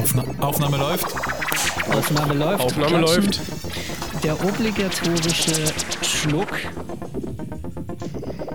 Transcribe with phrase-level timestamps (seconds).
[0.00, 1.14] Aufna Aufnahme läuft.
[1.92, 2.64] Aufnahme läuft.
[2.64, 3.24] Aufnahme Klatschen.
[3.24, 3.40] läuft.
[4.24, 6.48] Der obligatorische Schluck.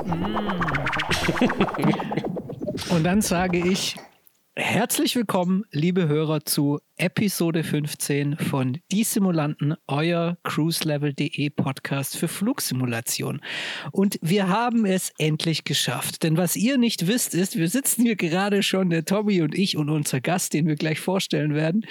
[0.06, 0.48] Mm.
[2.96, 3.96] Und dann sage ich
[4.76, 13.40] herzlich willkommen, liebe Hörer, zu Episode 15 von Die Simulanten, euer cruiselevel.de Podcast für Flugsimulation.
[13.94, 16.24] Und wir haben es endlich geschafft.
[16.24, 19.78] Denn was ihr nicht wisst, ist, wir sitzen hier gerade schon, der Tommy und ich
[19.78, 21.86] und unser Gast, den wir gleich vorstellen werden.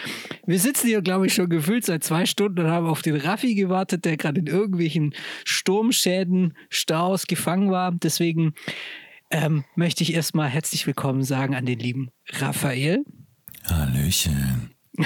[0.44, 3.54] Wir sitzen hier, glaube ich, schon gefühlt seit zwei Stunden und haben auf den Raffi
[3.54, 5.14] gewartet, der gerade in irgendwelchen
[5.46, 7.92] Sturmschäden, Staus gefangen war.
[7.92, 8.52] Deswegen
[9.34, 13.04] ähm, möchte ich erstmal herzlich willkommen sagen an den lieben Raphael.
[13.64, 14.70] Hallöchen.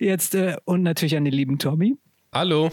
[0.00, 1.96] Jetzt äh, und natürlich an den lieben Tommy.
[2.32, 2.70] Hallo.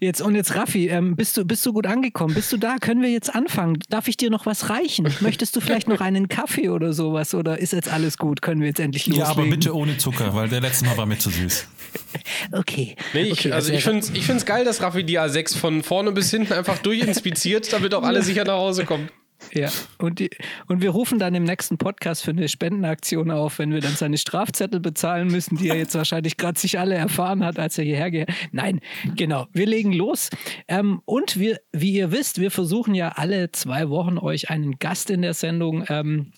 [0.00, 2.34] Jetzt und jetzt Raffi, ähm, bist du bist du gut angekommen?
[2.34, 2.76] Bist du da?
[2.78, 3.80] Können wir jetzt anfangen?
[3.88, 5.12] Darf ich dir noch was reichen?
[5.20, 8.42] Möchtest du vielleicht noch einen Kaffee oder sowas oder ist jetzt alles gut?
[8.42, 9.26] Können wir jetzt endlich loslegen?
[9.26, 11.66] Ja, aber bitte ohne Zucker, weil der letzte Mal war mir zu süß.
[12.52, 12.94] Okay.
[13.14, 15.82] Nee, ich, okay, also ich finde es ich find's geil, dass Raffi die A6 von
[15.82, 19.08] vorne bis hinten einfach durchinspiziert, damit auch alle sicher nach Hause kommen.
[19.52, 20.30] Ja, und, die,
[20.68, 24.18] und wir rufen dann im nächsten Podcast für eine Spendenaktion auf, wenn wir dann seine
[24.18, 28.10] Strafzettel bezahlen müssen, die er jetzt wahrscheinlich gerade sich alle erfahren hat, als er hierher
[28.10, 28.30] geht.
[28.52, 28.80] Nein,
[29.16, 30.30] genau, wir legen los.
[30.68, 35.10] Ähm, und wir, wie ihr wisst, wir versuchen ja alle zwei Wochen euch einen Gast
[35.10, 36.32] in der Sendung ähm,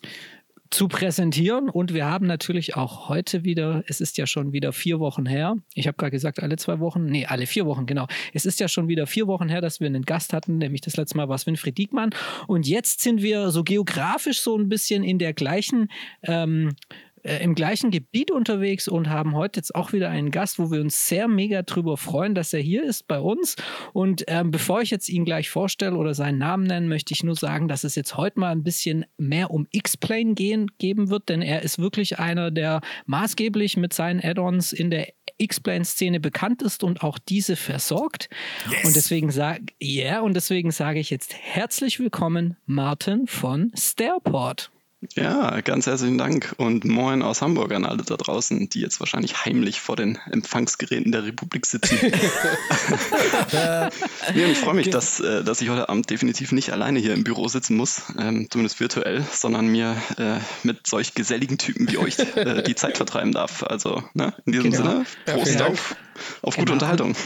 [0.73, 1.69] zu präsentieren.
[1.69, 5.57] Und wir haben natürlich auch heute wieder, es ist ja schon wieder vier Wochen her.
[5.75, 8.07] Ich habe gerade gesagt, alle zwei Wochen, nee, alle vier Wochen, genau.
[8.33, 10.97] Es ist ja schon wieder vier Wochen her, dass wir einen Gast hatten, nämlich das
[10.97, 12.11] letzte Mal war es Winfried Diekmann.
[12.47, 15.91] Und jetzt sind wir so geografisch so ein bisschen in der gleichen
[16.23, 16.75] ähm,
[17.23, 20.81] äh, im gleichen Gebiet unterwegs und haben heute jetzt auch wieder einen Gast, wo wir
[20.81, 23.57] uns sehr mega drüber freuen, dass er hier ist bei uns.
[23.93, 27.37] Und ähm, bevor ich jetzt ihn gleich vorstelle oder seinen Namen nennen, möchte ich nur
[27.37, 31.43] sagen, dass es jetzt heute mal ein bisschen mehr um X-Plane gehen, geben wird, denn
[31.43, 37.03] er ist wirklich einer, der maßgeblich mit seinen Add-ons in der X-Plane-Szene bekannt ist und
[37.03, 38.29] auch diese versorgt.
[38.71, 38.85] Yes.
[38.85, 44.71] Und deswegen sage yeah, und deswegen sage ich jetzt herzlich willkommen, Martin von Starport.
[45.17, 49.45] Ja, ganz herzlichen Dank und moin aus Hamburg an alle da draußen, die jetzt wahrscheinlich
[49.45, 51.99] heimlich vor den Empfangsgeräten der Republik sitzen.
[54.35, 57.25] nee, ich freue mich, dass, äh, dass ich heute Abend definitiv nicht alleine hier im
[57.25, 62.19] Büro sitzen muss, ähm, zumindest virtuell, sondern mir äh, mit solch geselligen Typen wie euch
[62.37, 63.65] äh, die Zeit vertreiben darf.
[63.65, 64.85] Also ne, in diesem Genau.
[64.85, 65.73] Sinne, Ja, Prost Dank.
[65.73, 65.97] auf,
[66.43, 66.63] auf Genau.
[66.65, 67.17] gute Unterhaltung.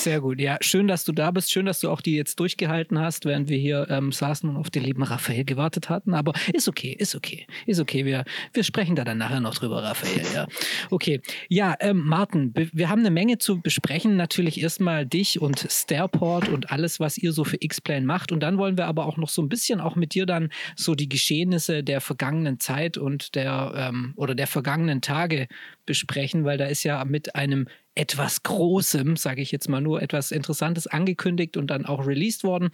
[0.00, 0.40] Sehr gut.
[0.40, 1.52] Ja, schön, dass du da bist.
[1.52, 4.70] Schön, dass du auch die jetzt durchgehalten hast, während wir hier ähm, saßen und auf
[4.70, 6.14] den lieben Raphael gewartet hatten.
[6.14, 8.06] Aber ist okay, ist okay, ist okay.
[8.06, 8.24] Wir,
[8.54, 10.22] wir sprechen da dann nachher noch drüber, Raphael.
[10.32, 10.46] Ja,
[10.90, 11.20] okay.
[11.50, 14.16] Ja, ähm, Martin, wir haben eine Menge zu besprechen.
[14.16, 18.32] Natürlich erstmal dich und Starport und alles, was ihr so für X-Plane macht.
[18.32, 20.94] Und dann wollen wir aber auch noch so ein bisschen auch mit dir dann so
[20.94, 25.46] die Geschehnisse der vergangenen Zeit und der ähm, oder der vergangenen Tage
[25.86, 30.30] besprechen, weil da ist ja mit einem etwas Großem, sage ich jetzt mal nur, etwas
[30.30, 32.70] Interessantes angekündigt und dann auch released worden.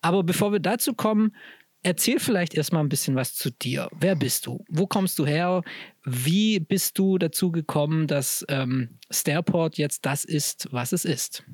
[0.00, 1.34] Aber bevor wir dazu kommen,
[1.82, 3.88] erzähl vielleicht erstmal ein bisschen was zu dir.
[3.92, 4.64] Wer bist du?
[4.68, 5.62] Wo kommst du her?
[6.04, 11.44] Wie bist du dazu gekommen, dass ähm, Starport jetzt das ist, was es ist?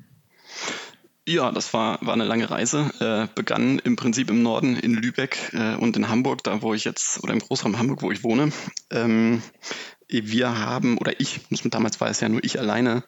[1.27, 2.89] Ja, das war, war eine lange Reise.
[2.99, 6.83] Äh, begann im Prinzip im Norden in Lübeck äh, und in Hamburg, da wo ich
[6.83, 8.51] jetzt, oder im Großraum Hamburg, wo ich wohne.
[8.89, 9.43] Ähm,
[10.11, 13.03] wir haben, oder ich, muss man damals war es ja nur ich alleine,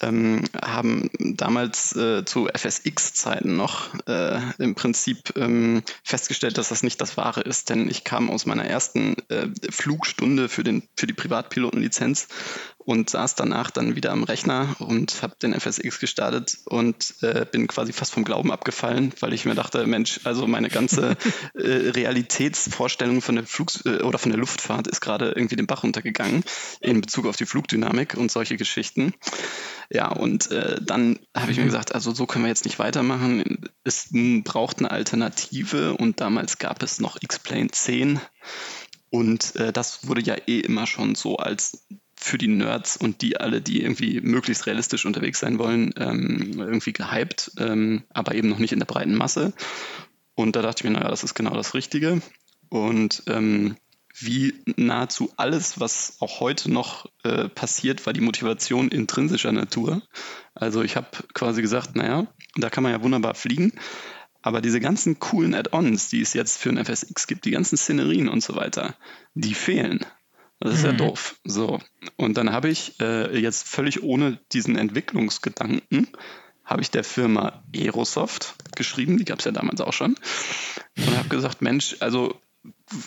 [0.00, 7.00] ähm, haben damals äh, zu FSX-Zeiten noch äh, im Prinzip ähm, festgestellt, dass das nicht
[7.00, 11.14] das Wahre ist, denn ich kam aus meiner ersten äh, Flugstunde für, den, für die
[11.14, 12.28] Privatpilotenlizenz
[12.86, 17.66] und saß danach dann wieder am Rechner und habe den FSX gestartet und äh, bin
[17.66, 21.16] quasi fast vom Glauben abgefallen, weil ich mir dachte, Mensch, also meine ganze
[21.54, 25.82] äh, Realitätsvorstellung von der Flugs äh, oder von der Luftfahrt ist gerade irgendwie den Bach
[25.82, 26.44] runtergegangen
[26.80, 29.14] in Bezug auf die Flugdynamik und solche Geschichten.
[29.90, 33.68] Ja, und äh, dann habe ich mir gesagt, also so können wir jetzt nicht weitermachen.
[33.82, 34.10] Es
[34.44, 38.20] braucht eine Alternative und damals gab es noch X-Plane 10
[39.10, 41.84] und äh, das wurde ja eh immer schon so als
[42.18, 46.92] für die Nerds und die alle, die irgendwie möglichst realistisch unterwegs sein wollen, ähm, irgendwie
[46.92, 49.52] gehypt, ähm, aber eben noch nicht in der breiten Masse.
[50.34, 52.20] Und da dachte ich mir, naja, das ist genau das Richtige.
[52.68, 53.76] Und ähm,
[54.18, 60.02] wie nahezu alles, was auch heute noch äh, passiert, war die Motivation intrinsischer Natur.
[60.54, 62.26] Also ich habe quasi gesagt, naja,
[62.56, 63.72] da kann man ja wunderbar fliegen.
[64.40, 68.28] Aber diese ganzen coolen Add-ons, die es jetzt für ein FSX gibt, die ganzen Szenerien
[68.28, 68.94] und so weiter,
[69.34, 70.00] die fehlen.
[70.60, 70.98] Das ist ja Mhm.
[70.98, 71.36] doof.
[71.44, 71.80] So.
[72.16, 76.08] Und dann habe ich äh, jetzt völlig ohne diesen Entwicklungsgedanken,
[76.64, 80.16] habe ich der Firma Aerosoft geschrieben, die gab es ja damals auch schon,
[80.96, 82.40] und habe gesagt, Mensch, also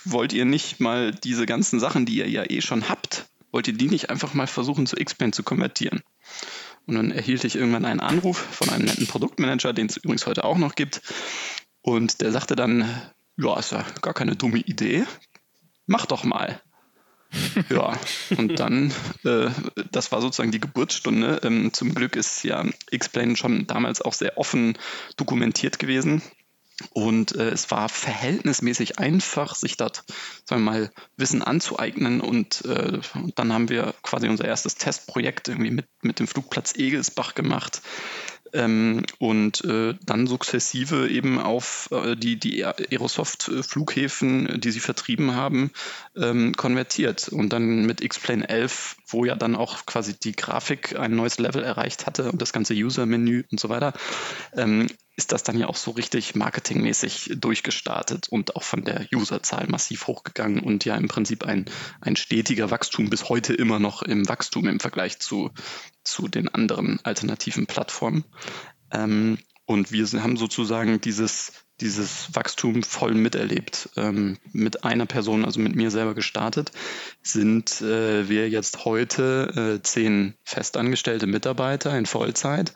[0.05, 3.73] wollt ihr nicht mal diese ganzen Sachen, die ihr ja eh schon habt, wollt ihr
[3.73, 6.01] die nicht einfach mal versuchen zu X-Plane zu konvertieren?
[6.85, 10.43] Und dann erhielt ich irgendwann einen Anruf von einem netten Produktmanager, den es übrigens heute
[10.43, 11.01] auch noch gibt.
[11.81, 12.89] Und der sagte dann,
[13.37, 15.05] ja, ist ja gar keine dumme Idee.
[15.85, 16.61] Mach doch mal.
[17.69, 17.97] ja,
[18.37, 18.93] und dann,
[19.23, 19.49] äh,
[19.91, 21.41] das war sozusagen die Geburtsstunde.
[21.43, 24.77] Ähm, zum Glück ist ja X-Plane schon damals auch sehr offen
[25.15, 26.21] dokumentiert gewesen.
[26.93, 30.03] Und äh, es war verhältnismäßig einfach, sich dort,
[30.45, 32.21] sagen wir mal, Wissen anzueignen.
[32.21, 36.73] Und, äh, und dann haben wir quasi unser erstes Testprojekt irgendwie mit, mit dem Flugplatz
[36.75, 37.81] Egelsbach gemacht.
[38.53, 45.71] Ähm, und äh, dann sukzessive eben auf äh, die, die Aerosoft-Flughäfen, die sie vertrieben haben,
[46.15, 47.29] ähm, konvertiert.
[47.29, 51.63] Und dann mit X-Plane 11, wo ja dann auch quasi die Grafik ein neues Level
[51.63, 53.93] erreicht hatte und das ganze User-Menü und so weiter,
[54.55, 54.87] ähm,
[55.19, 60.07] ist das dann ja auch so richtig marketingmäßig durchgestartet und auch von der Userzahl massiv
[60.07, 61.65] hochgegangen und ja im Prinzip ein,
[61.99, 65.51] ein stetiger Wachstum bis heute immer noch im Wachstum im Vergleich zu,
[66.05, 68.23] zu den anderen alternativen Plattformen.
[68.91, 71.51] Ähm, und wir haben sozusagen dieses,
[71.81, 73.89] dieses Wachstum voll miterlebt.
[73.97, 76.71] Ähm, mit einer Person, also mit mir selber gestartet,
[77.21, 82.73] sind äh, wir jetzt heute äh, zehn festangestellte Mitarbeiter in Vollzeit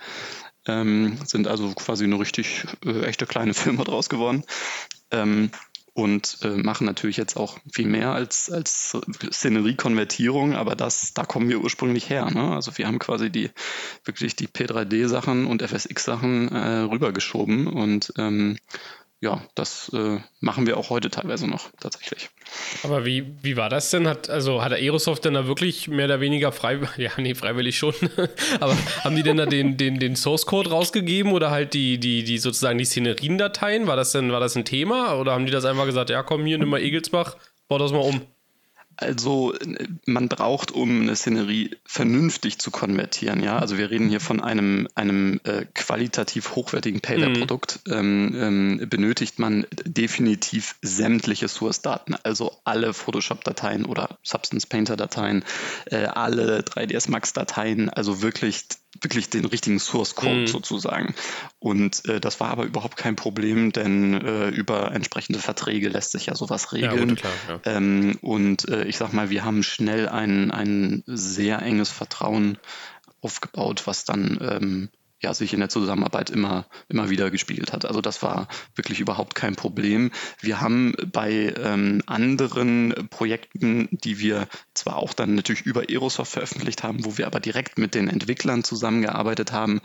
[0.68, 4.44] ähm, sind also quasi eine richtig äh, echte kleine Firma draus geworden.
[5.12, 5.52] Ähm,
[5.96, 8.98] und äh, machen natürlich jetzt auch viel mehr als, als
[9.32, 12.32] Szenerie-Konvertierung, aber das, da kommen wir ursprünglich her.
[12.32, 12.52] Ne?
[12.52, 13.52] Also wir haben quasi die
[14.04, 18.58] wirklich die P3D-Sachen und FSX-Sachen äh, rübergeschoben und ähm,
[19.24, 22.30] ja, das äh, machen wir auch heute teilweise noch tatsächlich.
[22.84, 24.06] Aber wie, wie war das denn?
[24.06, 27.94] Hat, also hat Aerosoft denn da wirklich mehr oder weniger frei, ja, nee, freiwillig schon,
[28.60, 28.76] aber
[29.06, 32.38] haben die denn da den, den, den Source Code rausgegeben oder halt die, die, die
[32.38, 33.88] sozusagen die Szeneriendateien?
[33.88, 35.18] War das denn, war das ein Thema?
[35.18, 37.38] Oder haben die das einfach gesagt, ja komm, hier nimm mal Egelsbach,
[37.70, 38.22] bau das mal um?
[38.98, 39.54] Also
[40.06, 43.58] man braucht, um eine Szenerie vernünftig zu konvertieren, ja.
[43.58, 47.94] Also wir reden hier von einem, einem äh, qualitativ hochwertigen Payware-Produkt, mhm.
[47.94, 48.36] ähm,
[48.80, 55.44] ähm, benötigt man definitiv sämtliche Source-Daten, also alle Photoshop-Dateien oder Substance Painter-Dateien,
[55.86, 58.66] äh, alle 3ds Max-Dateien, also wirklich
[59.02, 60.48] wirklich den richtigen Source Code mhm.
[60.48, 61.16] sozusagen.
[61.60, 66.28] Und äh, das war aber überhaupt kein Problem, denn äh, über entsprechende Verträge lässt sich
[66.28, 67.10] ja sowas regeln.
[67.10, 67.60] Ja, klar, ja.
[67.66, 72.58] ähm, und äh, ich sag mal, wir haben schnell ein, ein sehr enges Vertrauen
[73.22, 74.90] aufgebaut, was dann ähm,
[75.24, 77.86] ja, sich in der Zusammenarbeit immer, immer wieder gespiegelt hat.
[77.86, 80.12] Also das war wirklich überhaupt kein Problem.
[80.42, 86.84] Wir haben bei ähm, anderen Projekten, die wir zwar auch dann natürlich über Aerosoft veröffentlicht
[86.84, 89.82] haben, wo wir aber direkt mit den Entwicklern zusammengearbeitet haben,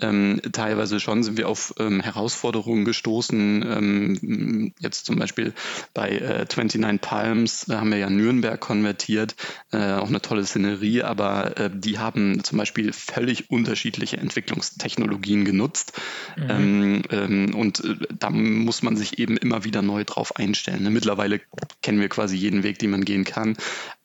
[0.00, 3.62] ähm, teilweise schon sind wir auf ähm, Herausforderungen gestoßen.
[3.62, 5.52] Ähm, jetzt zum Beispiel
[5.92, 9.36] bei äh, 29 Palms haben wir ja Nürnberg konvertiert,
[9.72, 15.44] äh, auch eine tolle Szenerie, aber äh, die haben zum Beispiel völlig unterschiedliche Entwicklungs Technologien
[15.44, 15.92] genutzt.
[16.36, 16.50] Mhm.
[16.50, 20.82] Ähm, ähm, und äh, da muss man sich eben immer wieder neu drauf einstellen.
[20.82, 20.90] Ne?
[20.90, 21.40] Mittlerweile
[21.82, 23.56] kennen wir quasi jeden Weg, den man gehen kann.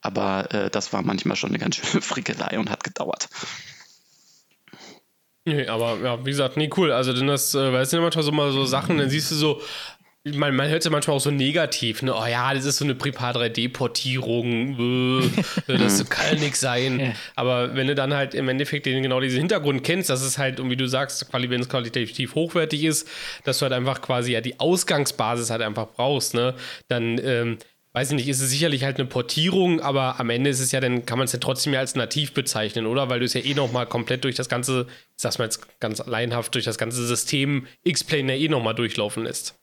[0.01, 3.29] Aber äh, das war manchmal schon eine ganz schöne Frickelei und hat gedauert.
[5.45, 6.91] Nee, aber ja, wie gesagt, nee, cool.
[6.91, 9.61] Also, denn das, äh, weißt du, manchmal so mal so Sachen, dann siehst du so,
[10.25, 12.15] man, man hört ja manchmal auch so negativ, ne?
[12.15, 15.25] Oh ja, das ist so eine Prepar 3D-Portierung,
[15.67, 17.13] äh, das kann nichts sein.
[17.36, 20.59] Aber wenn du dann halt im Endeffekt den, genau diesen Hintergrund kennst, dass es halt,
[20.59, 23.07] und wie du sagst, wenn es qualitativ hochwertig ist,
[23.43, 26.55] dass du halt einfach quasi ja die Ausgangsbasis halt einfach brauchst, ne?
[26.88, 27.57] Dann, ähm,
[27.91, 30.79] weiß ich nicht, ist es sicherlich halt eine Portierung, aber am Ende ist es ja,
[30.79, 33.09] dann kann man es ja trotzdem ja als nativ bezeichnen, oder?
[33.09, 36.03] Weil du es ja eh nochmal komplett durch das ganze, ich sag's mal jetzt ganz
[36.05, 39.62] laienhaft, durch das ganze System X-Plane ja eh nochmal durchlaufen lässt.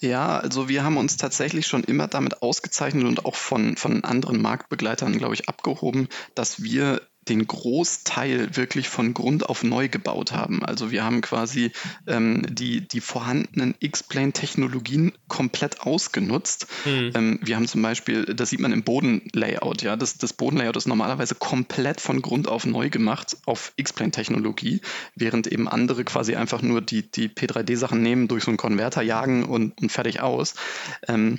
[0.00, 4.40] Ja, also wir haben uns tatsächlich schon immer damit ausgezeichnet und auch von, von anderen
[4.40, 10.64] Marktbegleitern, glaube ich, abgehoben, dass wir den Großteil wirklich von Grund auf neu gebaut haben.
[10.64, 11.70] Also wir haben quasi
[12.08, 16.66] ähm, die, die vorhandenen X-Plane-Technologien komplett ausgenutzt.
[16.84, 17.10] Mhm.
[17.14, 20.88] Ähm, wir haben zum Beispiel, das sieht man im Bodenlayout, ja, das, das Bodenlayout ist
[20.88, 24.80] normalerweise komplett von Grund auf neu gemacht auf X-Plane-Technologie,
[25.14, 29.44] während eben andere quasi einfach nur die, die P3D-Sachen nehmen, durch so einen Konverter jagen
[29.44, 30.54] und, und fertig aus.
[31.06, 31.38] Ähm,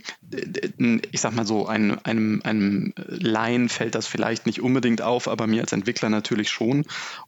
[1.11, 5.45] ich sag mal so, einem, einem, einem Laien fällt das vielleicht nicht unbedingt auf, aber
[5.45, 6.85] mir als Entwickler natürlich schon.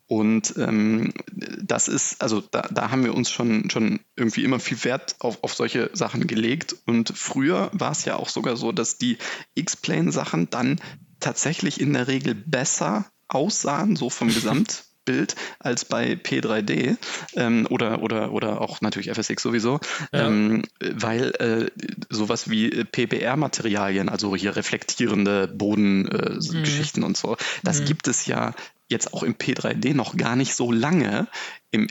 [0.08, 1.14] Und ähm,
[1.62, 5.44] das ist, also da, da haben wir uns schon, schon irgendwie immer viel Wert auf,
[5.44, 6.76] auf solche Sachen gelegt.
[6.86, 9.18] Und früher war es ja auch sogar so, dass die
[9.56, 10.80] X-Plane-Sachen dann
[11.20, 14.85] tatsächlich in der Regel besser aussahen, so vom Gesamt.
[15.06, 16.98] Luftbild als bei P3D
[17.36, 19.80] ähm, oder, oder, oder auch natürlich FSX sowieso,
[20.12, 20.28] ja.
[20.28, 21.72] ähm, weil äh,
[22.10, 27.08] sowas wie PBR-Materialien, also hier reflektierende Bodengeschichten äh, mhm.
[27.08, 27.86] und so, das mhm.
[27.86, 28.54] gibt es ja
[28.88, 31.28] jetzt auch im P3D noch gar nicht so lange.
[31.72, 31.88] Im,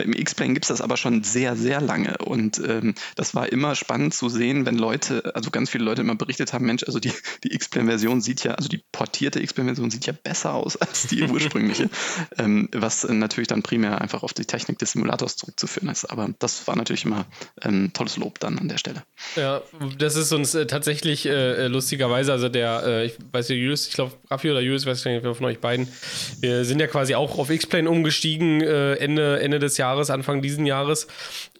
[0.00, 2.18] im X-Plane gibt es das aber schon sehr, sehr lange.
[2.18, 6.16] Und ähm, das war immer spannend zu sehen, wenn Leute, also ganz viele Leute immer
[6.16, 7.12] berichtet haben, Mensch, also die,
[7.44, 11.88] die X-Plane-Version sieht ja, also die portierte X-Plane-Version sieht ja besser aus als die ursprüngliche.
[12.38, 16.06] ähm, was natürlich dann primär einfach auf die Technik des Simulators zurückzuführen ist.
[16.06, 17.26] Aber das war natürlich immer
[17.62, 19.04] ähm, tolles Lob dann an der Stelle.
[19.36, 19.62] Ja,
[19.98, 23.86] das ist uns äh, tatsächlich äh, äh lustigerweise, also der, äh, ich weiß nicht, Julius,
[23.86, 25.86] ich glaube, Raffi oder Julius, weiß ich nicht, wer von euch beiden,
[26.40, 30.66] wir sind ja quasi auch auf X-Plane umgestiegen, äh, Ende, Ende des Jahres, Anfang diesen
[30.66, 31.06] Jahres.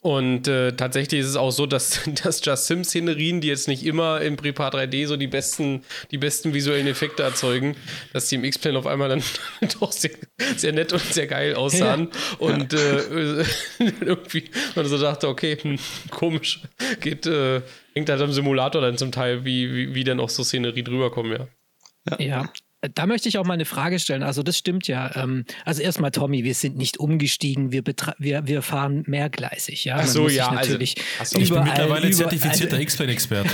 [0.00, 4.20] Und äh, tatsächlich ist es auch so, dass, dass Just Sim-Szenerien, die jetzt nicht immer
[4.20, 7.76] im Prepar 3D so die besten, die besten visuellen Effekte erzeugen,
[8.12, 9.22] dass die im X-Plane auf einmal dann
[9.80, 10.12] doch sehr,
[10.56, 12.10] sehr nett und sehr geil aussahen.
[12.12, 12.46] Ja.
[12.46, 13.44] Und äh,
[14.00, 15.78] irgendwie man so dachte, okay, hm,
[16.10, 16.60] komisch,
[17.00, 17.62] geht, äh,
[17.94, 21.10] hängt halt am Simulator dann zum Teil, wie, wie, wie dann auch so Szenerie drüber
[21.10, 21.48] kommen, ja.
[22.18, 22.52] Ja.
[22.94, 24.22] Da möchte ich auch mal eine Frage stellen.
[24.22, 25.10] Also das stimmt ja.
[25.16, 27.82] Ähm, also erstmal, Tommy, wir sind nicht umgestiegen, wir,
[28.18, 29.84] wir, wir fahren mehrgleisig.
[29.84, 29.96] Ja?
[29.98, 30.48] Ach so, ja.
[30.48, 33.50] Also, natürlich also, ich bin mittlerweile zertifizierter also, X-Plane-Experte.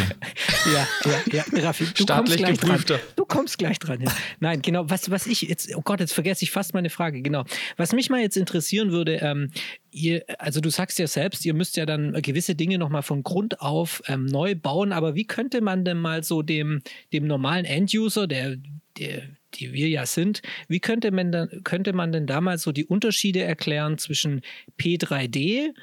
[0.74, 0.88] ja,
[1.32, 1.64] ja, ja.
[1.64, 2.94] Raffi, du Staatlich kommst gleich geprüfter.
[2.98, 3.06] dran.
[3.16, 4.02] Du kommst gleich dran.
[4.02, 4.12] Ja.
[4.40, 4.90] Nein, genau.
[4.90, 7.22] Was, was ich jetzt, oh Gott, jetzt vergesse ich fast meine Frage.
[7.22, 7.44] Genau.
[7.78, 9.50] Was mich mal jetzt interessieren würde, ähm,
[9.90, 13.62] ihr, also du sagst ja selbst, ihr müsst ja dann gewisse Dinge nochmal von Grund
[13.62, 16.82] auf ähm, neu bauen, aber wie könnte man denn mal so dem,
[17.14, 18.56] dem normalen End-User, der
[18.96, 19.20] die,
[19.54, 23.42] die wir ja sind, wie könnte man, dann, könnte man denn damals so die Unterschiede
[23.42, 24.42] erklären zwischen
[24.78, 25.74] P3D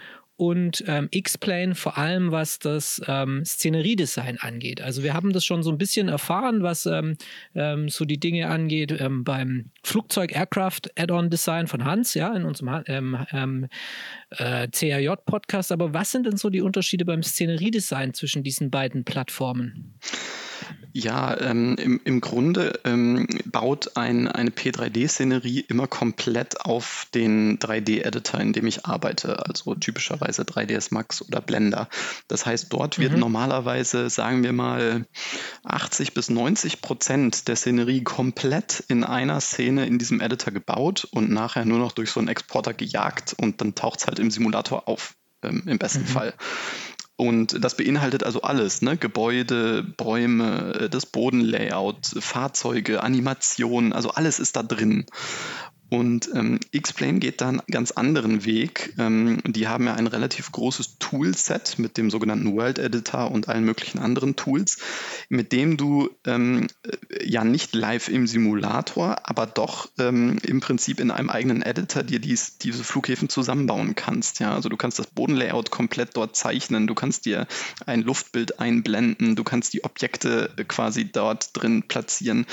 [0.42, 4.82] und ähm, X-Plane, vor allem was das ähm, Szeneriedesign angeht.
[4.82, 7.16] Also wir haben das schon so ein bisschen erfahren, was ähm,
[7.54, 12.44] ähm so die Dinge angeht ähm, beim Flugzeug Aircraft Add-on Design von Hans, ja, in
[12.44, 13.68] unserem ähm,
[14.32, 15.72] äh, CAJ-Podcast.
[15.72, 19.94] Aber was sind denn so die Unterschiede beim Szeneriedesign zwischen diesen beiden Plattformen?
[20.94, 28.40] Ja, ähm, im, im Grunde ähm, baut ein, eine P3D-Szenerie immer komplett auf den 3D-Editor,
[28.42, 31.88] in dem ich arbeite, also typischerweise 3ds Max oder Blender.
[32.28, 33.20] Das heißt, dort wird mhm.
[33.20, 35.06] normalerweise, sagen wir mal,
[35.64, 41.30] 80 bis 90 Prozent der Szenerie komplett in einer Szene in diesem Editor gebaut und
[41.30, 44.88] nachher nur noch durch so einen Exporter gejagt und dann taucht es halt im Simulator
[44.90, 46.08] auf, ähm, im besten mhm.
[46.08, 46.34] Fall.
[47.22, 48.98] Und das beinhaltet also alles, ne?
[48.98, 55.06] Gebäude, Bäume, äh, das Bodenlayout, Fahrzeuge, Animationen, also alles ist da drin.
[55.92, 58.94] Und ähm, X-Plane geht da einen ganz anderen Weg.
[58.98, 63.66] Ähm, die haben ja ein relativ großes Toolset mit dem sogenannten World Editor und allen
[63.66, 64.78] möglichen anderen Tools,
[65.28, 71.02] mit dem du ähm, äh, ja nicht live im Simulator, aber doch ähm, im Prinzip
[71.02, 74.40] in einem eigenen Editor dir dies, diese Flughäfen zusammenbauen kannst.
[74.40, 74.56] Ja?
[74.56, 77.48] Also du kannst das Bodenlayout komplett dort zeichnen, du kannst dir
[77.86, 82.46] ein Luftbild einblenden, du kannst die Objekte quasi dort drin platzieren.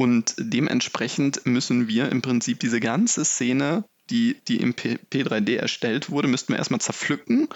[0.00, 6.08] Und dementsprechend müssen wir im Prinzip diese ganze Szene, die, die im P 3D erstellt
[6.08, 7.48] wurde, müssten wir erstmal zerpflücken,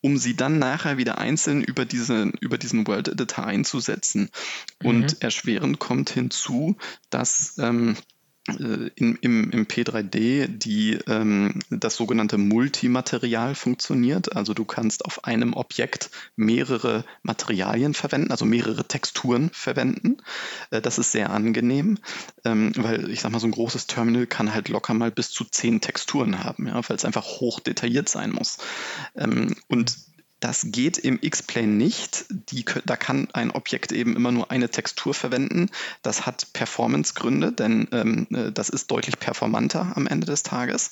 [0.00, 4.30] um sie dann nachher wieder einzeln über, diese, über diesen World Editor einzusetzen.
[4.80, 4.88] Mhm.
[4.88, 6.78] Und erschwerend kommt hinzu,
[7.10, 7.94] dass ähm,
[8.48, 14.34] äh, in, im, im P3D die, ähm, das sogenannte Multimaterial funktioniert.
[14.34, 20.16] Also du kannst auf einem Objekt mehrere Materialien verwenden, also mehrere Texturen verwenden.
[20.70, 21.98] Äh, das ist sehr angenehm,
[22.44, 25.44] ähm, weil ich sag mal, so ein großes Terminal kann halt locker mal bis zu
[25.44, 28.58] zehn Texturen haben, ja, weil es einfach hoch detailliert sein muss.
[29.14, 29.96] Ähm, und
[30.42, 32.24] das geht im X-Plane nicht.
[32.28, 35.70] Die, da kann ein Objekt eben immer nur eine Textur verwenden.
[36.02, 40.90] Das hat Performance-Gründe, denn ähm, äh, das ist deutlich performanter am Ende des Tages,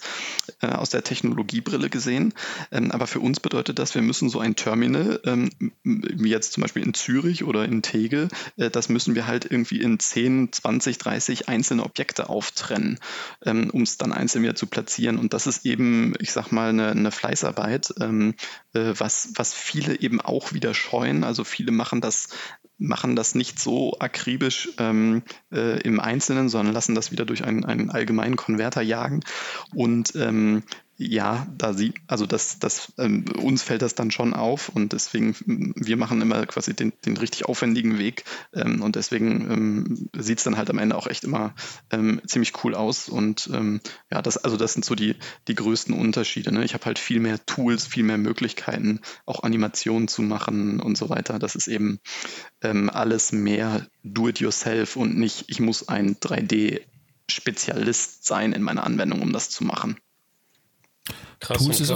[0.63, 2.33] äh, aus der Technologiebrille gesehen.
[2.71, 5.51] Ähm, aber für uns bedeutet das, wir müssen so ein Terminal, ähm,
[5.83, 9.81] wie jetzt zum Beispiel in Zürich oder in Tegel, äh, das müssen wir halt irgendwie
[9.81, 13.01] in 10, 20, 30 einzelne Objekte auftrennen,
[13.45, 15.19] ähm, um es dann einzeln wieder zu platzieren.
[15.19, 18.35] Und das ist eben, ich sag mal, eine, eine Fleißarbeit, ähm,
[18.75, 21.25] äh, was, was viele eben auch wieder scheuen.
[21.25, 22.29] Also viele machen das
[22.77, 27.65] machen das nicht so akribisch ähm, äh, im Einzelnen, sondern lassen das wieder durch einen,
[27.65, 29.21] einen allgemeinen Konverter jagen.
[29.75, 30.63] Und ähm,
[31.03, 35.35] ja, da sieht, also das, das, ähm, uns fällt das dann schon auf und deswegen,
[35.75, 40.45] wir machen immer quasi den, den richtig aufwendigen Weg ähm, und deswegen ähm, sieht es
[40.45, 41.55] dann halt am Ende auch echt immer
[41.91, 43.81] ähm, ziemlich cool aus und ähm,
[44.13, 45.17] ja, das, also das sind so die,
[45.49, 46.53] die größten Unterschiede.
[46.53, 46.67] Ne?
[46.67, 51.09] Ich habe halt viel mehr Tools, viel mehr Möglichkeiten, auch Animationen zu machen und so
[51.09, 51.39] weiter.
[51.39, 51.99] Das ist eben
[52.61, 56.83] ähm, alles mehr do-it-yourself und nicht, ich muss ein 3D
[57.31, 59.97] Spezialist sein in meiner Anwendung, um das zu machen.
[61.41, 61.59] Krass.
[61.59, 61.93] Tools ist,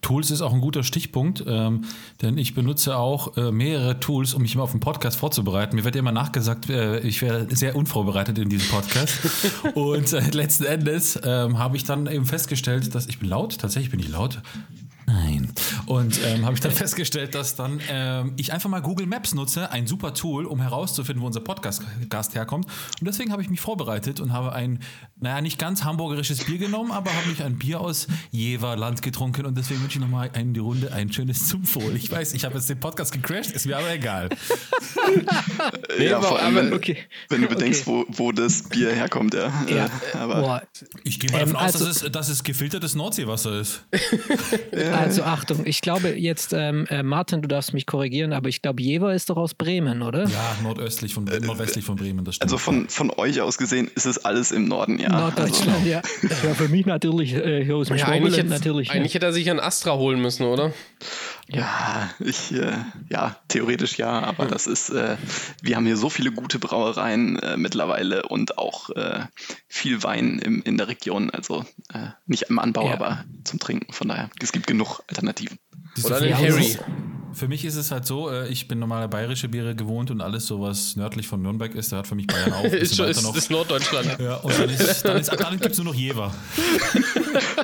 [0.00, 1.84] Tools ist auch ein guter Stichpunkt, ähm,
[2.20, 5.76] denn ich benutze auch äh, mehrere Tools, um mich immer auf den Podcast vorzubereiten.
[5.76, 9.18] Mir wird immer nachgesagt, äh, ich wäre sehr unvorbereitet in diesem Podcast.
[9.74, 13.90] Und äh, letzten Endes ähm, habe ich dann eben festgestellt, dass ich bin laut, tatsächlich
[13.90, 14.40] bin ich laut.
[15.06, 15.52] Nein.
[15.86, 19.70] Und ähm, habe ich dann festgestellt, dass dann ähm, ich einfach mal Google Maps nutze,
[19.70, 22.66] ein super Tool, um herauszufinden, wo unser Podcast-Gast herkommt.
[23.00, 24.80] Und deswegen habe ich mich vorbereitet und habe ein,
[25.20, 29.46] naja, nicht ganz hamburgerisches Bier genommen, aber habe mich ein Bier aus Jeverland getrunken.
[29.46, 31.94] Und deswegen wünsche ich nochmal in die Runde ein schönes Zumfohl.
[31.94, 34.28] Ich weiß, ich habe jetzt den Podcast gecrashed, ist mir aber egal.
[35.98, 36.98] nee, ja, vor allem, wenn, okay.
[37.28, 38.06] wenn du bedenkst, okay.
[38.08, 39.34] wo, wo das Bier herkommt.
[39.34, 39.52] Ja.
[39.68, 39.88] ja.
[40.14, 40.62] Aber
[41.04, 43.84] ich gehe mal davon ähm, aus, also, dass, es, dass es gefiltertes Nordseewasser ist.
[44.72, 44.95] ja.
[44.98, 48.82] Also Achtung, ich glaube jetzt, ähm, äh, Martin, du darfst mich korrigieren, aber ich glaube,
[48.82, 50.24] Jever ist doch aus Bremen, oder?
[50.26, 52.52] Ja, nordöstlich von, äh, nordwestlich von Bremen, das stimmt.
[52.52, 55.08] Also von, von euch aus gesehen ist es alles im Norden, ja.
[55.10, 55.88] Norddeutschland, also.
[55.88, 56.02] ja.
[56.22, 58.90] Ja, für mich natürlich äh, hier aus dem ja, eigentlich, jetzt, natürlich.
[58.90, 59.16] Eigentlich ja.
[59.16, 60.72] hätte er sich ein Astra holen müssen, oder?
[61.48, 62.76] Ja, ich, äh,
[63.08, 65.16] ja, theoretisch ja, aber das ist, äh,
[65.62, 69.26] wir haben hier so viele gute Brauereien äh, mittlerweile und auch äh,
[69.68, 72.94] viel Wein im, in der Region, also äh, nicht im Anbau, ja.
[72.94, 73.92] aber zum Trinken.
[73.92, 75.58] Von daher, es gibt genug Alternativen.
[76.04, 76.76] Oder den Harry.
[77.36, 80.46] Für mich ist es halt so, äh, ich bin normale bayerische Biere gewohnt und alles
[80.46, 82.64] so, was nördlich von Nürnberg ist, da hat für mich Bayern auch.
[82.64, 83.36] ist, schon, ist, noch.
[83.36, 84.16] ist Norddeutschland.
[84.18, 86.34] Ja, und dann, ist, dann, ist, dann gibt es nur noch Jever.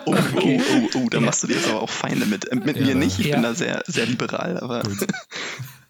[0.04, 2.46] Oh, oh, oh, oh, da machst du dir jetzt aber auch Feinde mit.
[2.50, 2.86] Äh, mit ja.
[2.86, 3.36] mir nicht, ich ja.
[3.36, 4.82] bin da sehr, sehr liberal, aber.
[4.82, 4.98] Gut.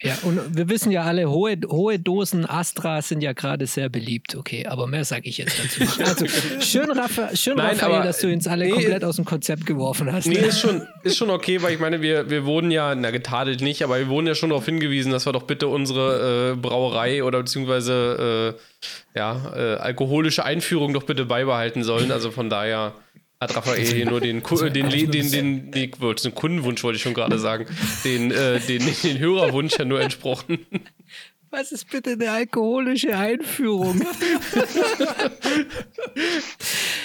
[0.00, 4.36] Ja, und wir wissen ja alle, hohe, hohe Dosen Astra sind ja gerade sehr beliebt.
[4.36, 6.00] Okay, aber mehr sage ich jetzt dazu nicht.
[6.00, 6.26] Also,
[6.60, 9.66] schön, Raffa, schön Nein, Raphael, aber, dass du uns alle nee, komplett aus dem Konzept
[9.66, 10.26] geworfen hast.
[10.26, 13.60] Nee, ist schon, ist schon okay, weil ich meine, wir, wir wurden ja, na getadelt
[13.60, 17.24] nicht, aber wir wurden ja schon darauf hingewiesen, dass wir doch bitte unsere äh, Brauerei
[17.24, 22.12] oder beziehungsweise äh, ja, äh, alkoholische Einführung doch bitte beibehalten sollen.
[22.12, 22.92] Also von daher
[23.40, 27.14] hat Raphael hier nur den, den, den, den, den, den, den Kundenwunsch, wollte ich schon
[27.14, 27.66] gerade sagen,
[28.04, 30.66] den, äh, den, den Hörerwunsch ja nur entsprochen.
[31.50, 33.98] Was ist bitte eine alkoholische Einführung?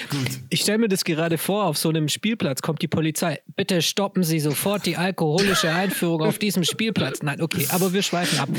[0.09, 0.29] Gut.
[0.49, 3.39] Ich stelle mir das gerade vor, auf so einem Spielplatz kommt die Polizei.
[3.55, 7.23] Bitte stoppen Sie sofort die alkoholische Einführung auf diesem Spielplatz.
[7.23, 8.49] Nein, okay, aber wir schweifen ab.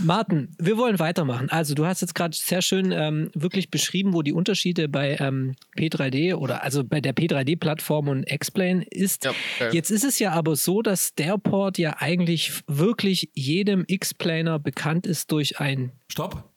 [0.00, 1.48] Martin, wir wollen weitermachen.
[1.50, 5.54] Also du hast jetzt gerade sehr schön ähm, wirklich beschrieben, wo die Unterschiede bei ähm,
[5.76, 9.24] P3D oder also bei der P3D-Plattform und Explain ist.
[9.24, 9.70] Ja, okay.
[9.72, 15.06] Jetzt ist es ja aber so, dass der Port ja eigentlich wirklich jedem X-Planer bekannt
[15.06, 15.92] ist durch ein.
[16.08, 16.47] Stopp.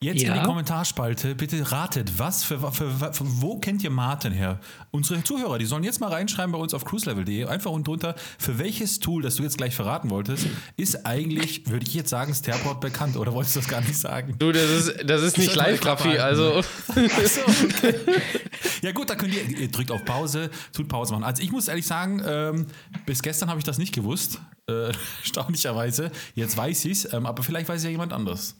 [0.00, 0.32] Jetzt ja.
[0.32, 4.60] in die Kommentarspalte, bitte ratet, was für, für, für, wo kennt ihr Martin her?
[4.92, 8.60] Unsere Zuhörer, die sollen jetzt mal reinschreiben bei uns auf cruiselevel.de, einfach und drunter, für
[8.60, 12.80] welches Tool, das du jetzt gleich verraten wolltest, ist eigentlich, würde ich jetzt sagen, Starport
[12.80, 14.36] bekannt oder wolltest du das gar nicht sagen?
[14.38, 16.58] Du, das ist, das ist nicht live, Raffi, also.
[16.58, 17.94] Achso, okay.
[18.82, 21.24] Ja gut, da könnt ihr, ihr drückt auf Pause, tut Pause machen.
[21.24, 22.66] Also ich muss ehrlich sagen, ähm,
[23.04, 26.12] bis gestern habe ich das nicht gewusst, äh, erstaunlicherweise.
[26.36, 28.54] Jetzt weiß ich es, ähm, aber vielleicht weiß ja jemand anders.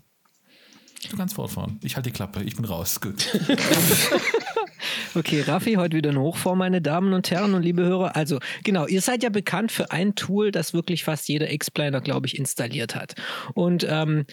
[1.10, 1.78] Du kannst fortfahren.
[1.82, 2.42] Ich halte die Klappe.
[2.42, 3.00] Ich bin raus.
[3.00, 3.28] Gut.
[5.14, 8.16] okay, Raffi, heute wieder in Hochform, meine Damen und Herren und liebe Hörer.
[8.16, 12.26] Also, genau, ihr seid ja bekannt für ein Tool, das wirklich fast jeder Explainer, glaube
[12.26, 13.14] ich, installiert hat.
[13.54, 14.26] Und ähm,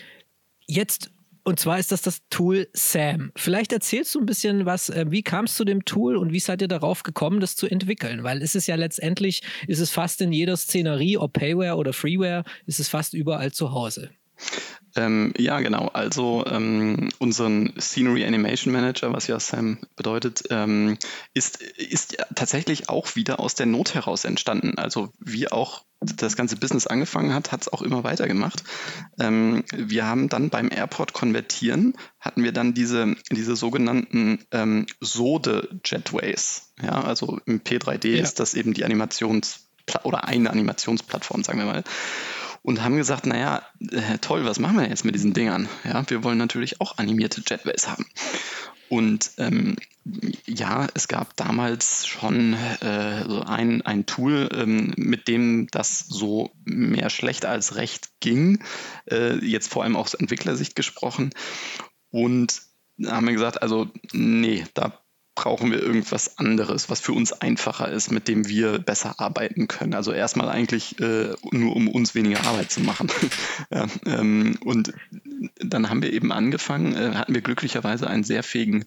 [0.65, 1.11] jetzt
[1.47, 3.31] und zwar ist das das Tool SAM.
[3.35, 6.39] Vielleicht erzählst du ein bisschen was, äh, wie kam es zu dem Tool und wie
[6.39, 8.23] seid ihr darauf gekommen, das zu entwickeln?
[8.23, 12.43] Weil es ist ja letztendlich, ist es fast in jeder Szenerie, ob Payware oder Freeware,
[12.65, 14.09] ist es fast überall zu Hause.
[14.95, 15.89] Ähm, ja, genau.
[15.93, 20.97] Also ähm, unseren Scenery Animation Manager, was ja Sam bedeutet, ähm,
[21.33, 24.77] ist, ist tatsächlich auch wieder aus der Not heraus entstanden.
[24.77, 28.63] Also wie auch das ganze Business angefangen hat, hat es auch immer weitergemacht.
[29.19, 36.73] Ähm, wir haben dann beim Airport konvertieren, hatten wir dann diese, diese sogenannten ähm, SODE-Jetways.
[36.81, 38.23] Ja, also im P3D ja.
[38.23, 39.67] ist das eben die Animations-
[40.03, 41.83] oder eine Animationsplattform, sagen wir mal
[42.65, 45.69] und haben gesagt, naja, äh, toll, was machen wir jetzt mit diesen Dingern?
[45.83, 48.07] Ja, wir wollen natürlich auch animierte Jetways haben.
[48.89, 49.75] Und ähm,
[50.47, 56.51] ja, es gab damals schon äh, so ein, ein Tool, ähm, mit dem das so
[56.63, 58.63] mehr schlecht als recht ging,
[59.11, 61.31] äh, jetzt vor allem aus Entwicklersicht gesprochen.
[62.09, 62.63] Und
[63.05, 65.04] haben wir gesagt, also nee, da
[65.35, 69.93] brauchen wir irgendwas anderes, was für uns einfacher ist, mit dem wir besser arbeiten können.
[69.93, 73.11] Also erstmal eigentlich äh, nur, um uns weniger Arbeit zu machen.
[73.69, 74.93] ja, ähm, und
[75.57, 78.85] dann haben wir eben angefangen, äh, hatten wir glücklicherweise einen sehr fähigen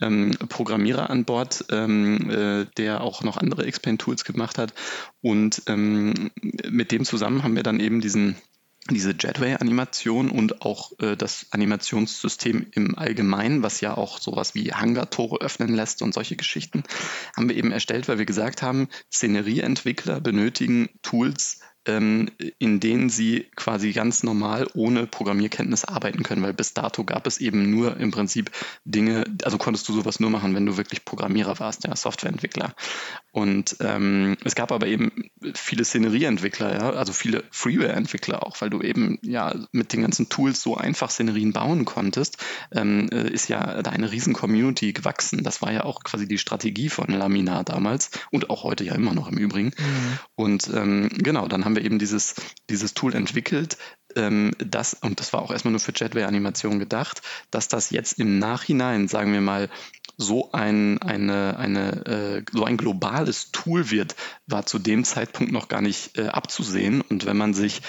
[0.00, 4.72] ähm, Programmierer an Bord, ähm, äh, der auch noch andere Explain-Tools gemacht hat.
[5.20, 6.30] Und ähm,
[6.68, 8.36] mit dem zusammen haben wir dann eben diesen
[8.94, 15.40] diese Jetway-Animation und auch äh, das Animationssystem im Allgemeinen, was ja auch sowas wie Hangar-Tore
[15.40, 16.82] öffnen lässt und solche Geschichten,
[17.36, 23.46] haben wir eben erstellt, weil wir gesagt haben, Szenerieentwickler benötigen Tools, ähm, in denen sie
[23.56, 28.10] quasi ganz normal ohne Programmierkenntnis arbeiten können, weil bis dato gab es eben nur im
[28.10, 28.50] Prinzip
[28.84, 32.74] Dinge, also konntest du sowas nur machen, wenn du wirklich Programmierer warst, ja, Softwareentwickler.
[33.32, 38.80] Und ähm, es gab aber eben viele Szenerieentwickler, ja, also viele Freeware-Entwickler auch, weil du
[38.82, 42.38] eben ja mit den ganzen Tools so einfach Szenerien bauen konntest,
[42.72, 45.42] ähm, äh, ist ja da eine riesen Community gewachsen.
[45.42, 49.14] Das war ja auch quasi die Strategie von Laminar damals und auch heute ja immer
[49.14, 49.72] noch im Übrigen.
[49.76, 50.18] Mhm.
[50.34, 52.34] Und ähm, genau, dann haben haben wir eben dieses,
[52.68, 53.76] dieses Tool entwickelt,
[54.16, 58.38] ähm, das, und das war auch erstmal nur für Jetway-Animation gedacht, dass das jetzt im
[58.38, 59.68] Nachhinein, sagen wir mal,
[60.16, 64.16] so ein, eine, eine, äh, so ein globales Tool wird,
[64.46, 67.00] war zu dem Zeitpunkt noch gar nicht äh, abzusehen.
[67.00, 67.80] Und wenn man sich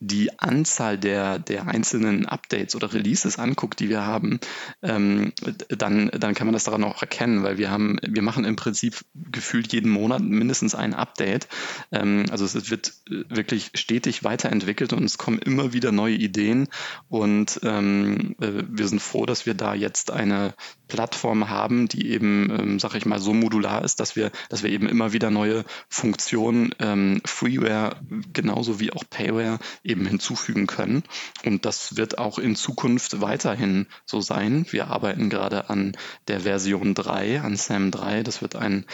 [0.00, 4.40] die Anzahl der, der einzelnen Updates oder Releases anguckt, die wir haben,
[4.82, 5.32] ähm,
[5.68, 9.04] dann, dann kann man das daran auch erkennen, weil wir haben, wir machen im Prinzip
[9.14, 11.48] gefühlt jeden Monat mindestens ein Update.
[11.92, 16.68] Ähm, also es wird wirklich stetig weiterentwickelt und es kommen immer wieder neue Ideen
[17.08, 20.54] und ähm, äh, wir sind froh, dass wir da jetzt eine
[20.88, 24.70] Plattform haben, die eben, ähm, sag ich mal, so modular ist, dass wir, dass wir
[24.70, 27.96] eben immer wieder neue Funktionen, ähm, Freeware
[28.32, 31.02] genauso wie auch Payware eben hinzufügen können.
[31.44, 34.66] Und das wird auch in Zukunft weiterhin so sein.
[34.70, 35.96] Wir arbeiten gerade an
[36.28, 38.22] der Version 3, an SAM 3.
[38.22, 38.84] Das wird ein,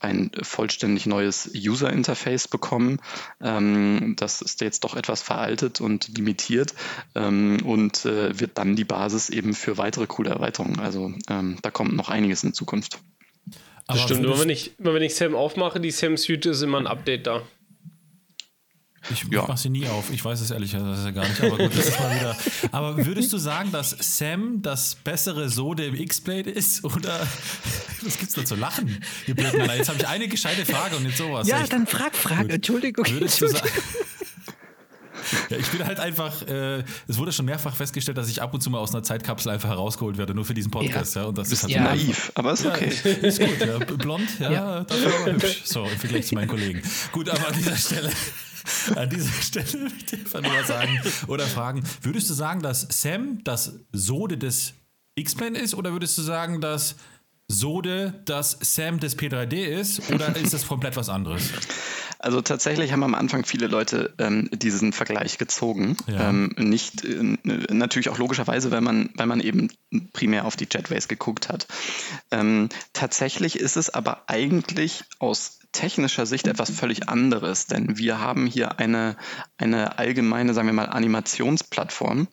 [0.00, 3.00] ein vollständig neues User Interface bekommen.
[3.40, 6.74] Ähm, das ist jetzt doch etwas veraltet und limitiert
[7.14, 10.80] ähm, und äh, wird dann die Basis eben für weitere coole Erweiterungen.
[10.80, 12.98] Also ähm, da kommt noch einiges in Zukunft.
[13.88, 16.78] Das stimmt, immer wenn, ich, immer wenn ich Sam aufmache, die Sam Suite ist immer
[16.78, 17.42] ein Update da.
[19.10, 19.46] Ich, ja.
[19.46, 20.10] mache sie nie auf.
[20.10, 21.40] Ich weiß es ehrlich gesagt gar nicht.
[21.40, 22.36] Aber gut, das ist mal wieder.
[22.72, 26.84] Aber würdest du sagen, dass Sam das bessere Sode im X-Blade ist?
[26.84, 27.26] Oder
[28.02, 29.00] was gibt's da zu lachen?
[29.26, 31.48] Jetzt habe ich eine gescheite Frage und jetzt sowas.
[31.48, 32.50] Ja, dann frag, frag.
[32.50, 33.06] Entschuldigung.
[33.08, 33.68] Würdest du sagen.
[35.50, 38.62] Ja, ich bin halt einfach, äh, es wurde schon mehrfach festgestellt, dass ich ab und
[38.62, 41.16] zu mal aus einer Zeitkapsel einfach herausgeholt werde, nur für diesen Podcast.
[41.16, 41.82] Ja, ja und das ist halt ja.
[41.82, 42.90] naiv, aber ist okay.
[43.04, 43.78] Ja, ist gut, ja.
[43.78, 44.84] Blond, ja, ja.
[44.84, 45.62] dafür aber hübsch.
[45.64, 46.82] So, im Vergleich zu meinen Kollegen.
[47.12, 48.10] Gut, aber an dieser Stelle.
[48.96, 52.86] An dieser Stelle möchte ich einfach nur mal sagen oder fragen: Würdest du sagen, dass
[52.90, 54.74] Sam das Sode des
[55.14, 56.96] X-Men ist oder würdest du sagen, dass
[57.48, 61.50] Sode das Sam des P3D ist oder ist das komplett was anderes?
[62.18, 65.96] Also tatsächlich haben am Anfang viele Leute ähm, diesen Vergleich gezogen.
[66.08, 66.28] Ja.
[66.28, 67.36] Ähm, nicht äh,
[67.70, 69.70] natürlich auch logischerweise, weil man, weil man eben
[70.12, 71.68] primär auf die Jetways geguckt hat.
[72.30, 78.46] Ähm, tatsächlich ist es aber eigentlich aus technischer Sicht etwas völlig anderes, denn wir haben
[78.48, 79.16] hier eine,
[79.58, 82.26] eine allgemeine, sagen wir mal, Animationsplattform,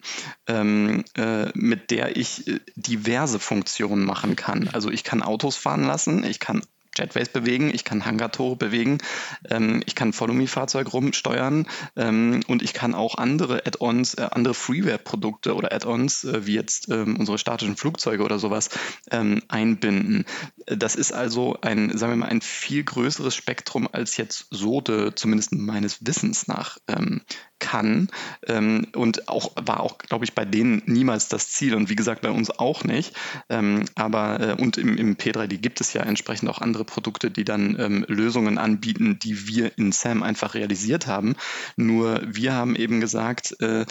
[0.48, 4.68] ähm, äh, mit der ich äh, diverse Funktionen machen kann.
[4.74, 6.64] Also ich kann Autos fahren lassen, ich kann
[6.96, 9.00] Jetways bewegen, ich kann Hangartore bewegen,
[9.50, 15.56] ähm, ich kann Follow-Me-Fahrzeug rumsteuern ähm, und ich kann auch andere Add-ons, äh, andere Freeware-Produkte
[15.56, 18.70] oder Add-ons, äh, wie jetzt ähm, unsere statischen Flugzeuge oder sowas,
[19.12, 20.26] ähm, einbinden.
[20.66, 25.54] Das ist also ein, sagen wir mal, ein viel größeres Spektrum als jetzt Sode, zumindest
[25.54, 27.22] meines Wissens nach, ähm,
[27.60, 28.10] kann.
[28.48, 32.22] Ähm, und auch war auch, glaube ich, bei denen niemals das Ziel und wie gesagt
[32.22, 33.16] bei uns auch nicht.
[33.96, 37.78] Aber äh, und im, im P3D gibt es ja entsprechend auch andere Produkte, die dann
[37.80, 41.36] ähm, Lösungen anbieten, die wir in SAM einfach realisiert haben.
[41.76, 43.86] Nur wir haben eben gesagt, äh,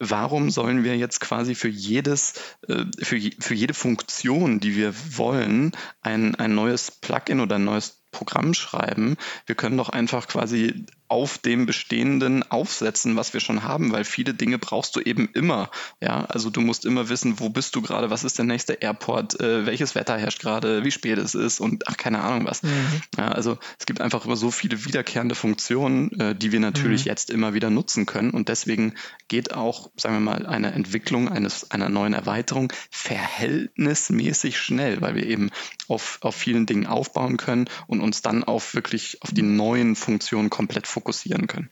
[0.00, 2.34] warum sollen wir jetzt quasi für jedes,
[2.68, 8.02] äh, für, für jede Funktion, die wir wollen, ein, ein neues Plugin oder ein neues
[8.12, 9.16] Programm schreiben.
[9.44, 14.34] Wir können doch einfach quasi auf dem Bestehenden aufsetzen, was wir schon haben, weil viele
[14.34, 15.70] Dinge brauchst du eben immer.
[16.00, 19.40] Ja, also du musst immer wissen, wo bist du gerade, was ist der nächste Airport,
[19.40, 22.62] äh, welches Wetter herrscht gerade, wie spät es ist und ach, keine Ahnung was.
[22.62, 23.02] Mhm.
[23.16, 27.10] Ja, also es gibt einfach immer so viele wiederkehrende Funktionen, äh, die wir natürlich mhm.
[27.10, 28.94] jetzt immer wieder nutzen können und deswegen
[29.28, 35.26] geht auch, sagen wir mal, eine Entwicklung eines, einer neuen Erweiterung verhältnismäßig schnell, weil wir
[35.26, 35.50] eben
[35.88, 40.50] auf, auf vielen Dingen aufbauen können und uns dann auf wirklich auf die neuen Funktionen
[40.50, 41.68] komplett fokussieren können.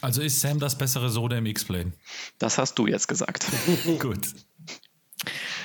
[0.00, 1.92] Also ist Sam das bessere Soda im X-Plane?
[2.38, 3.46] Das hast du jetzt gesagt.
[3.98, 4.28] Gut.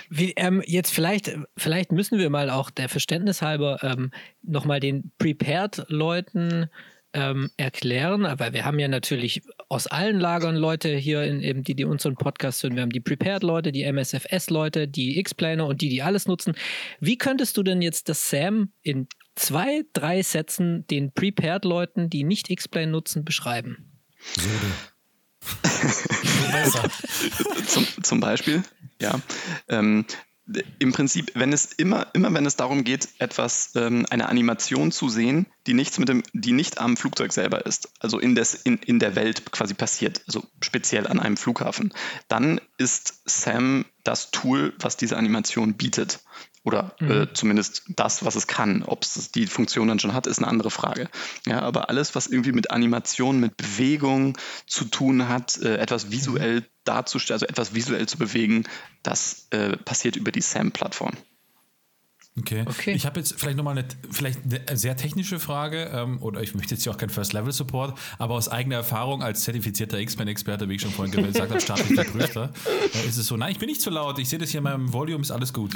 [0.09, 5.11] Wie, ähm, jetzt vielleicht, vielleicht müssen wir mal auch der Verständnis halber ähm, nochmal den
[5.19, 6.69] Prepared-Leuten
[7.13, 11.75] ähm, erklären, weil wir haben ja natürlich aus allen Lagern Leute hier, in, eben, die,
[11.75, 12.75] die unseren Podcast hören.
[12.75, 16.55] Wir haben die Prepared-Leute, die MSFS-Leute, die X-Planer und die, die alles nutzen.
[16.99, 22.49] Wie könntest du denn jetzt das SAM in zwei, drei Sätzen den Prepared-Leuten, die nicht
[22.49, 23.91] X-Plane nutzen, beschreiben?
[27.67, 28.63] Zum, zum Beispiel,
[28.99, 29.19] ja.
[29.67, 30.05] Ähm,
[30.77, 35.09] im Prinzip, wenn es immer, immer wenn es darum geht, etwas, ähm, eine Animation zu
[35.09, 38.77] sehen, die nichts mit dem, die nicht am Flugzeug selber ist, also in, des, in,
[38.77, 41.93] in der Welt quasi passiert, also speziell an einem Flughafen,
[42.27, 46.19] dann ist Sam das Tool, was diese Animation bietet.
[46.65, 47.11] Oder mhm.
[47.11, 48.83] äh, zumindest das, was es kann.
[48.83, 51.09] Ob es die Funktion dann schon hat, ist eine andere Frage.
[51.45, 56.67] Ja, aber alles, was irgendwie mit Animation, mit Bewegung zu tun hat, äh, etwas visuell
[56.83, 58.63] darzustellen, also etwas visuell zu bewegen,
[59.03, 61.13] das äh, passiert über die SAM-Plattform.
[62.37, 62.65] Okay.
[62.67, 62.91] okay.
[62.91, 66.75] Ich habe jetzt vielleicht nochmal eine, vielleicht eine sehr technische Frage, ähm, oder ich möchte
[66.75, 70.91] jetzt hier auch kein First-Level-Support, aber aus eigener Erfahrung als zertifizierter X-Men-Experte, wie ich schon
[70.91, 72.51] vorhin gesagt habe, staatlich geprüfter,
[72.93, 74.65] äh, ist es so, nein, ich bin nicht zu laut, ich sehe das hier in
[74.65, 75.75] meinem Volume, ist alles gut.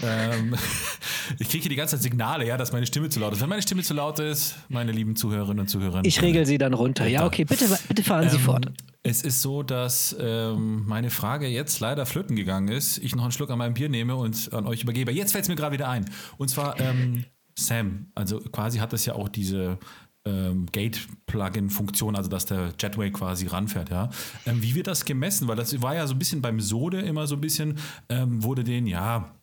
[0.00, 0.54] Ähm,
[1.40, 3.40] ich kriege hier die ganze Zeit Signale, ja, dass meine Stimme zu laut ist.
[3.40, 6.02] Wenn meine Stimme zu laut ist, meine lieben Zuhörerinnen und Zuhörer.
[6.04, 7.08] Ich regel sie dann runter.
[7.08, 8.70] Ja, okay, bitte, bitte fahren Sie ähm, fort.
[9.08, 12.98] Es ist so, dass ähm, meine Frage jetzt leider flöten gegangen ist.
[12.98, 15.10] Ich noch einen Schluck an meinem Bier nehme und an euch übergebe.
[15.12, 16.04] Jetzt fällt es mir gerade wieder ein.
[16.36, 17.24] Und zwar ähm,
[17.58, 18.12] Sam.
[18.14, 19.78] Also quasi hat das ja auch diese
[20.26, 24.10] ähm, Gate-Plugin-Funktion, also dass der Jetway quasi ranfährt, ja.
[24.44, 25.48] Ähm, wie wird das gemessen?
[25.48, 27.78] Weil das war ja so ein bisschen beim Sode immer so ein bisschen,
[28.10, 29.37] ähm, wurde den, ja,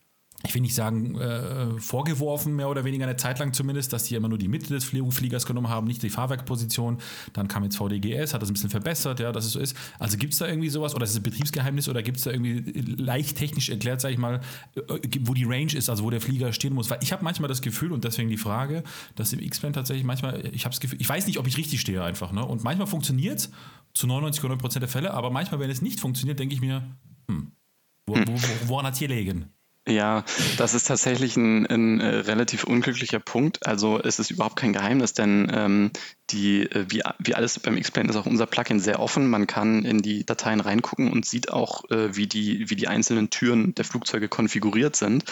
[0.46, 4.16] ich will nicht sagen, äh, vorgeworfen, mehr oder weniger eine Zeit lang zumindest, dass die
[4.16, 7.00] immer nur die Mitte des Fliegers genommen haben, nicht die Fahrwerkposition.
[7.34, 9.76] Dann kam jetzt VDGS, hat das ein bisschen verbessert, ja, dass es so ist.
[10.00, 12.32] Also gibt es da irgendwie sowas, oder ist es ein Betriebsgeheimnis, oder gibt es da
[12.32, 14.42] irgendwie leicht technisch erklärt, sage ich mal,
[14.76, 14.82] äh,
[15.22, 16.90] wo die Range ist, also wo der Flieger stehen muss?
[16.90, 18.84] Weil ich habe manchmal das Gefühl, und deswegen die Frage,
[19.16, 21.82] dass im X-Plane tatsächlich manchmal, ich habe das Gefühl, ich weiß nicht, ob ich richtig
[21.82, 22.46] stehe einfach, ne?
[22.46, 23.52] Und manchmal funktioniert es
[23.94, 26.84] zu 99, 100 Prozent der Fälle, aber manchmal, wenn es nicht funktioniert, denke ich mir,
[27.30, 27.52] hm,
[28.06, 29.55] wo, wo, woran hat es hier liegen?
[29.88, 30.24] Ja,
[30.58, 33.68] das ist tatsächlich ein, ein, äh, relativ unglücklicher Punkt.
[33.68, 35.92] Also es ist überhaupt kein Geheimnis, denn ähm,
[36.32, 39.30] die, äh, wie, wie alles beim Explain ist auch unser Plugin sehr offen.
[39.30, 43.30] Man kann in die Dateien reingucken und sieht auch, äh, wie, die, wie die einzelnen
[43.30, 45.26] Türen der Flugzeuge konfiguriert sind.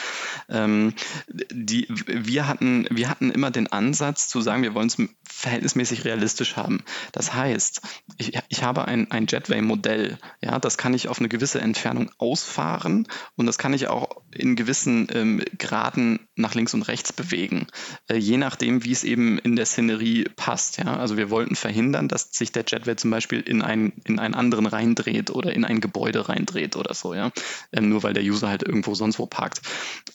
[0.50, 0.94] Ähm,
[1.28, 6.56] die, wir, hatten, wir hatten immer den Ansatz zu sagen, wir wollen es verhältnismäßig realistisch
[6.56, 6.84] haben.
[7.12, 7.82] Das heißt,
[8.18, 13.08] ich, ich habe ein, ein Jetway-Modell, ja, das kann ich auf eine gewisse Entfernung ausfahren
[13.36, 17.68] und das kann ich auch in gewissen ähm, Graden nach links und rechts bewegen,
[18.08, 20.78] äh, je nachdem, wie es eben in der Szenerie passt.
[20.78, 20.98] Ja?
[20.98, 24.66] Also wir wollten verhindern, dass sich der Jetway zum Beispiel in, ein, in einen anderen
[24.66, 27.32] reindreht oder in ein Gebäude reindreht oder so, ja,
[27.72, 29.62] ähm, nur weil der User halt irgendwo sonst wo parkt.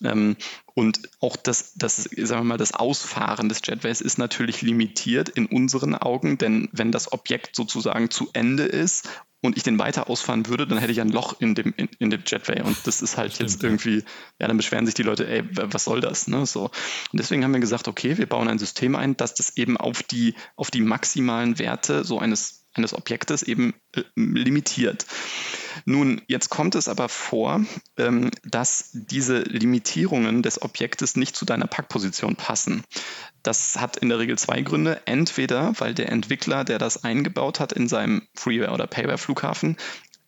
[0.03, 0.37] Ähm,
[0.75, 5.47] und auch das, das, sagen wir mal, das Ausfahren des Jetways ist natürlich limitiert in
[5.47, 9.09] unseren Augen, denn wenn das Objekt sozusagen zu Ende ist
[9.41, 12.11] und ich den weiter ausfahren würde, dann hätte ich ein Loch in dem, in, in
[12.11, 12.63] dem Jetway.
[12.63, 14.05] Und das ist halt Stimmt, jetzt irgendwie,
[14.39, 16.27] ja, dann beschweren sich die Leute, ey, was soll das?
[16.27, 16.45] Ne?
[16.45, 16.65] So.
[16.65, 16.73] Und
[17.21, 20.35] deswegen haben wir gesagt, okay, wir bauen ein System ein, dass das eben auf die,
[20.57, 25.07] auf die maximalen Werte so eines, eines Objektes eben äh, limitiert.
[25.85, 27.65] Nun, jetzt kommt es aber vor,
[27.97, 32.85] ähm, dass diese Limitierungen des Objektes nicht zu deiner Packposition passen.
[33.43, 35.01] Das hat in der Regel zwei Gründe.
[35.07, 39.77] Entweder, weil der Entwickler, der das eingebaut hat in seinem Freeware- oder Payware-Flughafen,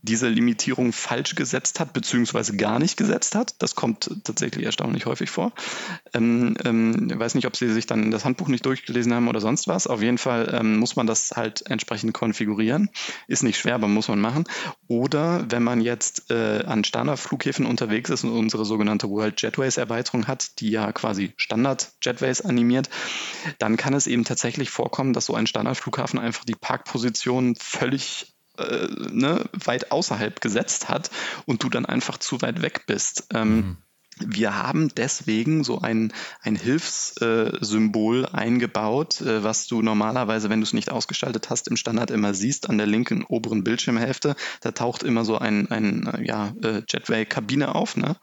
[0.02, 3.54] diese Limitierung falsch gesetzt hat, beziehungsweise gar nicht gesetzt hat.
[3.58, 5.52] Das kommt tatsächlich erstaunlich häufig vor.
[6.14, 9.40] Ähm, ähm, ich weiß nicht, ob Sie sich dann das Handbuch nicht durchgelesen haben oder
[9.40, 9.86] sonst was.
[9.86, 12.88] Auf jeden Fall ähm, muss man das halt entsprechend konfigurieren.
[13.28, 14.44] Ist nicht schwer, aber muss man machen.
[14.88, 20.26] Oder wenn man jetzt äh, an Standardflughäfen unterwegs ist und unsere sogenannte World Jetways Erweiterung
[20.26, 22.88] hat, die ja quasi Standard Jetways animiert,
[23.58, 28.88] dann kann es eben tatsächlich vorkommen, dass so ein Standardflughafen einfach die Parkposition völlig äh,
[29.12, 31.10] ne, weit außerhalb gesetzt hat
[31.46, 33.26] und du dann einfach zu weit weg bist.
[33.32, 33.76] Ähm, mhm.
[34.22, 40.72] Wir haben deswegen so ein, ein Hilfssymbol eingebaut, äh, was du normalerweise, wenn du es
[40.72, 44.36] nicht ausgestaltet hast, im Standard immer siehst an der linken oberen Bildschirmhälfte.
[44.60, 48.16] Da taucht immer so ein, ein äh, ja, äh, Jetway-Kabine auf, ne?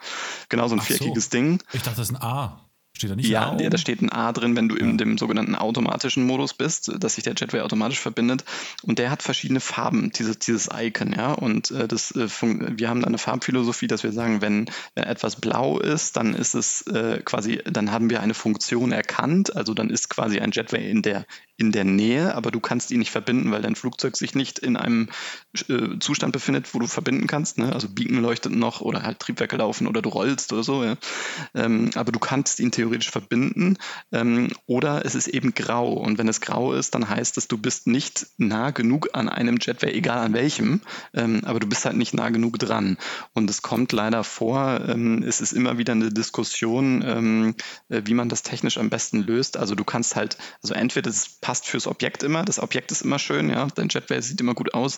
[0.50, 1.30] Genau so ein Ach viereckiges so.
[1.32, 1.64] Ding.
[1.74, 2.67] Ich dachte, das ist ein A.
[2.98, 4.82] Steht da nicht Ja, ja da steht ein A drin, wenn du ja.
[4.82, 8.44] in dem sogenannten automatischen Modus bist, dass sich der Jetway automatisch verbindet.
[8.82, 11.34] Und der hat verschiedene Farben, dieses, dieses Icon, ja.
[11.34, 15.36] Und äh, das, äh, wir haben da eine Farbphilosophie, dass wir sagen, wenn, wenn etwas
[15.36, 19.56] blau ist, dann ist es äh, quasi, dann haben wir eine Funktion erkannt.
[19.56, 23.00] Also dann ist quasi ein Jetway in der, in der Nähe, aber du kannst ihn
[23.00, 25.10] nicht verbinden, weil dein Flugzeug sich nicht in einem
[25.68, 27.58] äh, Zustand befindet, wo du verbinden kannst.
[27.58, 27.74] Ne?
[27.74, 30.84] Also Beacon leuchtet noch oder halt Triebwerke laufen oder du rollst oder so.
[30.84, 30.98] Ja?
[31.56, 33.78] Ähm, aber du kannst ihn theoretisch verbinden
[34.12, 35.94] ähm, oder es ist eben grau.
[35.94, 39.58] Und wenn es grau ist, dann heißt es, du bist nicht nah genug an einem
[39.60, 40.82] Jetway, egal an welchem,
[41.16, 42.98] ähm, aber du bist halt nicht nah genug dran.
[43.34, 47.56] Und es kommt leider vor, ähm, es ist immer wieder eine Diskussion, ähm,
[47.90, 49.58] äh, wie man das technisch am besten löst.
[49.58, 53.20] Also du kannst halt, also entweder das passt fürs Objekt immer, das Objekt ist immer
[53.20, 54.98] schön, ja, dein Jetway sieht immer gut aus.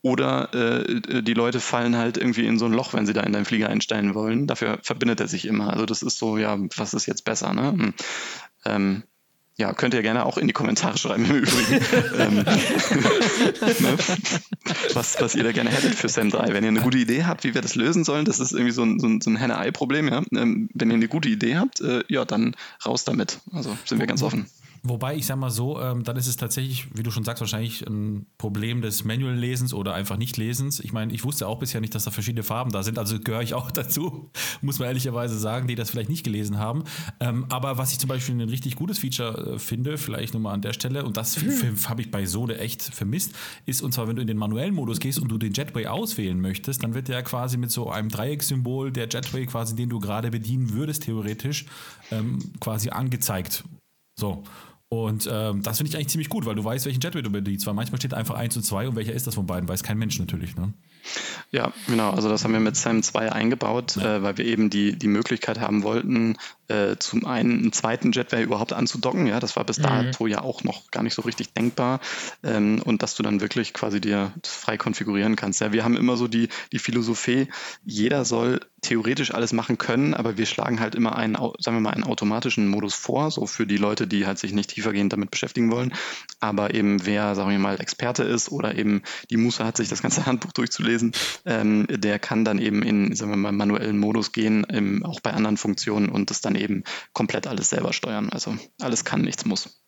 [0.00, 3.34] oder äh, die Leute fallen halt irgendwie in so ein Loch, wenn sie da in
[3.34, 4.46] deinen Flieger einsteigen wollen.
[4.46, 5.74] Dafür verbindet er sich immer.
[5.74, 7.72] Also das ist so, ja, was ist jetzt besser, ne?
[7.72, 7.94] Hm.
[8.64, 9.02] Ähm,
[9.56, 11.74] ja, könnt ihr gerne auch in die Kommentare schreiben im Übrigen,
[12.18, 12.34] ähm,
[13.80, 13.96] ne?
[14.94, 16.54] was, was ihr da gerne hättet für Sam 3.
[16.54, 18.84] Wenn ihr eine gute Idee habt, wie wir das lösen sollen, das ist irgendwie so
[18.84, 20.22] ein, so ein, so ein Henne-Ei-Problem, ja.
[20.34, 23.40] Ähm, wenn ihr eine gute Idee habt, äh, ja, dann raus damit.
[23.52, 24.46] Also sind wir ganz offen.
[24.86, 27.86] Wobei, ich sag mal so, ähm, dann ist es tatsächlich, wie du schon sagst, wahrscheinlich
[27.86, 30.80] ein Problem des Manual-Lesens oder einfach Nicht-Lesens.
[30.80, 33.40] Ich meine, ich wusste auch bisher nicht, dass da verschiedene Farben da sind, also gehöre
[33.40, 36.84] ich auch dazu, muss man ehrlicherweise sagen, die das vielleicht nicht gelesen haben.
[37.18, 40.60] Ähm, aber was ich zum Beispiel ein richtig gutes Feature äh, finde, vielleicht nochmal an
[40.60, 41.76] der Stelle, und das mhm.
[41.88, 43.32] habe ich bei Sode echt vermisst,
[43.64, 46.38] ist, und zwar, wenn du in den manuellen Modus gehst und du den Jetway auswählen
[46.38, 50.30] möchtest, dann wird der quasi mit so einem Dreieckssymbol, der Jetway quasi, den du gerade
[50.30, 51.64] bedienen würdest, theoretisch,
[52.10, 53.64] ähm, quasi angezeigt.
[54.20, 54.44] So.
[55.02, 57.66] Und ähm, das finde ich eigentlich ziemlich gut, weil du weißt, welchen Jetway du bedienst.
[57.66, 59.98] Weil manchmal steht einfach 1 und 2 und welcher ist das von beiden, weiß kein
[59.98, 60.56] Mensch natürlich.
[60.56, 60.72] Ne?
[61.50, 62.10] Ja, genau.
[62.10, 64.16] Also das haben wir mit SAM 2 eingebaut, ja.
[64.16, 66.36] äh, weil wir eben die, die Möglichkeit haben wollten,
[66.68, 69.26] äh, zum einen einen zweiten Jetway überhaupt anzudocken.
[69.26, 69.82] Ja, das war bis mhm.
[69.82, 72.00] dato ja auch noch gar nicht so richtig denkbar.
[72.42, 75.60] Ähm, und dass du dann wirklich quasi dir frei konfigurieren kannst.
[75.60, 77.48] Ja, wir haben immer so die, die Philosophie,
[77.84, 81.90] jeder soll theoretisch alles machen können, aber wir schlagen halt immer einen, sagen wir mal,
[81.90, 85.70] einen automatischen Modus vor, so für die Leute, die halt sich nicht tiefergehend damit beschäftigen
[85.70, 85.92] wollen.
[86.40, 90.02] Aber eben wer, sagen wir mal, Experte ist oder eben die Muße hat, sich das
[90.02, 91.12] ganze Handbuch durchzulesen,
[91.44, 95.32] ähm, der kann dann eben in, sagen wir mal, manuellen Modus gehen, im, auch bei
[95.32, 98.28] anderen Funktionen und das dann eben komplett alles selber steuern.
[98.30, 99.82] Also alles kann, nichts muss.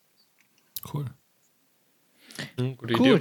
[0.93, 1.07] Cool.
[2.59, 3.21] Hm, gute Idee.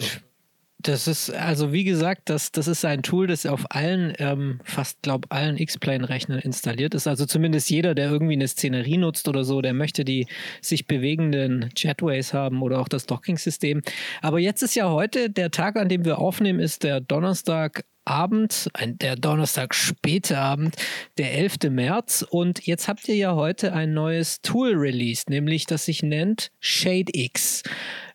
[0.86, 5.02] Das ist, also wie gesagt, das, das ist ein Tool, das auf allen, ähm, fast
[5.02, 7.08] glaube allen X-Plane-Rechnern installiert ist.
[7.08, 10.28] Also zumindest jeder, der irgendwie eine Szenerie nutzt oder so, der möchte die
[10.62, 13.82] sich bewegenden Jetways haben oder auch das Docking-System.
[14.22, 18.70] Aber jetzt ist ja heute der Tag, an dem wir aufnehmen, ist der Donnerstag, Abend,
[18.80, 20.76] der Donnerstag späte Abend,
[21.18, 21.72] der 11.
[21.72, 22.24] März.
[22.30, 27.64] Und jetzt habt ihr ja heute ein neues Tool released, nämlich das sich nennt ShadeX.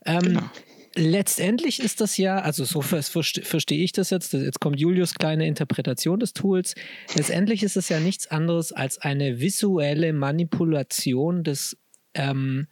[0.06, 0.42] Ähm, genau.
[0.96, 6.18] Letztendlich ist das ja, also so verstehe ich das jetzt, jetzt kommt Julius kleine Interpretation
[6.18, 6.74] des Tools.
[7.14, 11.76] Letztendlich ist es ja nichts anderes als eine visuelle Manipulation des
[12.14, 12.66] ähm,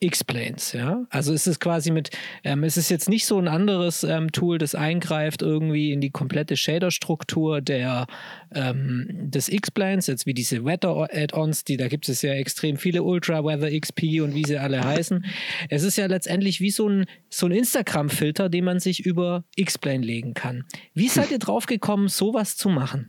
[0.00, 1.04] X-Planes, ja.
[1.10, 2.10] Also es ist quasi mit,
[2.44, 6.10] ähm, es ist jetzt nicht so ein anderes ähm, Tool, das eingreift irgendwie in die
[6.10, 8.06] komplette Shader-Struktur der,
[8.54, 13.78] ähm, des X-Planes, jetzt wie diese Weather-Add-ons, die, da gibt es ja extrem viele Ultra-Weather
[13.78, 15.24] XP und wie sie alle heißen.
[15.70, 20.04] Es ist ja letztendlich wie so ein, so ein Instagram-Filter, den man sich über X-Plane
[20.04, 20.64] legen kann.
[20.94, 23.08] Wie seid ihr drauf gekommen, sowas zu machen?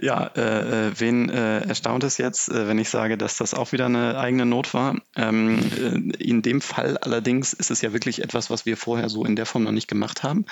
[0.00, 3.72] Ja, äh, äh, wen äh, erstaunt es jetzt, äh, wenn ich sage, dass das auch
[3.72, 4.96] wieder eine eigene Not war?
[5.16, 9.24] Ähm, äh, in dem Fall allerdings ist es ja wirklich etwas, was wir vorher so
[9.24, 10.46] in der Form noch nicht gemacht haben.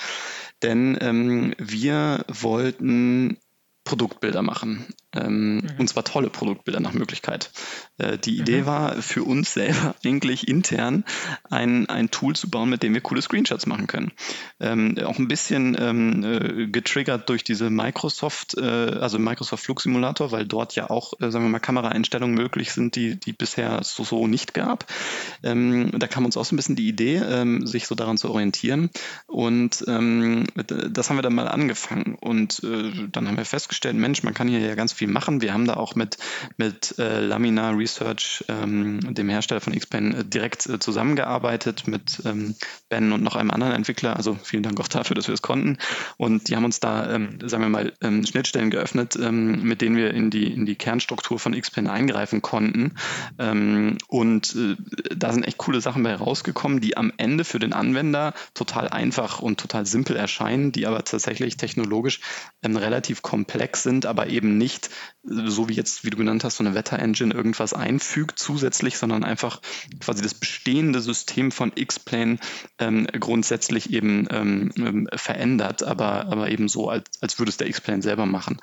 [0.61, 3.37] Denn ähm, wir wollten
[3.83, 4.85] Produktbilder machen.
[5.13, 5.69] Ähm, mhm.
[5.77, 7.51] Und zwar tolle Produktbilder nach Möglichkeit.
[7.97, 8.65] Äh, die Idee mhm.
[8.65, 11.03] war für uns selber eigentlich intern
[11.49, 14.11] ein, ein Tool zu bauen, mit dem wir coole Screenshots machen können.
[14.59, 20.45] Ähm, auch ein bisschen ähm, äh, getriggert durch diese Microsoft, äh, also Microsoft Flugsimulator, weil
[20.45, 24.27] dort ja auch, äh, sagen wir mal, Kameraeinstellungen möglich sind, die, die bisher so, so
[24.27, 24.85] nicht gab.
[25.43, 28.29] Ähm, da kam uns auch so ein bisschen die Idee, ähm, sich so daran zu
[28.29, 28.89] orientieren.
[29.27, 32.15] Und ähm, das haben wir dann mal angefangen.
[32.19, 35.41] Und äh, dann haben wir festgestellt, Mensch, man kann hier ja ganz viel viel machen.
[35.41, 36.19] Wir haben da auch mit,
[36.57, 42.53] mit äh, Laminar Research, ähm, dem Hersteller von Xpen, äh, direkt äh, zusammengearbeitet mit ähm,
[42.87, 44.15] Ben und noch einem anderen Entwickler.
[44.15, 45.79] Also vielen Dank auch dafür, dass wir es konnten.
[46.17, 49.95] Und die haben uns da, ähm, sagen wir mal, ähm, Schnittstellen geöffnet, ähm, mit denen
[49.95, 52.93] wir in die, in die Kernstruktur von Xpen eingreifen konnten.
[53.39, 54.75] Ähm, und äh,
[55.15, 59.39] da sind echt coole Sachen bei rausgekommen, die am Ende für den Anwender total einfach
[59.39, 62.19] und total simpel erscheinen, die aber tatsächlich technologisch
[62.63, 64.90] relativ komplex sind, aber eben nicht
[65.23, 69.61] so wie jetzt, wie du genannt hast, so eine Wetter-Engine irgendwas einfügt zusätzlich, sondern einfach
[69.99, 72.37] quasi das bestehende System von X-Plane
[72.79, 77.67] ähm, grundsätzlich eben ähm, ähm, verändert, aber, aber eben so, als, als würde es der
[77.67, 78.59] X-Plane selber machen.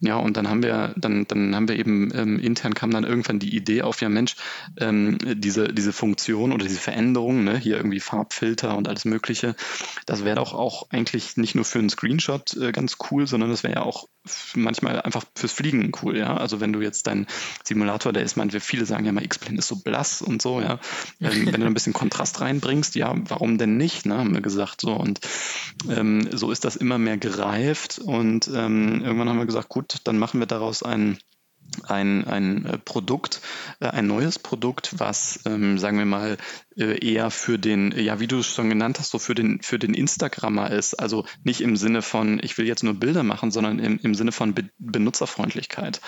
[0.00, 3.38] Ja, und dann haben wir, dann, dann haben wir eben ähm, intern kam dann irgendwann
[3.38, 4.36] die Idee auf, ja Mensch,
[4.78, 9.56] ähm, diese, diese Funktion oder diese Veränderung, ne, hier irgendwie Farbfilter und alles Mögliche,
[10.06, 13.62] das wäre doch auch eigentlich nicht nur für einen Screenshot äh, ganz cool, sondern das
[13.62, 14.08] wäre ja auch
[14.54, 16.36] manchmal einfach fürs Fliegen cool, ja.
[16.36, 17.26] Also wenn du jetzt dein
[17.64, 20.78] Simulator, der ist, man, viele sagen ja mal, X-Plane ist so blass und so, ja.
[21.20, 24.80] Ähm, wenn du ein bisschen Kontrast reinbringst, ja, warum denn nicht, ne, haben wir gesagt
[24.80, 24.92] so.
[24.92, 25.20] Und
[25.90, 30.18] ähm, so ist das immer mehr gereift und ähm, irgendwann haben wir gesagt, gut, dann
[30.18, 31.18] machen wir daraus einen
[31.84, 33.40] ein, ein äh, Produkt,
[33.80, 36.36] äh, ein neues Produkt, was, ähm, sagen wir mal,
[36.76, 39.78] äh, eher für den, ja, wie du es schon genannt hast, so für den, für
[39.78, 40.94] den Instagrammer ist.
[40.94, 44.32] Also nicht im Sinne von, ich will jetzt nur Bilder machen, sondern im, im Sinne
[44.32, 46.00] von Be Benutzerfreundlichkeit.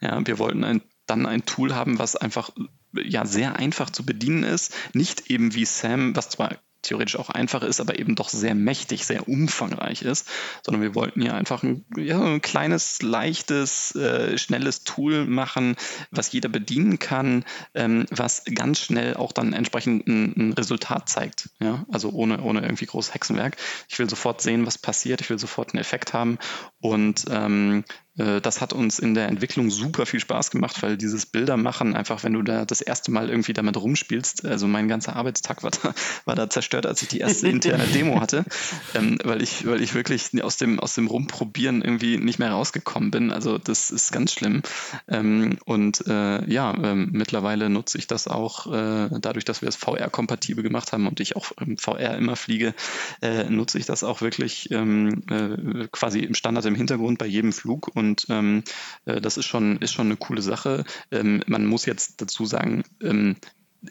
[0.00, 2.50] Ja, wir wollten ein, dann ein Tool haben, was einfach
[2.92, 4.74] ja sehr einfach zu bedienen ist.
[4.94, 9.06] Nicht eben wie Sam, was zwar theoretisch auch einfach ist, aber eben doch sehr mächtig,
[9.06, 10.28] sehr umfangreich ist,
[10.62, 15.76] sondern wir wollten hier einfach ein, ja, ein kleines, leichtes, äh, schnelles Tool machen,
[16.10, 21.50] was jeder bedienen kann, ähm, was ganz schnell auch dann entsprechend ein, ein, Resultat zeigt.
[21.60, 21.84] Ja?
[21.90, 23.56] Also ohne, ohne irgendwie großes Hexenwerk.
[23.88, 26.38] Ich will sofort sehen, was passiert, ich will sofort einen Effekt haben
[26.80, 31.26] und ähm, äh, das hat uns in der Entwicklung super viel Spaß gemacht, weil dieses
[31.26, 35.64] Bildermachen einfach, wenn du da das erste Mal irgendwie damit rumspielst, also mein ganzer Arbeitstag
[35.64, 35.94] war da,
[36.24, 38.44] war da zerstört, als ich die erste interne Demo hatte,
[38.94, 43.10] ähm, weil ich, weil ich wirklich aus dem, aus dem Rumprobieren irgendwie nicht mehr rausgekommen
[43.10, 43.32] bin.
[43.32, 44.62] Also das ist ganz schlimm.
[45.08, 49.76] Ähm, und äh, ja, äh, mittlerweile nutze ich das auch, äh, dadurch, dass wir es
[49.76, 52.74] VR-kompatibel gemacht haben und ich auch im VR immer fliege,
[53.22, 57.52] äh, nutze ich das auch wirklich ähm, äh, quasi im Standard im Hintergrund bei jedem
[57.52, 58.62] Flug und und ähm,
[59.06, 60.84] äh, das ist schon, ist schon eine coole Sache.
[61.10, 63.36] Ähm, man muss jetzt dazu sagen, ähm,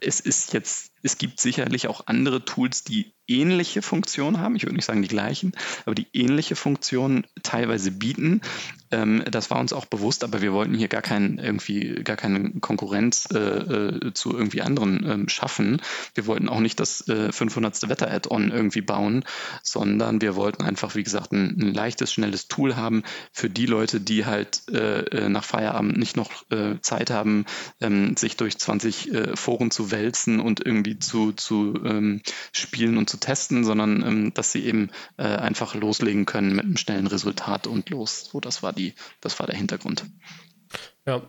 [0.02, 4.56] es ist jetzt, es gibt sicherlich auch andere Tools, die ähnliche Funktionen haben.
[4.56, 5.54] Ich würde nicht sagen die gleichen,
[5.86, 8.42] aber die ähnliche Funktionen teilweise bieten.
[8.92, 12.52] Ähm, das war uns auch bewusst, aber wir wollten hier gar keinen irgendwie gar keine
[12.60, 15.82] Konkurrenz äh, äh, zu irgendwie anderen ähm, schaffen.
[16.16, 17.90] Wir wollten auch nicht das äh, 500.
[17.90, 19.24] Wetter-Add-on irgendwie bauen,
[19.62, 24.02] sondern wir wollten einfach, wie gesagt, ein, ein leichtes, schnelles Tool haben für die Leute,
[24.02, 27.46] die halt äh, äh nach Feierabend nicht noch äh, Zeit haben,
[27.80, 32.22] ähm, sich durch 20 äh, Foren zu wälzen und irgendwie zu, zu ähm,
[32.52, 36.78] spielen und zu testen, sondern ähm, dass sie eben äh, einfach loslegen können mit einem
[36.78, 38.30] schnellen Resultat und los.
[38.32, 40.06] So, das war die, das war der Hintergrund.
[41.06, 41.22] Ja,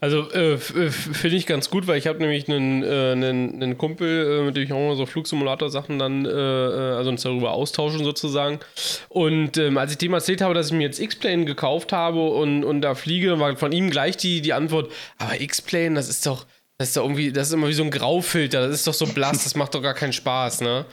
[0.00, 4.56] also äh, finde ich ganz gut, weil ich habe nämlich einen, äh, Kumpel, äh, mit
[4.56, 8.60] dem ich auch mal so Flugsimulator-Sachen dann, äh, äh, also uns darüber austauschen sozusagen.
[9.08, 12.62] Und ähm, als ich dem erzählt habe, dass ich mir jetzt X-Plane gekauft habe und,
[12.64, 16.46] und da fliege, war von ihm gleich die, die Antwort, aber X-Plane, das ist doch,
[16.76, 19.06] das ist doch irgendwie, das ist immer wie so ein Graufilter, das ist doch so
[19.06, 20.86] blass, das macht doch gar keinen Spaß, ne?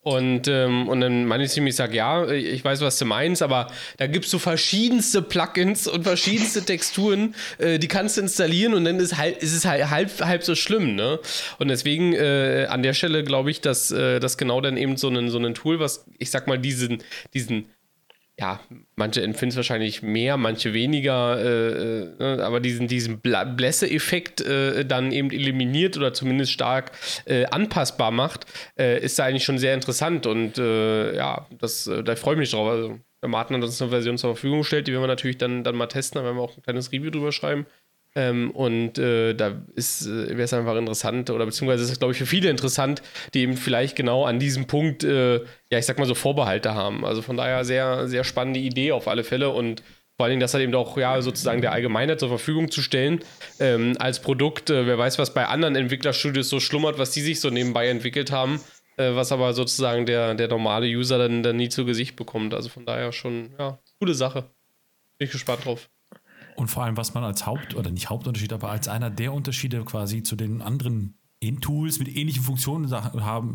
[0.00, 3.40] Und, ähm, und dann meine ich ziemlich, ich sage, ja, ich weiß, was du meinst,
[3.40, 3.68] aber
[3.98, 8.84] da gibt es so verschiedenste Plugins und verschiedenste Texturen, äh, die kannst du installieren und
[8.84, 11.20] dann ist, halt, ist es halt halb, halb so schlimm, ne?
[11.60, 15.08] Und deswegen äh, an der Stelle glaube ich, dass äh, das genau dann eben so
[15.08, 17.66] ein, so ein Tool, was, ich sag mal, diesen, diesen
[18.40, 18.60] ja,
[18.94, 24.84] manche empfinden es wahrscheinlich mehr, manche weniger, äh, äh, ne, aber diesen, diesen Blässe-Effekt äh,
[24.84, 26.92] dann eben eliminiert oder zumindest stark
[27.24, 28.46] äh, anpassbar macht,
[28.78, 32.50] äh, ist da eigentlich schon sehr interessant und äh, ja, das, da freue ich mich
[32.52, 32.68] drauf.
[32.68, 35.64] Also, der Martin hat uns eine Version zur Verfügung gestellt, die werden wir natürlich dann,
[35.64, 37.66] dann mal testen, da werden wir auch ein kleines Review drüber schreiben.
[38.14, 42.18] Ähm, und äh, da äh, wäre es einfach interessant, oder beziehungsweise ist es, glaube ich,
[42.18, 43.02] für viele interessant,
[43.34, 45.36] die eben vielleicht genau an diesem Punkt, äh,
[45.70, 47.04] ja, ich sag mal so Vorbehalte haben.
[47.04, 49.82] Also von daher sehr, sehr spannende Idee auf alle Fälle und
[50.16, 53.20] vor allen Dingen das halt eben auch ja sozusagen der Allgemeinheit zur Verfügung zu stellen
[53.60, 54.68] ähm, als Produkt.
[54.68, 58.32] Äh, wer weiß, was bei anderen Entwicklerstudios so schlummert, was die sich so nebenbei entwickelt
[58.32, 58.60] haben,
[58.96, 62.52] äh, was aber sozusagen der, der normale User dann, dann nie zu Gesicht bekommt.
[62.52, 64.50] Also von daher schon, ja, coole Sache.
[65.18, 65.88] Bin ich gespannt drauf.
[66.58, 69.84] Und vor allem, was man als Haupt- oder nicht Hauptunterschied, aber als einer der Unterschiede
[69.84, 73.54] quasi zu den anderen in-Tools mit ähnlichen Funktionen haben,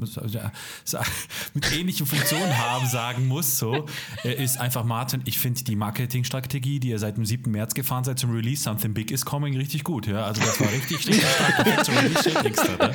[1.53, 3.88] mit ähnlichen Funktionen haben, sagen muss, so,
[4.23, 7.51] äh, ist einfach Martin, ich finde die Marketingstrategie, die ihr seit dem 7.
[7.51, 10.23] März gefahren seid zum Release, Something Big is Coming, richtig gut, ja.
[10.23, 12.91] Also das war richtig, richtig stark zum Release ne?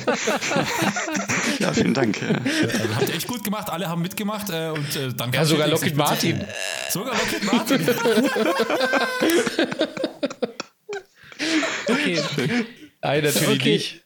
[1.59, 2.19] Ja, vielen Dank.
[2.23, 5.67] Also habt ihr echt gut gemacht, alle haben mitgemacht äh, und äh, dann Ja, sogar
[5.67, 6.43] Lockheed Martin.
[6.89, 7.87] Sogar Lockheed Martin.
[11.87, 12.19] okay.
[13.01, 13.73] Nein, natürlich okay.
[13.73, 14.01] nicht.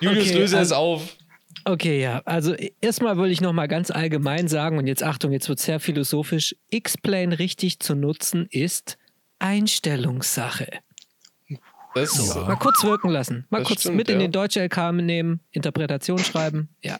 [0.00, 1.16] Julius, okay, löse also, es auf.
[1.64, 2.22] Okay, ja.
[2.24, 6.56] Also erstmal wollte ich nochmal ganz allgemein sagen, und jetzt Achtung, jetzt wird sehr philosophisch,
[6.70, 8.96] X-Plane richtig zu nutzen ist
[9.38, 10.68] Einstellungssache.
[11.94, 12.34] Das.
[12.34, 12.42] Ja.
[12.42, 13.46] Mal kurz wirken lassen.
[13.50, 16.68] Mal das kurz stimmt, mit in den deutschen LK nehmen, Interpretation schreiben.
[16.82, 16.98] Ja.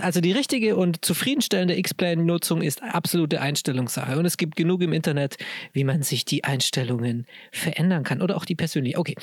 [0.00, 4.18] Also die richtige und zufriedenstellende X-Plane-Nutzung ist absolute Einstellungssache.
[4.18, 5.36] Und es gibt genug im Internet,
[5.72, 8.22] wie man sich die Einstellungen verändern kann.
[8.22, 8.98] Oder auch die persönliche.
[8.98, 9.14] Okay.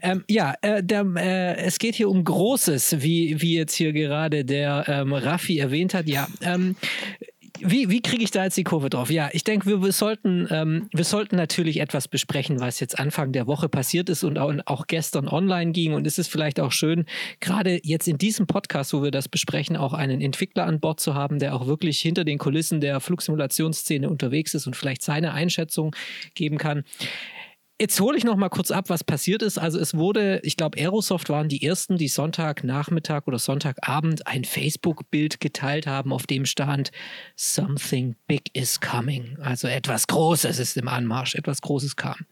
[0.00, 4.44] Ähm, ja, äh, der, äh, es geht hier um Großes, wie, wie jetzt hier gerade
[4.44, 6.08] der ähm, Raffi erwähnt hat.
[6.08, 6.26] Ja.
[6.40, 6.76] Ähm,
[7.64, 9.10] wie, wie kriege ich da jetzt die Kurve drauf?
[9.10, 13.32] Ja, ich denke, wir, wir, sollten, ähm, wir sollten natürlich etwas besprechen, was jetzt Anfang
[13.32, 15.94] der Woche passiert ist und auch, auch gestern online ging.
[15.94, 17.06] Und es ist vielleicht auch schön,
[17.40, 21.14] gerade jetzt in diesem Podcast, wo wir das besprechen, auch einen Entwickler an Bord zu
[21.14, 25.94] haben, der auch wirklich hinter den Kulissen der Flugsimulationsszene unterwegs ist und vielleicht seine Einschätzung
[26.34, 26.84] geben kann.
[27.80, 29.58] Jetzt hole ich noch mal kurz ab, was passiert ist.
[29.58, 35.40] Also es wurde, ich glaube, Aerosoft waren die ersten, die Sonntagnachmittag oder Sonntagabend ein Facebook-Bild
[35.40, 36.92] geteilt haben, auf dem stand
[37.34, 39.36] Something big is coming.
[39.40, 42.26] Also etwas Großes ist im Anmarsch, etwas Großes kam.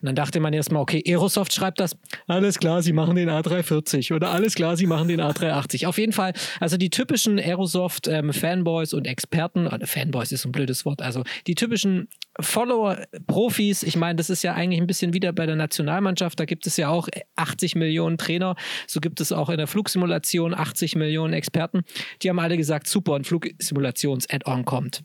[0.00, 4.14] Und dann dachte man erstmal, okay, Aerosoft schreibt das, alles klar, sie machen den A340
[4.14, 5.86] oder alles klar, sie machen den A380.
[5.86, 10.84] Auf jeden Fall, also die typischen Aerosoft-Fanboys ähm, und Experten, oder Fanboys ist ein blödes
[10.84, 12.08] Wort, also die typischen
[12.40, 16.44] Follower, Profis, ich meine, das ist ja eigentlich ein bisschen wieder bei der Nationalmannschaft, da
[16.44, 20.96] gibt es ja auch 80 Millionen Trainer, so gibt es auch in der Flugsimulation 80
[20.96, 21.82] Millionen Experten,
[22.22, 25.04] die haben alle gesagt, super, ein Flugsimulations-Add-on kommt.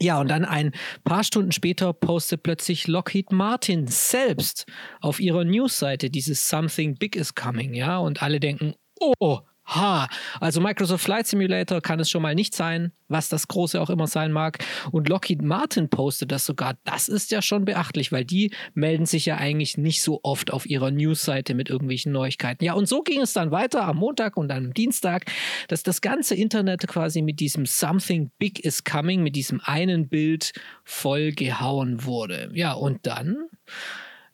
[0.00, 0.72] Ja, und dann ein
[1.04, 4.66] paar Stunden später postet plötzlich Lockheed Martin selbst
[5.00, 10.08] auf ihrer Newsseite dieses Something Big is Coming, ja, und alle denken, oh, Ha,
[10.40, 14.08] also Microsoft Flight Simulator kann es schon mal nicht sein, was das große auch immer
[14.08, 14.58] sein mag.
[14.90, 16.74] Und Lockheed Martin postet das sogar.
[16.84, 20.66] Das ist ja schon beachtlich, weil die melden sich ja eigentlich nicht so oft auf
[20.66, 22.64] ihrer Newsseite mit irgendwelchen Neuigkeiten.
[22.64, 25.26] Ja, und so ging es dann weiter am Montag und am Dienstag,
[25.68, 30.52] dass das ganze Internet quasi mit diesem Something Big is Coming, mit diesem einen Bild
[30.84, 32.50] voll gehauen wurde.
[32.52, 33.48] Ja, und dann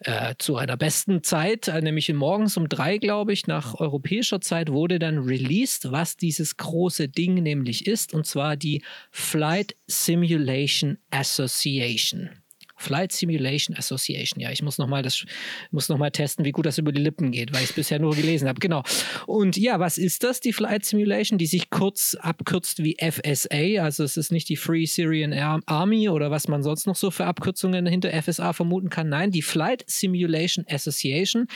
[0.01, 4.71] äh, zu einer besten Zeit, äh, nämlich morgens um drei, glaube ich, nach europäischer Zeit,
[4.71, 12.31] wurde dann released, was dieses große Ding nämlich ist, und zwar die Flight Simulation Association.
[12.79, 14.41] Flight Simulation Association.
[14.41, 15.25] Ja, ich muss nochmal das
[15.71, 17.99] muss noch mal testen, wie gut das über die Lippen geht, weil ich es bisher
[17.99, 18.61] nur gelesen habe.
[18.61, 18.83] Genau.
[19.27, 23.83] Und ja, was ist das, die Flight Simulation, die sich kurz abkürzt wie FSA?
[23.83, 25.33] Also es ist nicht die Free Syrian
[25.67, 29.09] Army oder was man sonst noch so für Abkürzungen hinter FSA vermuten kann.
[29.09, 31.47] Nein, die Flight Simulation Association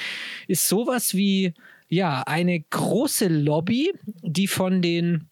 [0.49, 1.55] ist sowas wie
[1.89, 3.93] ja, eine große Lobby,
[4.23, 5.29] die von den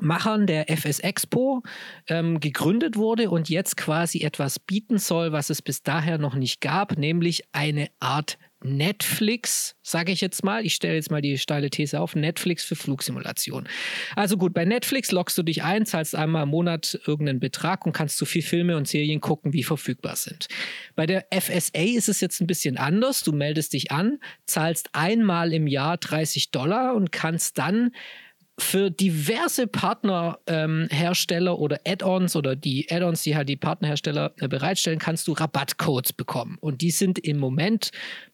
[0.00, 1.62] Machern der FS Expo
[2.08, 6.60] ähm, gegründet wurde und jetzt quasi etwas bieten soll, was es bis daher noch nicht
[6.60, 10.64] gab, nämlich eine Art Netflix, sage ich jetzt mal.
[10.64, 12.16] Ich stelle jetzt mal die steile These auf.
[12.16, 13.68] Netflix für Flugsimulation.
[14.16, 17.92] Also gut, bei Netflix loggst du dich ein, zahlst einmal im Monat irgendeinen Betrag und
[17.92, 20.48] kannst so viel Filme und Serien gucken, wie verfügbar sind.
[20.94, 23.22] Bei der FSA ist es jetzt ein bisschen anders.
[23.22, 27.92] Du meldest dich an, zahlst einmal im Jahr 30 Dollar und kannst dann
[28.58, 34.98] für diverse Partnerhersteller ähm, oder Add-ons oder die Add-ons, die halt die Partnerhersteller äh, bereitstellen,
[34.98, 36.56] kannst du Rabattcodes bekommen.
[36.60, 37.90] Und die sind im Moment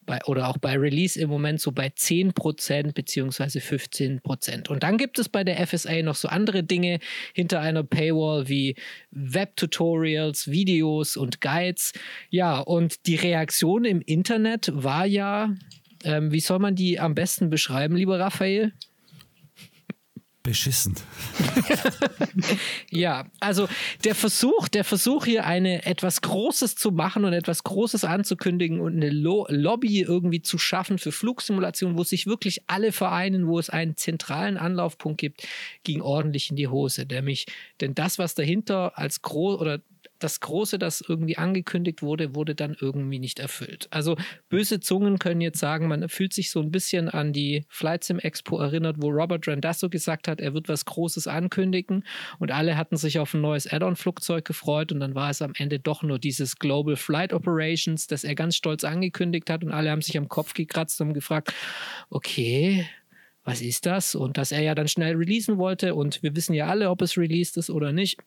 [0.06, 4.68] bei, oder auch bei Release im Moment so bei 10% beziehungsweise 15%.
[4.68, 7.00] Und dann gibt es bei der FSA noch so andere Dinge
[7.34, 8.76] hinter einer Paywall wie
[9.10, 11.92] Web-Tutorials, Videos und Guides.
[12.30, 15.52] Ja, und die Reaktion im Internet war ja,
[16.04, 18.72] ähm, wie soll man die am besten beschreiben, lieber Raphael?
[20.42, 20.96] Beschissen.
[22.90, 23.68] ja, also
[24.04, 28.94] der Versuch, der Versuch hier eine etwas Großes zu machen und etwas Großes anzukündigen und
[28.96, 33.70] eine Lo Lobby irgendwie zu schaffen für Flugsimulationen, wo sich wirklich alle vereinen, wo es
[33.70, 35.46] einen zentralen Anlaufpunkt gibt,
[35.84, 37.06] ging ordentlich in die Hose.
[37.08, 37.46] Nämlich,
[37.80, 39.80] denn das, was dahinter als groß oder
[40.22, 43.88] das Große, das irgendwie angekündigt wurde, wurde dann irgendwie nicht erfüllt.
[43.90, 44.16] Also
[44.48, 48.18] böse Zungen können jetzt sagen, man fühlt sich so ein bisschen an die Flight Sim
[48.18, 52.04] Expo erinnert, wo Robert Randazzo gesagt hat, er wird was Großes ankündigen
[52.38, 55.78] und alle hatten sich auf ein neues Add-on-Flugzeug gefreut und dann war es am Ende
[55.78, 60.02] doch nur dieses Global Flight Operations, das er ganz stolz angekündigt hat und alle haben
[60.02, 61.52] sich am Kopf gekratzt und gefragt,
[62.10, 62.86] okay,
[63.44, 64.14] was ist das?
[64.14, 67.18] Und dass er ja dann schnell releasen wollte und wir wissen ja alle, ob es
[67.18, 68.18] released ist oder nicht.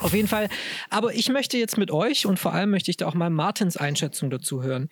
[0.00, 0.48] Auf jeden Fall.
[0.88, 3.76] Aber ich möchte jetzt mit euch und vor allem möchte ich da auch mal Martins
[3.76, 4.88] Einschätzung dazu hören.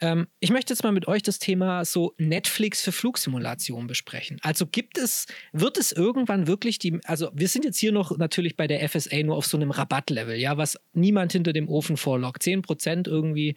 [0.00, 4.38] Ähm, ich möchte jetzt mal mit euch das Thema so Netflix für Flugsimulation besprechen.
[4.42, 8.56] Also gibt es, wird es irgendwann wirklich die, also wir sind jetzt hier noch natürlich
[8.56, 12.42] bei der FSA nur auf so einem Rabattlevel, ja, was niemand hinter dem Ofen vorlockt.
[12.42, 13.54] 10 Prozent irgendwie,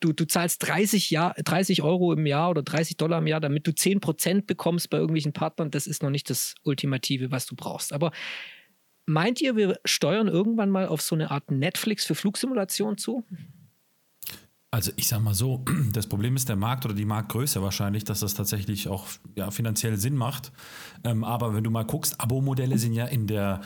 [0.00, 3.66] du, du zahlst 30, Jahr, 30 Euro im Jahr oder 30 Dollar im Jahr, damit
[3.66, 5.70] du 10 Prozent bekommst bei irgendwelchen Partnern.
[5.70, 7.92] Das ist noch nicht das Ultimative, was du brauchst.
[7.92, 8.12] Aber
[9.06, 13.24] Meint ihr, wir steuern irgendwann mal auf so eine Art Netflix für Flugsimulation zu?
[14.72, 18.20] Also ich sag mal so, das Problem ist der Markt oder die Marktgröße wahrscheinlich, dass
[18.20, 20.52] das tatsächlich auch ja, finanziell Sinn macht.
[21.04, 23.60] Ähm, aber wenn du mal guckst, Abo-Modelle sind ja in der,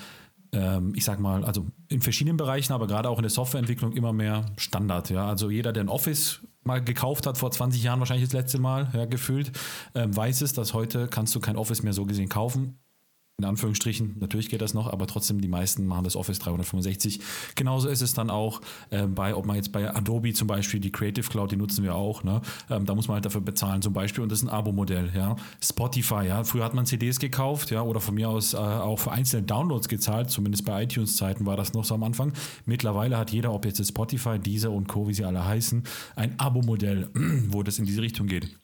[0.53, 4.13] ähm, ich sag mal, also in verschiedenen Bereichen, aber gerade auch in der Softwareentwicklung immer
[4.13, 5.09] mehr Standard.
[5.09, 5.27] Ja?
[5.27, 8.91] Also jeder, der ein Office mal gekauft hat, vor 20 Jahren wahrscheinlich das letzte Mal,
[8.93, 9.53] ja, gefühlt,
[9.95, 12.79] ähm, weiß es, dass heute kannst du kein Office mehr so gesehen kaufen
[13.41, 17.21] in Anführungsstrichen, natürlich geht das noch, aber trotzdem die meisten machen das Office 365.
[17.55, 18.61] Genauso ist es dann auch
[18.91, 21.95] äh, bei, ob man jetzt bei Adobe zum Beispiel die Creative Cloud, die nutzen wir
[21.95, 22.43] auch, ne?
[22.69, 25.37] Ähm, da muss man halt dafür bezahlen zum Beispiel und das ist ein Abo-Modell, ja.
[25.63, 29.13] Spotify, ja, früher hat man CDs gekauft, ja, oder von mir aus äh, auch für
[29.13, 32.35] einzelne Downloads gezahlt, zumindest bei iTunes-Zeiten war das noch so am Anfang.
[32.67, 35.85] Mittlerweile hat jeder, ob jetzt Spotify, Deezer und Co., wie sie alle heißen,
[36.17, 37.09] ein Abo-Modell,
[37.49, 38.55] wo das in diese Richtung geht.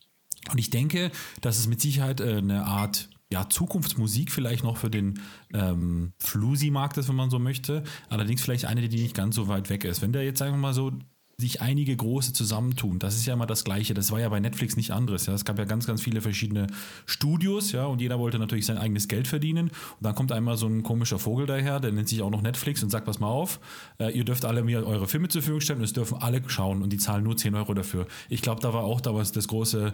[0.50, 1.10] Und ich denke,
[1.40, 5.20] dass es mit Sicherheit äh, eine Art ja, Zukunftsmusik vielleicht noch für den
[5.52, 7.82] ähm, Flusi-Markt ist, wenn man so möchte.
[8.08, 10.00] Allerdings vielleicht eine, die nicht ganz so weit weg ist.
[10.00, 10.92] Wenn da jetzt, sagen wir mal so,
[11.38, 12.98] sich einige große zusammentun.
[12.98, 13.92] Das ist ja immer das Gleiche.
[13.92, 15.26] Das war ja bei Netflix nicht anderes.
[15.26, 15.34] Ja.
[15.34, 16.66] Es gab ja ganz, ganz viele verschiedene
[17.04, 19.68] Studios, ja, und jeder wollte natürlich sein eigenes Geld verdienen.
[19.68, 22.82] Und dann kommt einmal so ein komischer Vogel daher, der nennt sich auch noch Netflix
[22.82, 23.60] und sagt, pass mal auf,
[23.98, 26.82] äh, ihr dürft alle mir eure Filme zur Verfügung stellen und es dürfen alle schauen
[26.82, 28.06] und die zahlen nur 10 Euro dafür.
[28.30, 29.92] Ich glaube, da war auch damals das große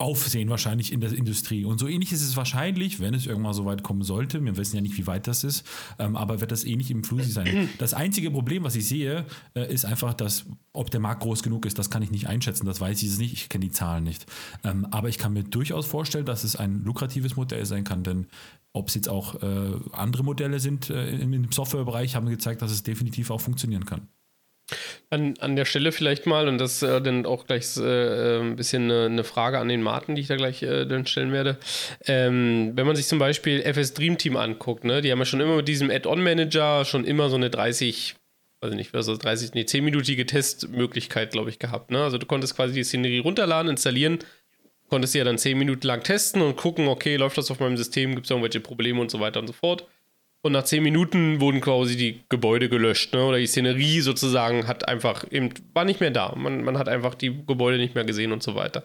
[0.00, 1.64] Aufsehen wahrscheinlich in der Industrie.
[1.64, 4.44] Und so ähnlich ist es wahrscheinlich, wenn es irgendwann so weit kommen sollte.
[4.44, 5.66] Wir wissen ja nicht, wie weit das ist,
[5.98, 7.68] ähm, aber wird das ähnlich im Flusi sein.
[7.78, 11.66] Das einzige Problem, was ich sehe, äh, ist einfach, dass, ob der Markt groß genug
[11.66, 12.64] ist, das kann ich nicht einschätzen.
[12.64, 13.32] Das weiß ich nicht.
[13.32, 14.26] Ich kenne die Zahlen nicht.
[14.62, 18.28] Ähm, aber ich kann mir durchaus vorstellen, dass es ein lukratives Modell sein kann, denn
[18.72, 22.84] ob es jetzt auch äh, andere Modelle sind äh, im Softwarebereich, haben gezeigt, dass es
[22.84, 24.08] definitiv auch funktionieren kann.
[25.10, 28.84] An, an der Stelle vielleicht mal, und das äh, dann auch gleich äh, ein bisschen
[28.84, 31.58] eine, eine, Frage an den Martin, die ich da gleich äh, dann stellen werde.
[32.06, 35.40] Ähm, wenn man sich zum Beispiel FS Dream Team anguckt, ne, die haben ja schon
[35.40, 38.16] immer mit diesem Add-on-Manager schon immer so eine 30,
[38.60, 41.90] weiß ich nicht, ist 30, nee, 10-minütige Testmöglichkeit, glaube ich, gehabt.
[41.90, 42.02] Ne?
[42.02, 44.18] Also du konntest quasi die Szenerie runterladen, installieren,
[44.90, 47.78] konntest sie ja dann 10 Minuten lang testen und gucken, okay, läuft das auf meinem
[47.78, 49.86] System, gibt es irgendwelche Probleme und so weiter und so fort.
[50.40, 53.24] Und nach zehn Minuten wurden quasi die Gebäude gelöscht, ne?
[53.24, 56.32] Oder die Szenerie sozusagen hat einfach eben, war nicht mehr da.
[56.36, 58.84] Man, man hat einfach die Gebäude nicht mehr gesehen und so weiter.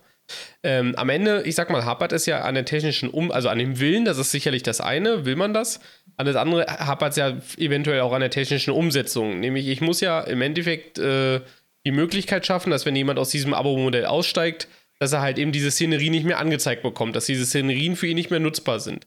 [0.63, 3.59] Ähm, am Ende, ich sag mal, hapert es ja an der technischen Um, also an
[3.59, 5.79] dem Willen, das ist sicherlich das eine, will man das.
[6.15, 9.39] An das andere hapert es ja eventuell auch an der technischen Umsetzung.
[9.39, 11.41] Nämlich, ich muss ja im Endeffekt äh,
[11.85, 14.67] die Möglichkeit schaffen, dass wenn jemand aus diesem Abo-Modell aussteigt,
[14.99, 18.15] dass er halt eben diese Szenerie nicht mehr angezeigt bekommt, dass diese Szenerien für ihn
[18.15, 19.05] nicht mehr nutzbar sind.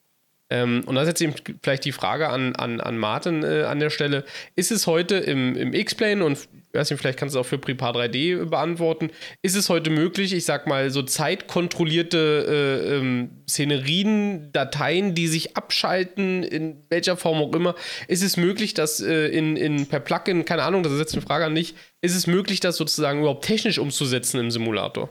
[0.49, 3.81] Ähm, und das ist jetzt eben vielleicht die Frage an, an, an Martin äh, an
[3.81, 4.25] der Stelle.
[4.55, 7.59] Ist es heute im, im X-Plane und weiß nicht, vielleicht kannst du es auch für
[7.59, 9.11] Prepar 3D beantworten,
[9.43, 15.57] ist es heute möglich, ich sag mal, so zeitkontrollierte äh, ähm, Szenerien, Dateien, die sich
[15.57, 17.75] abschalten, in welcher Form auch immer,
[18.09, 21.23] ist es möglich, dass äh, in, in per Plugin, keine Ahnung, das ist jetzt eine
[21.23, 25.11] Frage an dich, ist es möglich, das sozusagen überhaupt technisch umzusetzen im Simulator?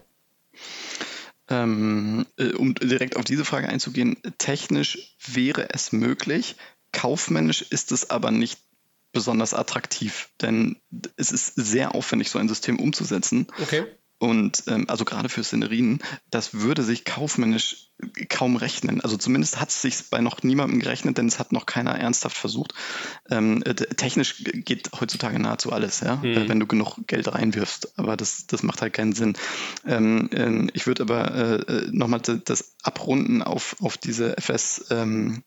[1.47, 6.55] Ähm, äh, um direkt auf diese Frage einzugehen, technisch wäre es möglich,
[6.91, 8.59] kaufmännisch ist es aber nicht
[9.11, 10.77] besonders attraktiv, denn
[11.17, 13.47] es ist sehr aufwendig, so ein System umzusetzen.
[13.61, 13.85] Okay.
[14.17, 15.99] Und ähm, also gerade für Szenerien,
[16.31, 17.84] das würde sich kaufmännisch
[18.29, 19.01] kaum rechnen.
[19.01, 22.37] Also zumindest hat es sich bei noch niemandem gerechnet, denn es hat noch keiner ernsthaft
[22.37, 22.73] versucht.
[23.29, 26.25] Ähm, äh, technisch geht heutzutage nahezu alles, ja, mhm.
[26.25, 27.97] äh, wenn du genug Geld reinwirfst.
[27.97, 29.33] Aber das, das macht halt keinen Sinn.
[29.85, 35.43] Ähm, äh, ich würde aber äh, äh nochmal das abrunden auf, auf diese FS ähm,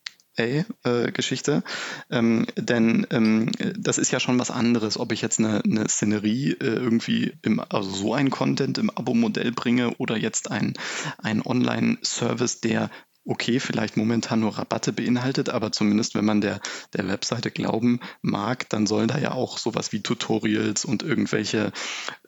[1.13, 1.63] Geschichte.
[2.11, 6.53] Ähm, denn ähm, das ist ja schon was anderes, ob ich jetzt eine, eine Szenerie
[6.53, 10.75] äh, irgendwie im, also so ein Content im Abo-Modell bringe oder jetzt ein,
[11.19, 12.91] ein Online-Service, der
[13.29, 16.61] okay, vielleicht momentan nur Rabatte beinhaltet, aber zumindest wenn man der,
[16.95, 21.71] der Webseite glauben mag, dann sollen da ja auch sowas wie Tutorials und irgendwelche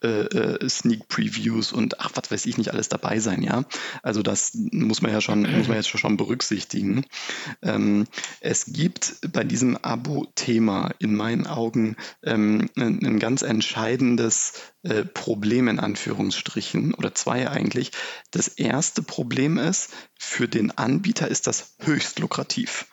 [0.02, 3.64] äh, äh, Sneak Previews und ach, was weiß ich nicht alles dabei sein, ja.
[4.02, 7.06] Also das muss man ja schon, muss man jetzt schon berücksichtigen.
[7.62, 8.06] Ähm,
[8.40, 14.52] es gibt bei diesem Abo-Thema in meinen Augen ähm, ein, ein ganz entscheidendes
[14.82, 17.92] äh, Problem in Anführungsstrichen oder zwei eigentlich.
[18.30, 22.86] Das erste Problem ist, für den Anbieter ist das höchst lukrativ.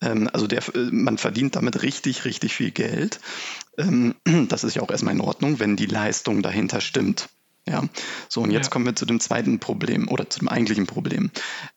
[0.00, 3.20] Ähm, also der, äh, man verdient damit richtig, richtig viel Geld.
[3.78, 4.14] Ähm,
[4.48, 7.28] das ist ja auch erstmal in Ordnung, wenn die Leistung dahinter stimmt.
[7.68, 7.84] Ja,
[8.28, 8.70] so und jetzt ja.
[8.70, 11.30] kommen wir zu dem zweiten Problem oder zu dem eigentlichen Problem.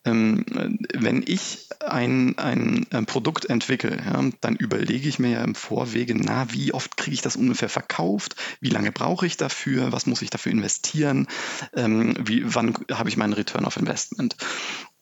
[0.06, 0.46] Ähm,
[0.94, 6.16] wenn ich ein, ein, ein Produkt entwickle, ja, dann überlege ich mir ja im Vorwege,
[6.16, 10.22] na, wie oft kriege ich das ungefähr verkauft, wie lange brauche ich dafür, was muss
[10.22, 11.28] ich dafür investieren,
[11.76, 14.38] ähm, wie, wann habe ich meinen Return of Investment.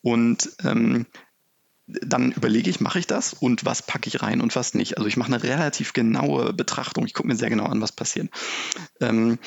[0.02, 1.06] Und ähm,
[1.86, 4.96] dann überlege ich, mache ich das und was packe ich rein und was nicht.
[4.96, 7.04] Also ich mache eine relativ genaue Betrachtung.
[7.06, 8.30] Ich gucke mir sehr genau an, was passiert.
[9.00, 9.38] Ähm,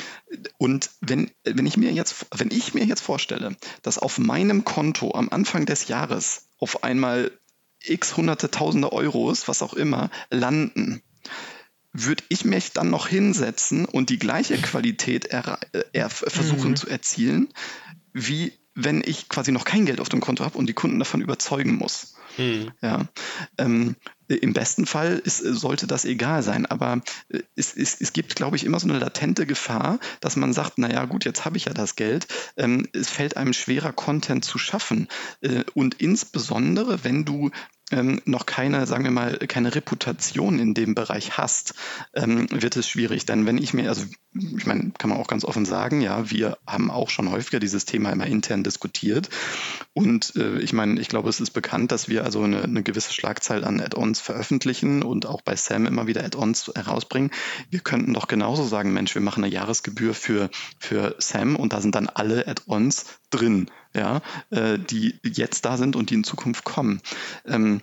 [0.57, 5.13] und wenn, wenn, ich mir jetzt, wenn ich mir jetzt vorstelle, dass auf meinem Konto
[5.15, 7.31] am Anfang des Jahres auf einmal
[7.79, 11.01] x hunderte, tausende Euros, was auch immer, landen,
[11.93, 15.59] würde ich mich dann noch hinsetzen und die gleiche Qualität er,
[15.93, 16.75] er versuchen mhm.
[16.75, 17.47] zu erzielen,
[18.11, 21.21] wie wenn ich quasi noch kein Geld auf dem Konto habe und die Kunden davon
[21.21, 22.15] überzeugen muss.
[22.37, 22.71] Hm.
[22.81, 23.07] Ja,
[23.57, 23.95] ähm,
[24.27, 28.55] im besten Fall ist, sollte das egal sein, aber äh, es, es, es gibt, glaube
[28.55, 31.73] ich, immer so eine latente Gefahr, dass man sagt, naja gut, jetzt habe ich ja
[31.73, 32.27] das Geld,
[32.57, 35.07] ähm, es fällt einem schwerer, Content zu schaffen.
[35.41, 37.51] Äh, und insbesondere, wenn du
[37.91, 41.75] ähm, noch keine, sagen wir mal, keine Reputation in dem Bereich hast,
[42.13, 43.25] ähm, wird es schwierig.
[43.25, 46.57] Denn wenn ich mir, also ich meine, kann man auch ganz offen sagen, ja, wir
[46.65, 49.29] haben auch schon häufiger dieses Thema immer intern diskutiert.
[49.93, 53.13] Und äh, ich meine, ich glaube, es ist bekannt, dass wir also eine, eine gewisse
[53.13, 57.29] Schlagzahl an Add-ons veröffentlichen und auch bei Sam immer wieder Add-ons herausbringen.
[57.69, 61.81] Wir könnten doch genauso sagen, Mensch, wir machen eine Jahresgebühr für, für Sam und da
[61.81, 64.21] sind dann alle Add-ons drin ja,
[64.51, 67.01] äh, die jetzt da sind und die in Zukunft kommen.
[67.45, 67.81] Ähm,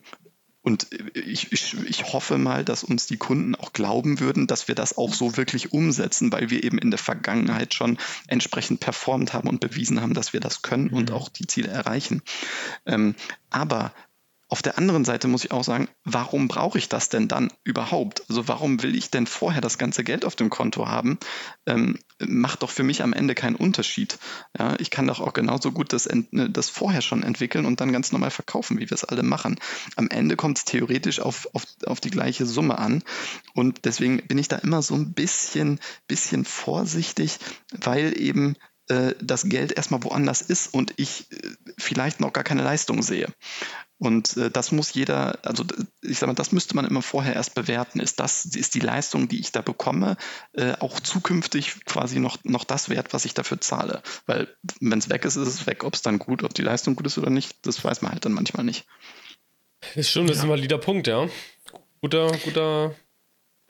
[0.64, 4.76] und ich, ich, ich hoffe mal, dass uns die Kunden auch glauben würden, dass wir
[4.76, 7.98] das auch so wirklich umsetzen, weil wir eben in der Vergangenheit schon
[8.28, 11.16] entsprechend performt haben und bewiesen haben, dass wir das können und mhm.
[11.16, 12.22] auch die Ziele erreichen.
[12.86, 13.16] Ähm,
[13.50, 13.92] aber
[14.52, 18.22] auf der anderen Seite muss ich auch sagen, warum brauche ich das denn dann überhaupt?
[18.28, 21.18] Also warum will ich denn vorher das ganze Geld auf dem Konto haben?
[21.64, 24.18] Ähm, macht doch für mich am Ende keinen Unterschied.
[24.58, 27.92] Ja, ich kann doch auch genauso gut das, ne, das vorher schon entwickeln und dann
[27.92, 29.58] ganz normal verkaufen, wie wir es alle machen.
[29.96, 33.02] Am Ende kommt es theoretisch auf, auf, auf die gleiche Summe an.
[33.54, 37.38] Und deswegen bin ich da immer so ein bisschen, bisschen vorsichtig,
[37.80, 38.56] weil eben
[38.88, 41.36] äh, das Geld erstmal woanders ist und ich äh,
[41.78, 43.28] vielleicht noch gar keine Leistung sehe.
[44.02, 45.64] Und äh, das muss jeder, also
[46.02, 48.00] ich sage mal, das müsste man immer vorher erst bewerten.
[48.00, 50.16] Ist das, ist die Leistung, die ich da bekomme,
[50.54, 54.02] äh, auch zukünftig quasi noch, noch das wert, was ich dafür zahle?
[54.26, 54.48] Weil
[54.80, 55.84] wenn es weg ist, ist es weg.
[55.84, 58.24] Ob es dann gut, ob die Leistung gut ist oder nicht, das weiß man halt
[58.24, 58.86] dann manchmal nicht.
[59.94, 60.40] Das stimmt, das ja.
[60.40, 61.28] ist ein valider Punkt, ja.
[62.00, 62.96] Guter, guter.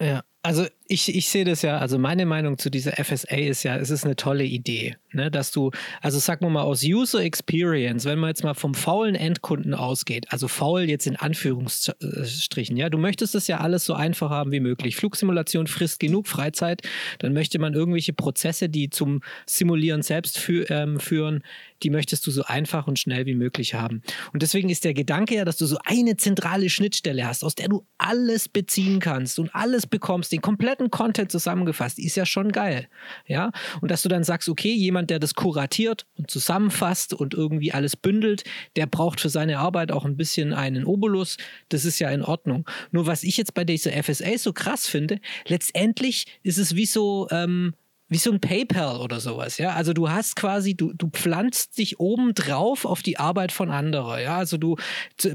[0.00, 3.76] Ja, also ich, ich sehe das ja, also meine Meinung zu dieser FSA ist ja,
[3.76, 5.70] es ist eine tolle Idee, ne, dass du,
[6.00, 10.26] also sag mal mal aus User Experience, wenn man jetzt mal vom faulen Endkunden ausgeht,
[10.30, 14.60] also faul jetzt in Anführungsstrichen, ja, du möchtest das ja alles so einfach haben wie
[14.60, 14.96] möglich.
[14.96, 16.82] Flugsimulation frisst genug Freizeit,
[17.20, 21.42] dann möchte man irgendwelche Prozesse, die zum Simulieren selbst fü ähm, führen,
[21.82, 24.02] die möchtest du so einfach und schnell wie möglich haben.
[24.32, 27.68] Und deswegen ist der Gedanke ja, dass du so eine zentrale Schnittstelle hast, aus der
[27.68, 32.88] du alles beziehen kannst und alles bekommst, den kompletten Content zusammengefasst, ist ja schon geil.
[33.26, 37.72] Ja, und dass du dann sagst, okay, jemand, der das kuratiert und zusammenfasst und irgendwie
[37.72, 38.44] alles bündelt,
[38.76, 41.36] der braucht für seine Arbeit auch ein bisschen einen Obolus.
[41.68, 42.68] Das ist ja in Ordnung.
[42.90, 47.28] Nur was ich jetzt bei dieser FSA so krass finde, letztendlich ist es wie so,
[47.30, 47.74] ähm,
[48.12, 49.70] wie so ein PayPal oder sowas, ja.
[49.70, 54.22] Also du hast quasi, du, du pflanzt dich oben drauf auf die Arbeit von anderen,
[54.22, 54.36] ja.
[54.36, 54.76] Also du,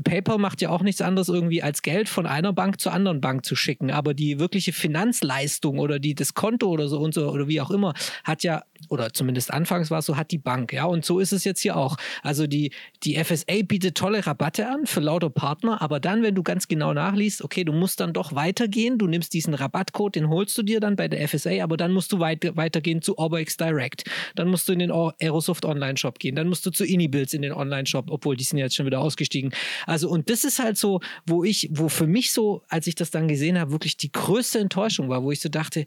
[0.03, 3.45] PayPal macht ja auch nichts anderes irgendwie als Geld von einer Bank zur anderen Bank
[3.45, 7.47] zu schicken, aber die wirkliche Finanzleistung oder die, das Konto oder so und so oder
[7.47, 10.85] wie auch immer hat ja, oder zumindest anfangs war es so, hat die Bank, ja.
[10.85, 11.97] Und so ist es jetzt hier auch.
[12.21, 12.71] Also die,
[13.03, 16.93] die FSA bietet tolle Rabatte an für lauter Partner, aber dann, wenn du ganz genau
[16.93, 20.79] nachliest, okay, du musst dann doch weitergehen, du nimmst diesen Rabattcode, den holst du dir
[20.79, 24.03] dann bei der FSA, aber dann musst du weiter, weiter weitergehen zu Orbex Direct.
[24.35, 26.35] Dann musst du in den Aerosoft Online-Shop gehen.
[26.35, 29.51] Dann musst du zu Inibills in den Online-Shop, obwohl die sind jetzt schon wieder ausgestiegen.
[29.85, 33.11] Also, und das ist halt so, wo ich, wo für mich so, als ich das
[33.11, 35.85] dann gesehen habe, wirklich die größte Enttäuschung war, wo ich so dachte,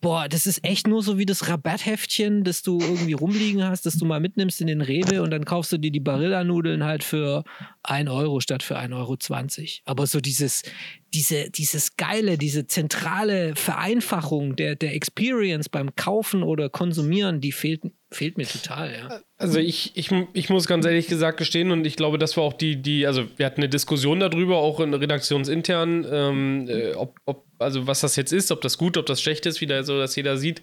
[0.00, 3.96] boah, das ist echt nur so wie das Rabatthäftchen, das du irgendwie rumliegen hast, das
[3.96, 7.42] du mal mitnimmst in den Rewe und dann kaufst du dir die Barilla-Nudeln halt für
[7.84, 9.16] 1 Euro statt für 1,20 Euro.
[9.84, 10.62] Aber so dieses,
[11.12, 17.82] diese, dieses geile, diese zentrale Vereinfachung der, der Experience beim Kaufen oder Konsumieren, die fehlt,
[18.10, 19.20] fehlt mir total, ja.
[19.36, 22.52] Also ich, ich, ich muss ganz ehrlich gesagt gestehen und ich glaube, das war auch
[22.52, 27.44] die, die, also wir hatten eine Diskussion darüber, auch in redaktionsintern, ähm, äh, ob, ob,
[27.58, 30.16] also was das jetzt ist, ob das gut, ob das schlecht ist, wieder so, dass
[30.16, 30.62] jeder sieht.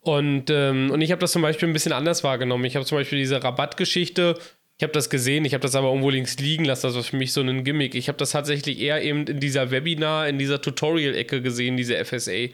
[0.00, 2.64] Und, ähm, und ich habe das zum Beispiel ein bisschen anders wahrgenommen.
[2.64, 4.38] Ich habe zum Beispiel diese Rabattgeschichte,
[4.82, 6.88] ich habe das gesehen, ich habe das aber irgendwo links liegen lassen.
[6.88, 7.94] Das war für mich so ein Gimmick.
[7.94, 12.48] Ich habe das tatsächlich eher eben in dieser Webinar, in dieser Tutorial-Ecke gesehen, diese FSA.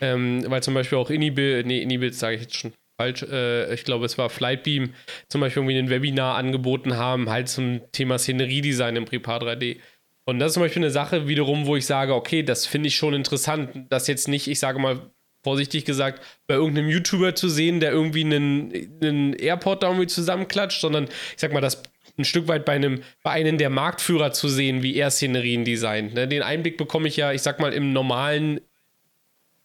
[0.00, 3.84] Ähm, weil zum Beispiel auch Inibil, nee, Inibil sage ich jetzt schon falsch, äh, ich
[3.84, 4.92] glaube, es war Flightbeam,
[5.28, 9.76] zum Beispiel irgendwie ein Webinar angeboten haben, halt zum Thema Szeneriedesign im Prepar 3D.
[10.26, 12.96] Und das ist zum Beispiel eine Sache wiederum, wo ich sage, okay, das finde ich
[12.96, 15.12] schon interessant, dass jetzt nicht, ich sage mal,
[15.42, 18.72] vorsichtig gesagt, bei irgendeinem YouTuber zu sehen, der irgendwie einen,
[19.02, 21.82] einen Airport da irgendwie zusammenklatscht, sondern ich sag mal, das
[22.18, 26.14] ein Stück weit bei einem, bei einem der Marktführer zu sehen, wie er Szenerien designt.
[26.14, 26.26] Ne?
[26.26, 28.60] Den Einblick bekomme ich ja, ich sag mal, im normalen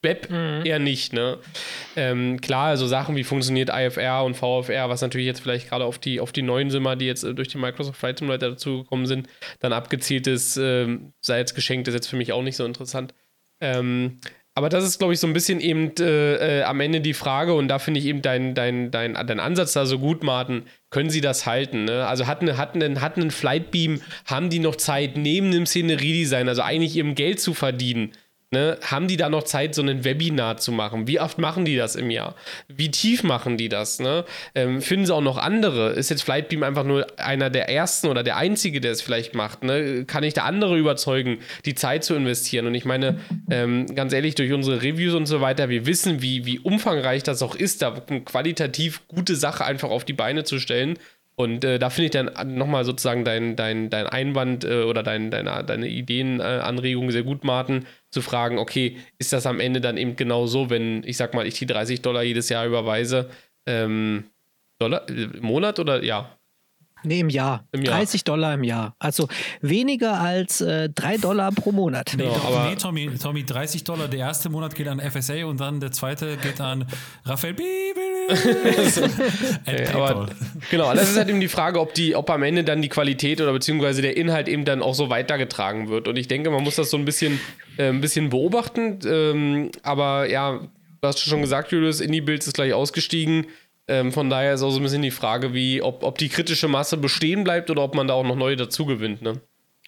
[0.03, 0.65] Web mhm.
[0.65, 1.13] eher nicht.
[1.13, 1.39] Ne?
[1.95, 5.97] Ähm, klar, also Sachen wie funktioniert IFR und VFR, was natürlich jetzt vielleicht gerade auf
[5.97, 9.28] die, auf die neuen Simmer, die jetzt äh, durch die Microsoft Flight Simulator dazugekommen sind,
[9.59, 13.13] dann abgezielt ist, ähm, sei jetzt geschenkt, ist jetzt für mich auch nicht so interessant.
[13.61, 14.19] Ähm,
[14.56, 17.56] Aber das ist, glaube ich, so ein bisschen eben äh, äh, am Ende die Frage,
[17.56, 20.64] und da finde ich eben deinen dein, dein, dein Ansatz da so gut, Martin.
[20.91, 21.86] Können sie das halten?
[21.86, 22.06] Ne?
[22.06, 26.95] Also hatten, hatten, hatten einen Flightbeam, haben die noch Zeit, neben dem Szeneriedesign, also eigentlich
[26.95, 28.12] ihrem Geld zu verdienen,
[28.54, 31.08] Ne, haben die da noch Zeit, so ein Webinar zu machen?
[31.08, 32.36] Wie oft machen die das im Jahr?
[32.68, 33.99] Wie tief machen die das?
[33.99, 34.26] Ne?
[34.54, 35.93] Ähm, finden sie auch noch andere?
[35.93, 39.64] Ist jetzt Flightbeam einfach nur einer der ersten oder der einzige, der es vielleicht macht?
[39.64, 40.06] Ne?
[40.06, 42.68] Kann ich da andere überzeugen, die Zeit zu investieren?
[42.68, 46.45] Und ich meine, ähm, ganz ehrlich, durch unsere Reviews und so weiter, wir wissen, wie,
[46.45, 50.60] wie umfangreich das auch ist, da eine qualitativ gute Sache einfach auf die Beine zu
[50.60, 50.99] stellen.
[51.36, 55.32] Und äh, da finde ich dann nochmal sozusagen dein, dein, dein Einwand äh, oder dein,
[55.32, 60.16] deine, deine Ideenanregung sehr gut, Martin zu fragen, okay, ist das am Ende dann eben
[60.16, 63.30] genau so, wenn ich sag mal, ich die 30 Dollar jedes Jahr überweise,
[63.66, 64.26] ähm,
[64.80, 66.38] Dollar im Monat oder ja?
[67.04, 67.66] Nee, im Jahr.
[67.72, 67.97] Im Jahr.
[67.97, 68.95] 30 Dollar im Jahr.
[68.99, 69.28] Also
[69.62, 72.14] weniger als äh, 3 Dollar pro Monat.
[72.18, 74.08] Nee, genau, aber nee, Tommy, Tommy, 30 Dollar.
[74.08, 76.86] Der erste Monat geht an FSA und dann der zweite geht an
[77.26, 77.56] Raphael
[79.66, 80.28] okay, aber,
[80.70, 83.41] Genau, das ist halt eben die Frage, ob, die, ob am Ende dann die Qualität
[83.41, 86.08] oder beziehungsweise der Inhalt eben dann auch so weitergetragen wird.
[86.08, 87.39] Und ich denke, man muss das so ein bisschen,
[87.78, 88.99] äh, ein bisschen beobachten.
[89.06, 90.60] Ähm, aber ja,
[91.01, 93.47] du hast schon gesagt, Julius, Indie-Builds ist gleich ausgestiegen.
[93.88, 96.68] Ähm, von daher ist auch so ein bisschen die Frage, wie, ob, ob die kritische
[96.68, 99.22] Masse bestehen bleibt oder ob man da auch noch neue dazu gewinnt.
[99.22, 99.42] Ne?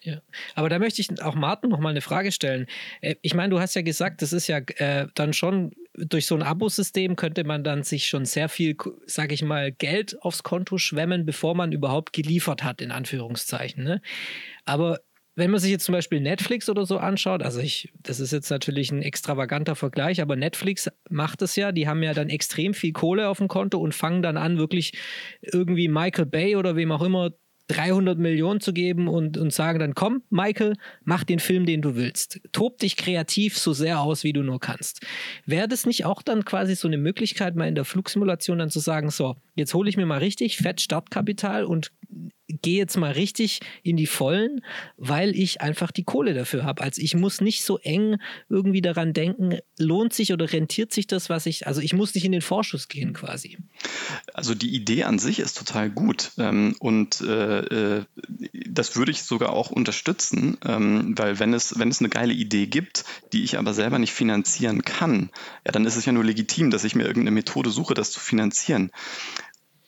[0.05, 0.21] Ja,
[0.53, 2.67] aber da möchte ich auch Martin noch mal eine Frage stellen.
[3.01, 6.35] Äh, ich meine, du hast ja gesagt, das ist ja äh, dann schon durch so
[6.35, 8.75] ein Abosystem könnte man dann sich schon sehr viel,
[9.05, 13.83] sage ich mal, Geld aufs Konto schwemmen, bevor man überhaupt geliefert hat, in Anführungszeichen.
[13.83, 14.01] Ne?
[14.65, 14.99] Aber
[15.35, 18.49] wenn man sich jetzt zum Beispiel Netflix oder so anschaut, also ich, das ist jetzt
[18.49, 22.93] natürlich ein extravaganter Vergleich, aber Netflix macht es ja, die haben ja dann extrem viel
[22.93, 24.93] Kohle auf dem Konto und fangen dann an, wirklich
[25.41, 27.31] irgendwie Michael Bay oder wem auch immer
[27.67, 31.95] 300 Millionen zu geben und, und sagen dann, komm, Michael, mach den Film, den du
[31.95, 32.39] willst.
[32.51, 35.05] Tob dich kreativ so sehr aus, wie du nur kannst.
[35.45, 38.79] Wäre das nicht auch dann quasi so eine Möglichkeit, mal in der Flugsimulation dann zu
[38.79, 41.91] sagen, so, jetzt hole ich mir mal richtig fett Startkapital und
[42.47, 44.61] gehe jetzt mal richtig in die Vollen,
[44.97, 46.83] weil ich einfach die Kohle dafür habe.
[46.83, 48.17] Also ich muss nicht so eng
[48.49, 52.25] irgendwie daran denken, lohnt sich oder rentiert sich das, was ich, also ich muss nicht
[52.25, 53.57] in den Vorschuss gehen quasi.
[54.33, 58.05] Also die Idee an sich ist total gut ähm, und äh, äh,
[58.67, 62.67] das würde ich sogar auch unterstützen, ähm, weil wenn es, wenn es eine geile Idee
[62.67, 65.31] gibt, die ich aber selber nicht finanzieren kann,
[65.65, 68.19] ja, dann ist es ja nur legitim, dass ich mir irgendeine Methode suche, das zu
[68.19, 68.91] finanzieren.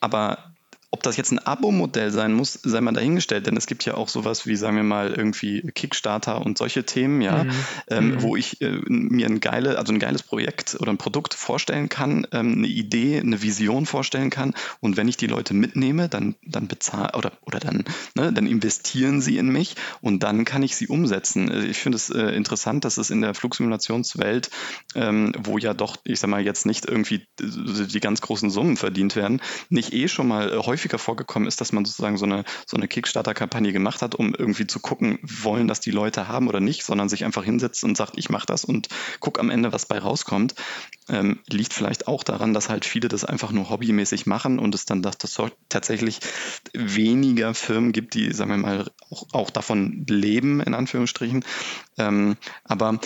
[0.00, 0.54] Aber
[0.90, 4.08] ob das jetzt ein Abo-Modell sein muss, sei mal dahingestellt, denn es gibt ja auch
[4.08, 7.50] sowas wie, sagen wir mal, irgendwie Kickstarter und solche Themen, ja, mhm.
[7.90, 8.22] Ähm, mhm.
[8.22, 12.26] wo ich äh, mir ein geile, also ein geiles Projekt oder ein Produkt vorstellen kann,
[12.32, 16.68] ähm, eine Idee, eine Vision vorstellen kann und wenn ich die Leute mitnehme, dann, dann
[16.68, 17.84] bezahle oder, oder dann,
[18.14, 21.50] ne, dann investieren sie in mich und dann kann ich sie umsetzen.
[21.50, 24.48] Äh, ich finde es äh, interessant, dass es in der Flugsimulationswelt,
[24.94, 29.16] ähm, wo ja doch, ich sag mal, jetzt nicht irgendwie die ganz großen Summen verdient
[29.16, 32.76] werden, nicht eh schon mal häufig häufiger vorgekommen ist, dass man sozusagen so eine, so
[32.76, 36.84] eine Kickstarter-Kampagne gemacht hat, um irgendwie zu gucken, wollen das die Leute haben oder nicht,
[36.84, 39.98] sondern sich einfach hinsetzt und sagt, ich mache das und guck am Ende, was bei
[39.98, 40.54] rauskommt.
[41.08, 44.84] Ähm, liegt vielleicht auch daran, dass halt viele das einfach nur hobbymäßig machen und es
[44.84, 45.36] dann dass das
[45.68, 46.20] tatsächlich
[46.72, 51.44] weniger Firmen gibt, die, sagen wir mal, auch, auch davon leben, in Anführungsstrichen.
[51.96, 53.00] Ähm, aber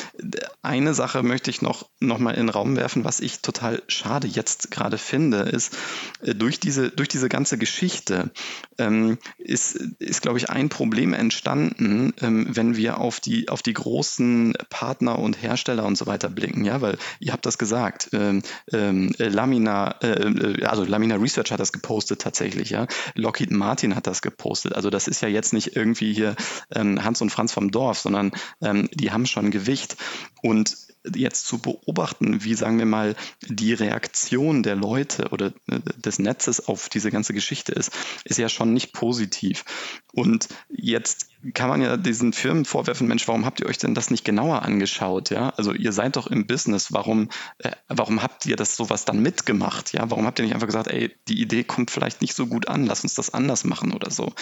[0.60, 4.26] eine Sache möchte ich noch, noch mal in den Raum werfen, was ich total schade
[4.26, 5.76] jetzt gerade finde, ist,
[6.22, 8.32] äh, durch diese, durch diese ganze Geschichte
[8.76, 13.72] ähm, ist, ist glaube ich, ein Problem entstanden, ähm, wenn wir auf die, auf die
[13.72, 18.42] großen Partner und Hersteller und so weiter blicken, ja, weil ihr habt das gesagt, ähm,
[18.72, 24.22] ähm, Lamina, äh, also Lamina Research hat das gepostet tatsächlich, ja, Lockheed Martin hat das
[24.22, 26.34] gepostet, also das ist ja jetzt nicht irgendwie hier
[26.74, 29.96] ähm, Hans und Franz vom Dorf, sondern ähm, die haben schon Gewicht.
[30.42, 30.76] Und
[31.14, 36.68] jetzt zu beobachten, wie sagen wir mal die Reaktion der Leute oder äh, des Netzes
[36.68, 37.92] auf diese ganze Geschichte ist,
[38.24, 39.64] ist ja schon nicht positiv.
[40.12, 44.10] Und jetzt kann man ja diesen Firmen vorwerfen, Mensch, warum habt ihr euch denn das
[44.10, 45.30] nicht genauer angeschaut?
[45.30, 49.20] Ja, also ihr seid doch im Business, warum, äh, warum habt ihr das sowas dann
[49.20, 49.92] mitgemacht?
[49.92, 52.68] Ja, warum habt ihr nicht einfach gesagt, ey, die Idee kommt vielleicht nicht so gut
[52.68, 54.32] an, lass uns das anders machen oder so?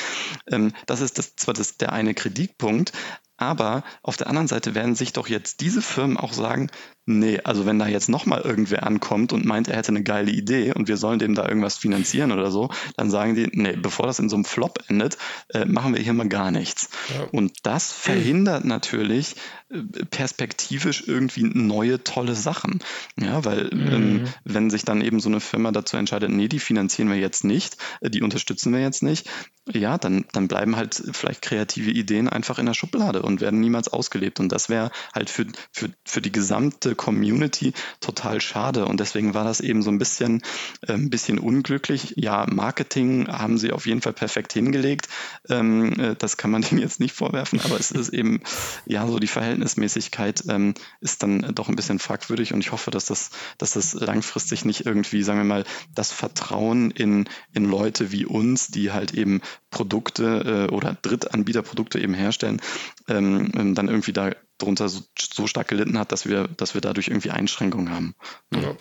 [0.51, 2.93] Ähm, das ist das, zwar das, der eine Kritikpunkt,
[3.41, 6.71] aber auf der anderen Seite werden sich doch jetzt diese Firmen auch sagen,
[7.19, 10.73] nee, also wenn da jetzt nochmal irgendwer ankommt und meint, er hätte eine geile Idee
[10.73, 14.19] und wir sollen dem da irgendwas finanzieren oder so, dann sagen die, nee, bevor das
[14.19, 16.89] in so einem Flop endet, äh, machen wir hier mal gar nichts.
[17.15, 17.25] Ja.
[17.33, 19.37] Und das verhindert natürlich
[19.71, 22.81] äh, perspektivisch irgendwie neue tolle Sachen.
[23.19, 23.93] Ja, weil mhm.
[23.93, 27.45] ähm, wenn sich dann eben so eine Firma dazu entscheidet, nee, die finanzieren wir jetzt
[27.45, 29.29] nicht, äh, die unterstützen wir jetzt nicht,
[29.73, 33.89] ja, dann, dann bleiben halt vielleicht kreative Ideen einfach in der Schublade und werden niemals
[33.89, 34.41] ausgelebt.
[34.41, 38.85] Und das wäre halt für, für, für die gesamte Community total schade.
[38.85, 40.43] Und deswegen war das eben so ein bisschen,
[40.87, 42.13] ein bisschen unglücklich.
[42.17, 45.09] Ja, Marketing haben sie auf jeden Fall perfekt hingelegt.
[45.49, 48.43] Ähm, äh, das kann man denen jetzt nicht vorwerfen, aber es ist eben,
[48.85, 53.07] ja, so die Verhältnismäßigkeit ähm, ist dann doch ein bisschen fragwürdig und ich hoffe, dass
[53.07, 58.27] das, dass das langfristig nicht irgendwie, sagen wir mal, das Vertrauen in, in Leute wie
[58.27, 59.41] uns, die halt eben
[59.71, 62.61] Produkte äh, oder Drittanbieterprodukte eben herstellen,
[63.09, 66.81] ähm, ähm dann irgendwie da darunter so, so, stark gelitten hat, dass wir, dass wir
[66.81, 68.15] dadurch irgendwie Einschränkungen haben.
[68.55, 68.77] Ja.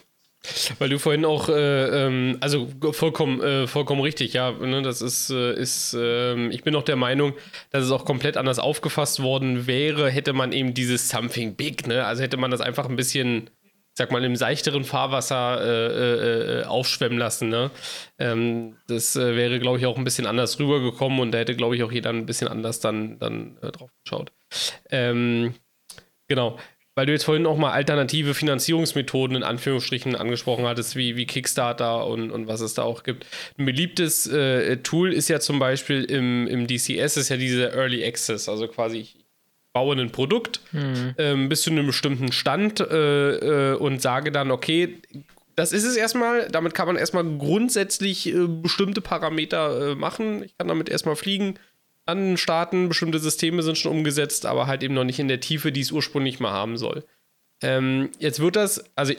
[0.80, 5.30] Weil du vorhin auch, äh, ähm, also vollkommen, äh, vollkommen richtig, ja, ne, das ist,
[5.32, 7.34] äh, ist äh, ich bin auch der Meinung,
[7.72, 12.06] dass es auch komplett anders aufgefasst worden wäre, hätte man eben dieses Something Big, ne,
[12.06, 13.50] also hätte man das einfach ein bisschen,
[13.94, 17.70] sag mal, im seichteren Fahrwasser äh, äh, aufschwemmen lassen, ne,
[18.18, 21.84] ähm, das wäre, glaube ich, auch ein bisschen anders rübergekommen und da hätte, glaube ich,
[21.84, 24.32] auch jeder ein bisschen anders dann, dann drauf geschaut.
[24.90, 25.54] Ähm,
[26.30, 26.58] genau
[27.00, 32.06] weil du jetzt vorhin auch mal alternative Finanzierungsmethoden in Anführungsstrichen angesprochen hattest, wie, wie Kickstarter
[32.06, 33.26] und, und was es da auch gibt.
[33.58, 38.06] Ein beliebtes äh, Tool ist ja zum Beispiel im, im DCS, ist ja diese Early
[38.06, 39.18] Access, also quasi ich
[39.72, 41.16] baue ein Produkt mhm.
[41.18, 44.98] ähm, bis zu einem bestimmten Stand äh, äh, und sage dann, okay,
[45.56, 50.44] das ist es erstmal, damit kann man erstmal grundsätzlich äh, bestimmte Parameter äh, machen.
[50.44, 51.60] Ich kann damit erstmal fliegen
[52.10, 55.72] anderen Staaten, bestimmte Systeme sind schon umgesetzt, aber halt eben noch nicht in der Tiefe,
[55.72, 57.06] die es ursprünglich mal haben soll.
[57.62, 59.14] Ähm, jetzt wird das, also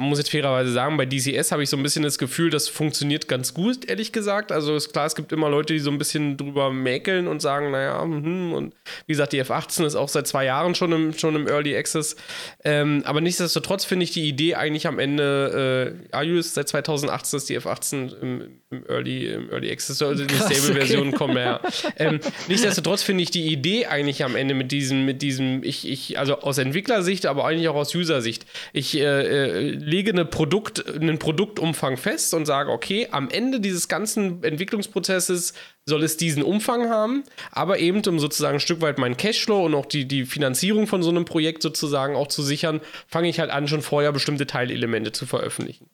[0.00, 3.28] muss jetzt fairerweise sagen, bei DCS habe ich so ein bisschen das Gefühl, das funktioniert
[3.28, 4.50] ganz gut, ehrlich gesagt.
[4.50, 7.70] Also ist klar, es gibt immer Leute, die so ein bisschen drüber mäkeln und sagen,
[7.70, 8.74] naja, hm, und
[9.06, 12.16] wie gesagt, die F18 ist auch seit zwei Jahren schon im, schon im Early Access.
[12.64, 17.48] Ähm, aber nichtsdestotrotz finde ich die Idee eigentlich am Ende, äh, Ayus, seit 2018 ist
[17.48, 21.16] die F18 im, im Early, im Early Access, also die Stable-Version okay.
[21.16, 21.60] kommen ja.
[21.96, 26.18] Ähm, nichtsdestotrotz finde ich die Idee eigentlich am Ende mit diesem, mit diesem, ich, ich,
[26.18, 28.46] also aus Entwicklersicht, aber eigentlich auch aus User-Sicht.
[28.72, 33.88] Ich äh, äh lege eine Produkt, einen Produktumfang fest und sage, okay, am Ende dieses
[33.88, 35.52] ganzen Entwicklungsprozesses
[35.84, 39.74] soll es diesen Umfang haben, aber eben um sozusagen ein Stück weit meinen Cashflow und
[39.74, 43.50] auch die, die Finanzierung von so einem Projekt sozusagen auch zu sichern, fange ich halt
[43.50, 45.86] an, schon vorher bestimmte Teilelemente zu veröffentlichen.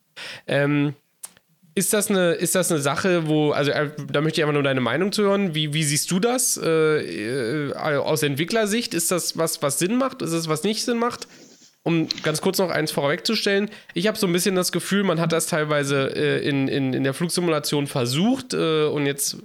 [0.47, 0.95] Ähm,
[1.75, 4.63] ist das eine, ist das eine Sache, wo, also äh, da möchte ich einfach nur
[4.63, 5.55] deine Meinung zu hören.
[5.55, 8.95] Wie, wie siehst du das äh, äh aus Entwicklersicht?
[8.95, 10.23] Ist das was, was Sinn macht?
[10.23, 11.29] Ist es was nicht Sinn macht?
[11.87, 15.30] Um ganz kurz noch eins vorwegzustellen, ich habe so ein bisschen das Gefühl, man hat
[15.30, 19.37] das teilweise äh, in, in, in der Flugsimulation versucht äh, und jetzt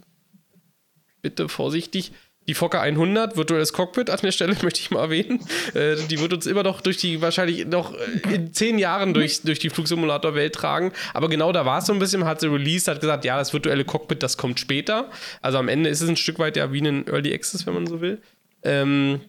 [1.21, 2.13] bitte vorsichtig.
[2.47, 5.39] Die Fokker 100, virtuelles Cockpit an der Stelle möchte ich mal erwähnen.
[5.75, 9.43] Äh, die wird uns immer noch durch die, wahrscheinlich noch äh, in zehn Jahren durch,
[9.43, 10.93] durch die Flugsimulator-Welt tragen.
[11.13, 13.53] Aber genau da war es so ein bisschen, hat sie released, hat gesagt, ja, das
[13.53, 15.11] virtuelle Cockpit, das kommt später.
[15.43, 17.85] Also am Ende ist es ein Stück weit ja wie ein Early Access, wenn man
[17.85, 18.19] so will.
[18.63, 19.21] Ähm,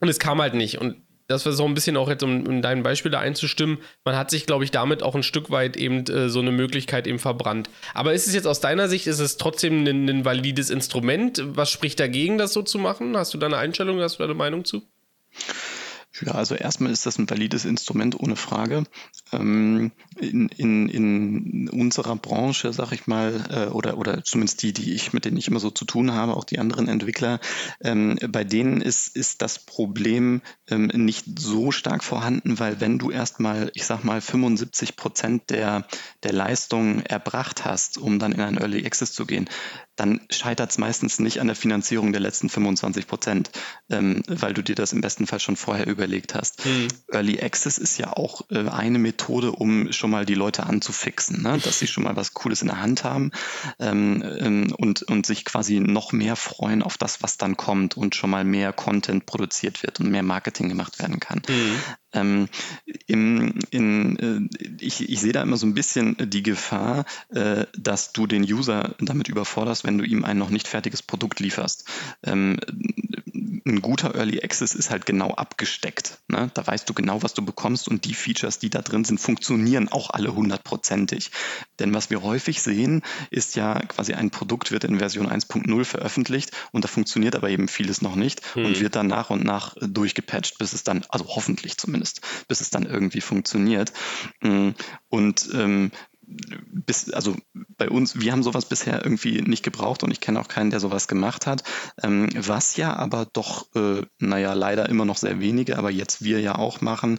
[0.00, 0.78] und es kam halt nicht.
[0.78, 0.96] Und
[1.30, 4.30] das war so ein bisschen auch jetzt, um, um dein Beispiel da einzustimmen, man hat
[4.30, 7.70] sich, glaube ich, damit auch ein Stück weit eben äh, so eine Möglichkeit eben verbrannt.
[7.94, 11.40] Aber ist es jetzt aus deiner Sicht, ist es trotzdem ein, ein valides Instrument?
[11.44, 13.16] Was spricht dagegen, das so zu machen?
[13.16, 14.82] Hast du da eine Einstellung, hast du da eine Meinung zu?
[16.22, 18.84] Ja, also erstmal ist das ein valides Instrument ohne Frage.
[19.32, 24.92] Ähm, in, in, in unserer Branche, sag ich mal, äh, oder, oder zumindest die, die
[24.92, 27.38] ich, mit denen ich immer so zu tun habe, auch die anderen Entwickler,
[27.80, 33.12] ähm, bei denen ist, ist das Problem ähm, nicht so stark vorhanden, weil wenn du
[33.12, 35.86] erstmal, ich sag mal, 75 Prozent der,
[36.24, 39.48] der Leistung erbracht hast, um dann in einen Early Access zu gehen,
[40.00, 43.50] dann scheitert es meistens nicht an der Finanzierung der letzten 25 Prozent,
[43.90, 46.64] ähm, weil du dir das im besten Fall schon vorher überlegt hast.
[46.64, 46.88] Mhm.
[47.12, 51.58] Early Access ist ja auch äh, eine Methode, um schon mal die Leute anzufixen, ne?
[51.58, 53.30] dass sie schon mal was Cooles in der Hand haben
[53.78, 58.14] ähm, ähm, und, und sich quasi noch mehr freuen auf das, was dann kommt und
[58.14, 61.42] schon mal mehr Content produziert wird und mehr Marketing gemacht werden kann.
[61.46, 61.78] Mhm.
[62.12, 62.48] Ähm,
[63.06, 68.12] in, in, äh, ich, ich sehe da immer so ein bisschen die Gefahr, äh, dass
[68.12, 71.84] du den User damit überforderst, wenn du ihm ein noch nicht fertiges Produkt lieferst.
[72.22, 72.58] Ähm,
[73.66, 76.18] ein guter Early Access ist halt genau abgesteckt.
[76.28, 76.50] Ne?
[76.54, 79.88] Da weißt du genau, was du bekommst und die Features, die da drin sind, funktionieren
[79.88, 81.30] auch alle hundertprozentig.
[81.78, 86.50] Denn was wir häufig sehen, ist ja quasi ein Produkt wird in Version 1.0 veröffentlicht
[86.72, 88.66] und da funktioniert aber eben vieles noch nicht hm.
[88.66, 91.99] und wird dann nach und nach durchgepatcht, bis es dann, also hoffentlich zumindest,
[92.48, 93.92] bis es dann irgendwie funktioniert.
[94.40, 94.70] Mm,
[95.08, 95.90] und ähm,
[96.72, 97.36] bis, also
[97.76, 100.80] bei uns, wir haben sowas bisher irgendwie nicht gebraucht und ich kenne auch keinen, der
[100.80, 101.62] sowas gemacht hat.
[102.02, 106.40] Ähm, was ja aber doch, äh, naja, leider immer noch sehr wenige, aber jetzt wir
[106.40, 107.18] ja auch machen,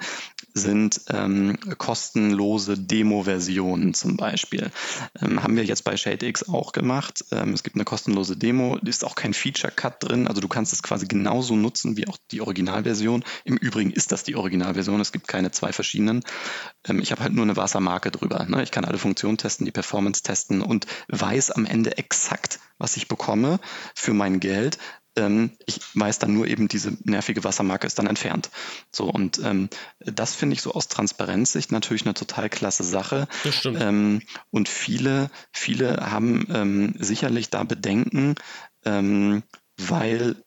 [0.53, 4.71] sind ähm, kostenlose Demo-Versionen zum Beispiel.
[5.21, 7.25] Ähm, haben wir jetzt bei ShadeX auch gemacht.
[7.31, 10.83] Ähm, es gibt eine kostenlose Demo, ist auch kein Feature-Cut drin, also du kannst es
[10.83, 13.23] quasi genauso nutzen wie auch die Originalversion.
[13.45, 16.23] Im Übrigen ist das die Originalversion, es gibt keine zwei verschiedenen.
[16.87, 18.45] Ähm, ich habe halt nur eine Wassermarke drüber.
[18.45, 18.63] Ne?
[18.63, 23.07] Ich kann alle Funktionen testen, die Performance testen und weiß am Ende exakt, was ich
[23.07, 23.59] bekomme
[23.93, 24.77] für mein Geld,
[25.15, 28.49] ähm, ich weiß dann nur eben, diese nervige Wassermarke ist dann entfernt.
[28.91, 33.27] So, und ähm, das finde ich so aus Transparenzsicht natürlich eine total klasse Sache.
[33.43, 33.81] Das stimmt.
[33.81, 34.21] Ähm,
[34.51, 38.35] und viele, viele haben ähm, sicherlich da Bedenken,
[38.85, 39.43] ähm,
[39.77, 40.43] weil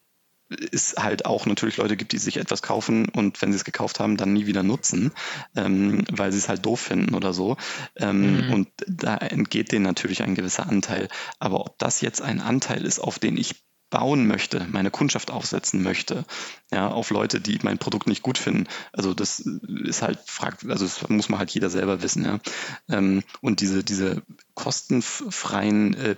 [0.73, 4.01] es halt auch natürlich Leute gibt, die sich etwas kaufen und wenn sie es gekauft
[4.01, 5.13] haben, dann nie wieder nutzen,
[5.57, 7.57] ähm, weil sie es halt doof finden oder so.
[7.97, 8.53] Ähm, mhm.
[8.53, 11.09] Und da entgeht denen natürlich ein gewisser Anteil.
[11.39, 13.65] Aber ob das jetzt ein Anteil ist, auf den ich
[13.95, 16.25] bauen möchte, meine Kundschaft aufsetzen möchte,
[16.73, 18.67] ja, auf Leute, die mein Produkt nicht gut finden.
[18.93, 22.41] Also das ist halt fragt, also das muss man halt jeder selber wissen, ja.
[22.89, 24.23] Ähm, und diese, diese
[24.55, 26.17] kostenfreien äh,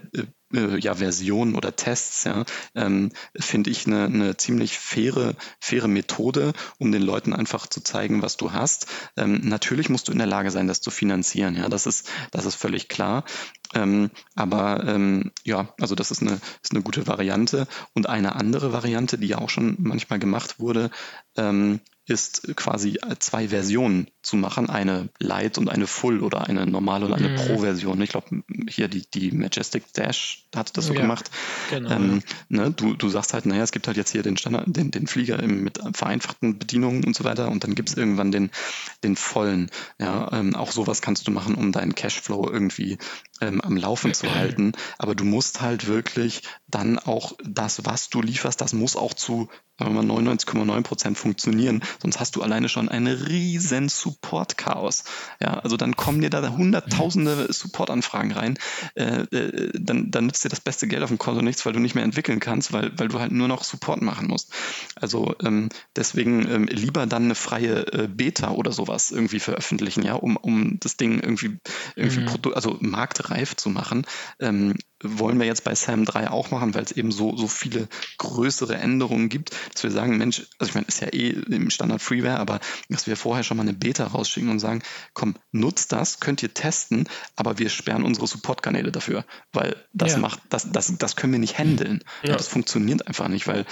[0.55, 6.53] äh, ja, Versionen oder Tests, ja, ähm, finde ich eine, eine ziemlich faire, faire Methode,
[6.79, 8.87] um den Leuten einfach zu zeigen, was du hast.
[9.17, 12.47] Ähm, natürlich musst du in der Lage sein, das zu finanzieren, ja, das ist, das
[12.47, 13.25] ist völlig klar.
[13.75, 17.67] Ähm, aber ähm, ja, also das ist eine, ist eine gute Variante.
[17.95, 20.91] Und eine andere Variante, die ja auch schon manchmal gemacht wurde,
[21.37, 27.07] ähm, ist quasi zwei Versionen zu machen, eine Light und eine Full oder eine normale
[27.07, 27.37] und eine mhm.
[27.37, 28.01] Pro-Version.
[28.01, 31.31] Ich glaube, hier die, die Majestic Dash hat das so ja, gemacht.
[31.71, 31.91] Genau.
[31.91, 34.93] Ähm, ne, du, du sagst halt, naja, es gibt halt jetzt hier den Standard, den,
[34.93, 38.51] den Flieger mit vereinfachten Bedienungen und so weiter und dann gibt es irgendwann den,
[39.03, 39.71] den vollen.
[39.99, 42.99] Ja, ähm, auch sowas kannst du machen, um deinen Cashflow irgendwie
[43.41, 44.73] ähm, am Laufen zu halten.
[44.99, 49.49] Aber du musst halt wirklich dann auch das, was du lieferst, das muss auch zu
[49.79, 55.05] 99,9 Prozent funktionieren, sonst hast du alleine schon ein riesen Support-Chaos.
[55.41, 58.59] Ja, also dann kommen dir da hunderttausende Support-Anfragen rein,
[58.95, 61.81] äh, äh, dann, dann nützt dir das beste Geld auf dem Konto nichts, weil du
[61.81, 64.53] nicht mehr entwickeln kannst, weil, weil du halt nur noch Support machen musst.
[64.95, 70.15] Also ähm, deswegen ähm, lieber dann eine freie äh, Beta oder sowas irgendwie veröffentlichen, ja,
[70.15, 71.59] um, um das Ding irgendwie,
[71.95, 72.55] irgendwie mhm.
[72.55, 74.07] also marktreif zu machen.
[74.41, 77.89] Ähm, wollen wir jetzt bei SAM 3 auch machen, weil es eben so, so viele
[78.19, 82.01] größere Änderungen gibt, dass wir sagen, Mensch, also ich meine, ist ja eh im Standard
[82.01, 84.83] Freeware, aber dass wir vorher schon mal eine Beta rausschicken und sagen,
[85.13, 90.19] komm, nutzt das, könnt ihr testen, aber wir sperren unsere Support-Kanäle dafür, weil das ja.
[90.19, 92.03] macht, das, das, das können wir nicht handeln.
[92.23, 92.37] Ja.
[92.37, 93.67] Das funktioniert einfach nicht, weil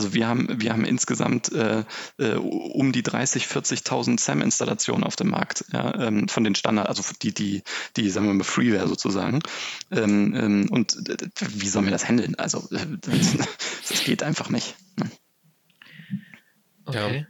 [0.00, 1.84] also wir haben, wir haben insgesamt äh,
[2.18, 7.02] äh, um die 30, 40.000 SAM-Installationen auf dem Markt ja, ähm, von den Standard, also
[7.20, 7.62] die, die,
[7.96, 9.40] die, sagen wir mal, Freeware sozusagen.
[9.90, 10.96] Ähm, ähm, und
[11.38, 12.34] wie sollen wir das handeln?
[12.36, 13.36] Also das,
[13.88, 14.74] das geht einfach nicht.
[14.96, 15.10] Ne?
[16.86, 17.18] Okay.
[17.18, 17.26] Ja.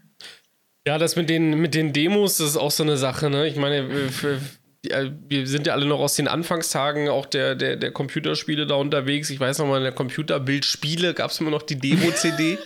[0.86, 3.46] Ja, das mit den, mit den Demos, das ist auch so eine Sache, ne?
[3.46, 4.40] Ich meine, für,
[4.82, 9.28] wir sind ja alle noch aus den Anfangstagen auch der, der, der Computerspiele da unterwegs.
[9.28, 12.56] Ich weiß noch mal, in der Computerbildspiele gab es immer noch die Demo-CD.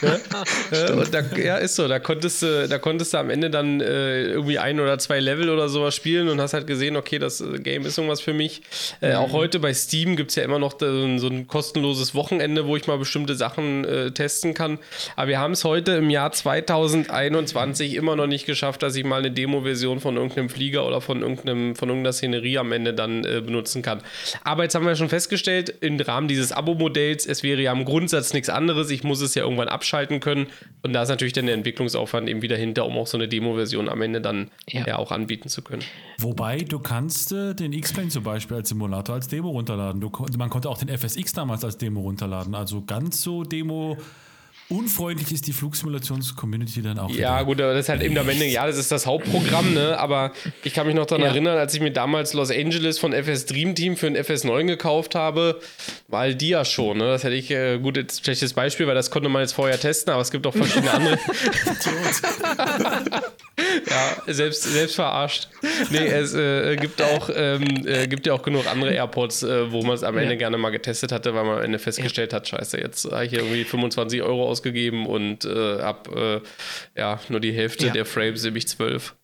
[0.00, 1.04] ja?
[1.10, 1.86] da, ja, ist so.
[1.86, 5.50] Da konntest du, da konntest du am Ende dann äh, irgendwie ein oder zwei Level
[5.50, 8.62] oder sowas spielen und hast halt gesehen, okay, das äh, Game ist irgendwas für mich.
[9.02, 9.16] Äh, mhm.
[9.16, 12.86] Auch heute bei Steam gibt es ja immer noch so ein kostenloses Wochenende, wo ich
[12.86, 14.78] mal bestimmte Sachen äh, testen kann.
[15.14, 19.18] Aber wir haben es heute im Jahr 2021 immer noch nicht geschafft, dass ich mal
[19.18, 23.24] eine Demo-Version von irgendeinem Flieger oder von irgendeinem irgendeinem, von irgendeiner Szenerie am Ende dann
[23.24, 24.00] äh, benutzen kann.
[24.44, 28.32] Aber jetzt haben wir schon festgestellt, im Rahmen dieses Abo-Modells, es wäre ja im Grundsatz
[28.32, 28.90] nichts anderes.
[28.90, 30.46] Ich muss es ja irgendwann abschalten können.
[30.82, 33.88] Und da ist natürlich dann der Entwicklungsaufwand eben wieder hinter, um auch so eine Demo-Version
[33.88, 34.86] am Ende dann ja.
[34.86, 34.98] ja.
[34.98, 35.82] auch anbieten zu können.
[36.18, 40.00] Wobei, du kannst äh, den X-Plane zum Beispiel als Simulator als Demo runterladen.
[40.00, 42.54] Du, man konnte auch den FSX damals als Demo runterladen.
[42.54, 43.96] Also ganz so Demo
[44.70, 47.10] unfreundlich ist die Flugsimulations-Community dann auch.
[47.10, 47.44] Ja, wieder.
[47.44, 49.98] gut, aber das ist halt eben am Ende, ja, das ist das Hauptprogramm, ne?
[49.98, 51.30] Aber ich kann mich noch daran ja.
[51.30, 55.14] erinnern, als ich mir damals Los Angeles von FS Dream Team für ein FS9 gekauft
[55.14, 55.60] habe,
[56.08, 57.04] war die ja schon, ne?
[57.04, 60.12] Das hätte ich, äh, gut, jetzt schlechtes Beispiel, weil das konnte man jetzt vorher testen,
[60.12, 61.18] aber es gibt auch verschiedene andere.
[63.88, 65.48] ja, selbst, selbst verarscht.
[65.90, 69.82] Nee, es äh, gibt auch, ähm, äh, gibt ja auch genug andere Airports, äh, wo
[69.82, 70.38] man es am Ende ja.
[70.38, 72.36] gerne mal getestet hatte, weil man am Ende festgestellt ja.
[72.36, 76.42] hat, scheiße, jetzt habe ich hier irgendwie 25 Euro aus ausgegeben und äh, habe
[76.96, 77.92] äh, ja nur die Hälfte ja.
[77.92, 79.16] der Frames, nämlich zwölf.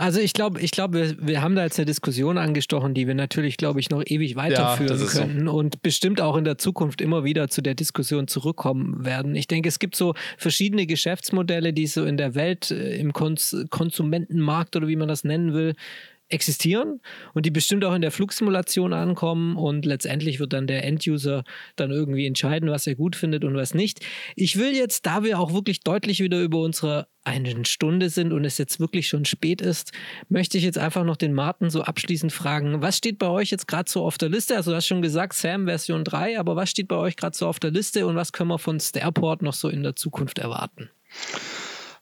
[0.00, 3.16] Also ich glaube, ich glaube, wir, wir, haben da jetzt eine Diskussion angestochen, die wir
[3.16, 5.52] natürlich, glaube ich, noch ewig weiterführen ja, können so.
[5.52, 9.34] und bestimmt auch in der Zukunft immer wieder zu der Diskussion zurückkommen werden.
[9.34, 13.56] Ich denke, es gibt so verschiedene Geschäftsmodelle, die so in der Welt, äh, im Kons
[13.70, 15.74] Konsumentenmarkt oder wie man das nennen will,
[16.28, 17.00] existieren
[17.34, 21.44] und die bestimmt auch in der Flugsimulation ankommen und letztendlich wird dann der Enduser
[21.76, 24.04] dann irgendwie entscheiden, was er gut findet und was nicht.
[24.36, 28.44] Ich will jetzt, da wir auch wirklich deutlich wieder über unsere eine Stunde sind und
[28.44, 29.92] es jetzt wirklich schon spät ist,
[30.28, 33.68] möchte ich jetzt einfach noch den Martin so abschließend fragen, was steht bei euch jetzt
[33.68, 34.56] gerade so auf der Liste?
[34.56, 37.46] Also du hast schon gesagt, Sam Version 3, aber was steht bei euch gerade so
[37.46, 40.90] auf der Liste und was können wir von Starport noch so in der Zukunft erwarten?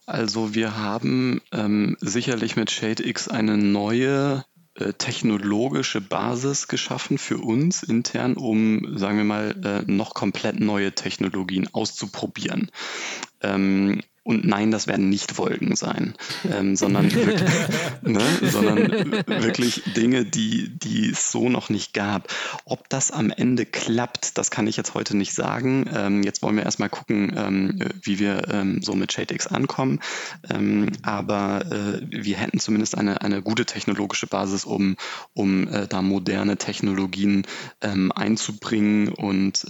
[0.06, 7.82] Also wir haben ähm, sicherlich mit ShadeX eine neue äh, technologische Basis geschaffen für uns
[7.82, 12.70] intern, um, sagen wir mal, äh, noch komplett neue Technologien auszuprobieren.
[13.40, 16.14] Ähm, und nein, das werden nicht Wolken sein,
[16.50, 17.48] ähm, sondern, wirklich,
[18.02, 22.26] ne, sondern wirklich Dinge, die, die es so noch nicht gab.
[22.64, 25.88] Ob das am Ende klappt, das kann ich jetzt heute nicht sagen.
[25.94, 30.00] Ähm, jetzt wollen wir erstmal gucken, ähm, wie wir ähm, so mit ShadeX ankommen.
[30.50, 34.96] Ähm, aber äh, wir hätten zumindest eine, eine gute technologische Basis, um,
[35.34, 37.46] um äh, da moderne Technologien
[37.80, 39.08] ähm, einzubringen.
[39.08, 39.66] Und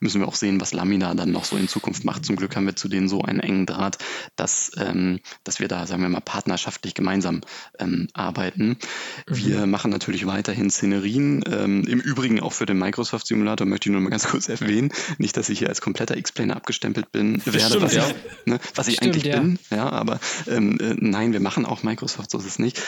[0.00, 2.24] müssen wir auch sehen, was Lamina dann noch so in Zukunft macht.
[2.24, 3.98] Zum Glück haben wir zu denen so einen engen Draht,
[4.36, 7.40] dass, ähm, dass wir da, sagen wir mal, partnerschaftlich gemeinsam
[7.78, 8.68] ähm, arbeiten.
[8.68, 8.76] Mhm.
[9.28, 11.44] Wir machen natürlich weiterhin Szenerien.
[11.50, 14.92] Ähm, Im Übrigen auch für den Microsoft Simulator möchte ich nur mal ganz kurz erwähnen.
[15.18, 18.06] Nicht, dass ich hier als kompletter Explainer abgestempelt bin, werde, Stimmt, was, ja.
[18.08, 19.40] ich, ne, was ich Stimmt, eigentlich ja.
[19.40, 19.58] bin.
[19.70, 22.82] Ja, aber ähm, äh, nein, wir machen auch Microsoft, so ist es nicht.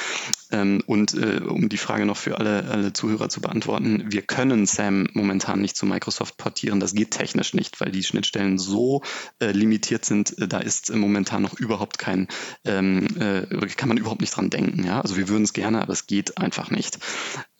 [0.50, 4.66] Ähm, und äh, um die Frage noch für alle, alle Zuhörer zu beantworten, wir können
[4.66, 6.80] SAM momentan nicht zu Microsoft portieren.
[6.80, 9.02] Das geht technisch nicht, weil die Schnittstellen so
[9.40, 10.38] äh, limitiert sind.
[10.38, 12.28] Äh, da ist momentan noch überhaupt kein,
[12.64, 14.84] ähm, äh, kann man überhaupt nicht dran denken.
[14.84, 15.00] Ja?
[15.00, 16.98] Also wir würden es gerne, aber es geht einfach nicht.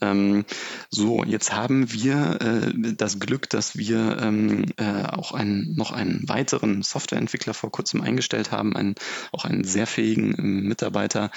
[0.00, 0.44] Ähm,
[0.90, 6.28] so, jetzt haben wir äh, das Glück, dass wir ähm, äh, auch einen, noch einen
[6.28, 8.94] weiteren Softwareentwickler vor kurzem eingestellt haben, einen,
[9.32, 11.30] auch einen sehr fähigen äh, Mitarbeiter,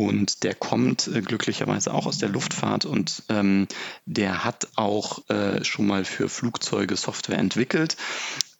[0.00, 3.66] und der kommt äh, glücklicherweise auch aus der Luftfahrt und ähm,
[4.06, 7.98] der hat auch äh, schon mal für Flugzeuge Software entwickelt.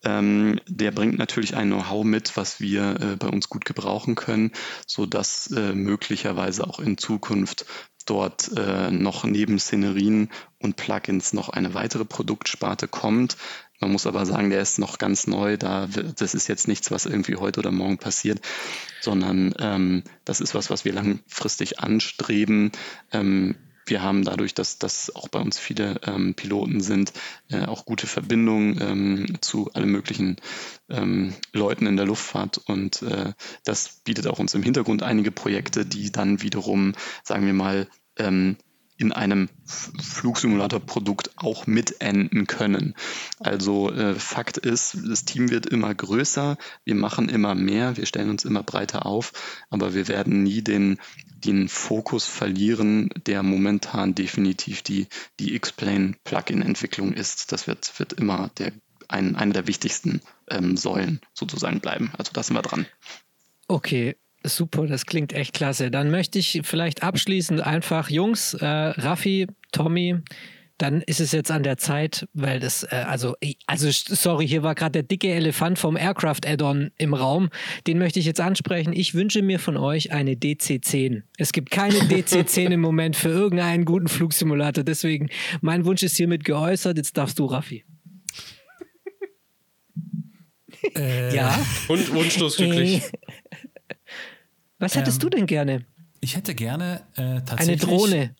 [0.02, 4.52] Ähm, der bringt natürlich ein Know-how mit, was wir äh, bei uns gut gebrauchen können,
[4.86, 7.66] sodass äh, möglicherweise auch in Zukunft
[8.06, 13.36] dort äh, noch neben Szenerien und Plugins noch eine weitere Produktsparte kommt.
[13.80, 15.56] Man muss aber sagen, der ist noch ganz neu.
[15.56, 18.40] Da, das ist jetzt nichts, was irgendwie heute oder morgen passiert,
[19.00, 22.72] sondern ähm, das ist was, was wir langfristig anstreben.
[23.12, 23.56] Ähm,
[23.90, 27.12] wir haben dadurch, dass, dass auch bei uns viele ähm, Piloten sind,
[27.50, 30.36] äh, auch gute Verbindungen ähm, zu allen möglichen
[30.88, 32.58] ähm, Leuten in der Luftfahrt.
[32.58, 33.32] Und äh,
[33.64, 36.94] das bietet auch uns im Hintergrund einige Projekte, die dann wiederum,
[37.24, 38.56] sagen wir mal, ähm,
[39.00, 42.94] in einem Flugsimulator-Produkt auch mitenden können.
[43.38, 48.30] Also äh, Fakt ist, das Team wird immer größer, wir machen immer mehr, wir stellen
[48.30, 49.32] uns immer breiter auf,
[49.70, 50.98] aber wir werden nie den,
[51.44, 55.06] den Fokus verlieren, der momentan definitiv die,
[55.38, 57.52] die X-Plane-Plugin-Entwicklung ist.
[57.52, 58.72] Das wird, wird immer der,
[59.08, 62.12] ein, eine der wichtigsten ähm, Säulen sozusagen bleiben.
[62.18, 62.86] Also da sind wir dran.
[63.66, 65.90] Okay, Super, das klingt echt klasse.
[65.90, 70.16] Dann möchte ich vielleicht abschließend einfach, Jungs, äh, Raffi, Tommy,
[70.80, 73.36] dann ist es jetzt an der Zeit, weil das, äh, also,
[73.66, 77.50] also sorry, hier war gerade der dicke Elefant vom Aircraft Add-on im Raum.
[77.86, 78.94] Den möchte ich jetzt ansprechen.
[78.94, 81.22] Ich wünsche mir von euch eine DC-10.
[81.36, 84.82] Es gibt keine DC-10 im Moment für irgendeinen guten Flugsimulator.
[84.82, 85.28] Deswegen,
[85.60, 86.96] mein Wunsch ist hiermit geäußert.
[86.96, 87.84] Jetzt darfst du, Raffi.
[90.96, 91.58] Äh, ja.
[91.88, 93.02] Und wunschlos glücklich.
[94.80, 95.86] Was hättest ähm, du denn gerne?
[96.20, 97.68] Ich hätte gerne äh, tatsächlich.
[97.68, 98.34] Eine Drohne.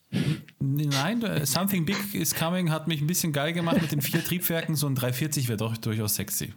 [0.58, 4.74] Nein, Something Big is Coming hat mich ein bisschen geil gemacht mit den vier Triebwerken.
[4.74, 6.52] So ein 340 wäre doch durchaus sexy.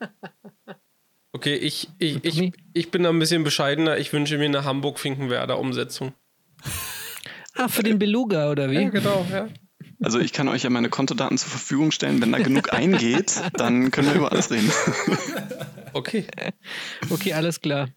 [1.32, 3.98] Okay, ich, ich, ich, ich bin da ein bisschen bescheidener.
[3.98, 6.12] Ich wünsche mir eine Hamburg-Finkenwerder-Umsetzung.
[7.54, 8.82] Ah, für den Beluga oder wie?
[8.82, 9.48] Ja, genau, ja.
[10.02, 12.20] Also ich kann euch ja meine Kontodaten zur Verfügung stellen.
[12.20, 14.72] Wenn da genug eingeht, dann können wir über alles reden.
[15.92, 16.24] Okay.
[17.10, 17.88] Okay, alles klar.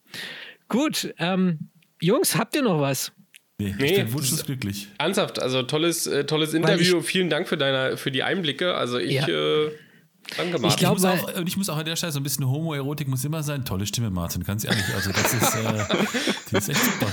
[0.74, 1.70] Gut, ähm,
[2.02, 3.12] Jungs, habt ihr noch was?
[3.60, 4.88] Nee, nee ich bin wunschlos glücklich.
[4.98, 6.98] Ernsthaft, also tolles, äh, tolles Interview.
[6.98, 8.74] Ich, Vielen Dank für, deine, für die Einblicke.
[8.74, 9.12] Also ich.
[9.12, 9.28] Ja.
[9.28, 9.70] Äh,
[10.36, 10.70] Danke, Martin.
[10.70, 13.08] Ich, glaub, ich, muss auch, ich muss auch an der Stelle so ein bisschen Homoerotik
[13.08, 13.66] muss immer sein.
[13.66, 14.86] Tolle Stimme, Martin, ganz ehrlich.
[14.95, 15.86] Also das ist, äh,
[16.52, 17.08] die ist echt super.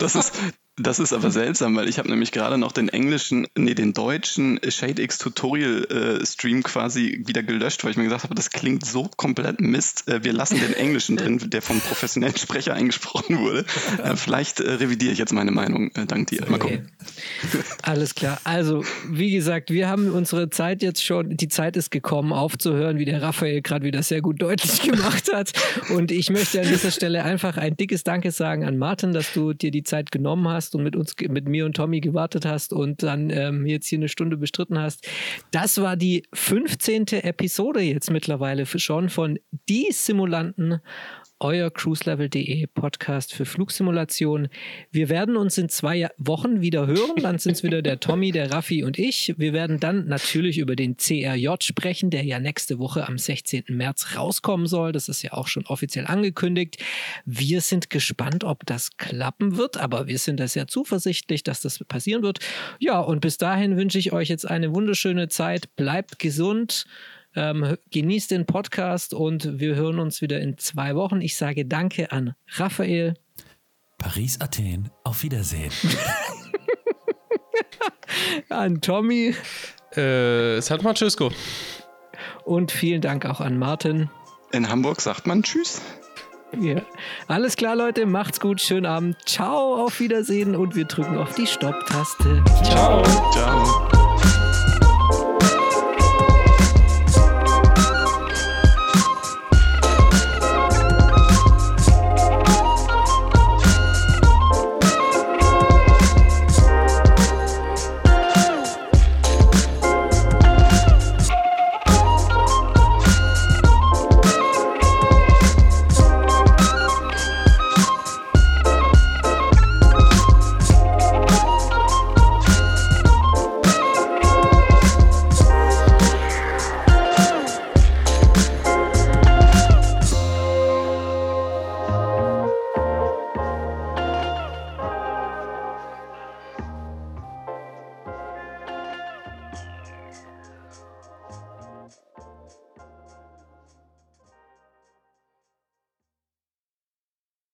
[0.00, 0.32] Das ist,
[0.76, 4.58] das ist aber seltsam, weil ich habe nämlich gerade noch den englischen, nee, den deutschen
[4.68, 9.08] ShadeX Tutorial äh, Stream quasi wieder gelöscht, weil ich mir gesagt habe, das klingt so
[9.16, 10.08] komplett Mist.
[10.08, 13.64] Äh, wir lassen den englischen drin, der vom professionellen Sprecher eingesprochen wurde.
[14.02, 16.44] Äh, vielleicht äh, revidiere ich jetzt meine Meinung, äh, dank dir.
[16.48, 16.90] Mal gucken.
[17.82, 18.40] Alles klar.
[18.42, 23.04] Also, wie gesagt, wir haben unsere Zeit jetzt schon, die Zeit ist gekommen, aufzuhören, wie
[23.04, 25.52] der Raphael gerade wieder sehr gut deutlich gemacht hat.
[25.90, 29.52] Und ich möchte an dieser Stelle einfach ein dickes Danke sagen an Martin, dass du
[29.52, 32.72] dir die Zeit genommen hast hast und mit uns, mit mir und Tommy gewartet hast
[32.72, 35.06] und dann ähm, jetzt hier eine Stunde bestritten hast.
[35.50, 37.06] Das war die 15.
[37.22, 39.38] Episode jetzt mittlerweile schon von
[39.68, 40.80] Die Simulanten
[41.44, 44.48] euer cruiselevel.de Podcast für Flugsimulation.
[44.90, 47.16] Wir werden uns in zwei Wochen wieder hören.
[47.20, 49.34] Dann sind es wieder der Tommy, der Raffi und ich.
[49.36, 53.64] Wir werden dann natürlich über den CRJ sprechen, der ja nächste Woche am 16.
[53.68, 54.92] März rauskommen soll.
[54.92, 56.82] Das ist ja auch schon offiziell angekündigt.
[57.26, 61.78] Wir sind gespannt, ob das klappen wird, aber wir sind da sehr zuversichtlich, dass das
[61.84, 62.38] passieren wird.
[62.78, 65.76] Ja, und bis dahin wünsche ich euch jetzt eine wunderschöne Zeit.
[65.76, 66.86] Bleibt gesund.
[67.36, 71.20] Ähm, genießt den Podcast und wir hören uns wieder in zwei Wochen.
[71.20, 73.14] Ich sage Danke an Raphael.
[73.98, 74.90] Paris, Athen.
[75.02, 75.72] Auf Wiedersehen.
[78.48, 79.34] an Tommy.
[79.96, 81.30] Äh, San Francisco.
[82.44, 84.10] Und vielen Dank auch an Martin.
[84.52, 85.80] In Hamburg sagt man Tschüss.
[86.60, 86.82] Ja.
[87.26, 88.06] Alles klar, Leute.
[88.06, 88.60] Macht's gut.
[88.60, 89.16] Schönen Abend.
[89.26, 89.82] Ciao.
[89.84, 90.54] Auf Wiedersehen.
[90.54, 92.42] Und wir drücken auf die Stopptaste.
[92.62, 93.02] Ciao.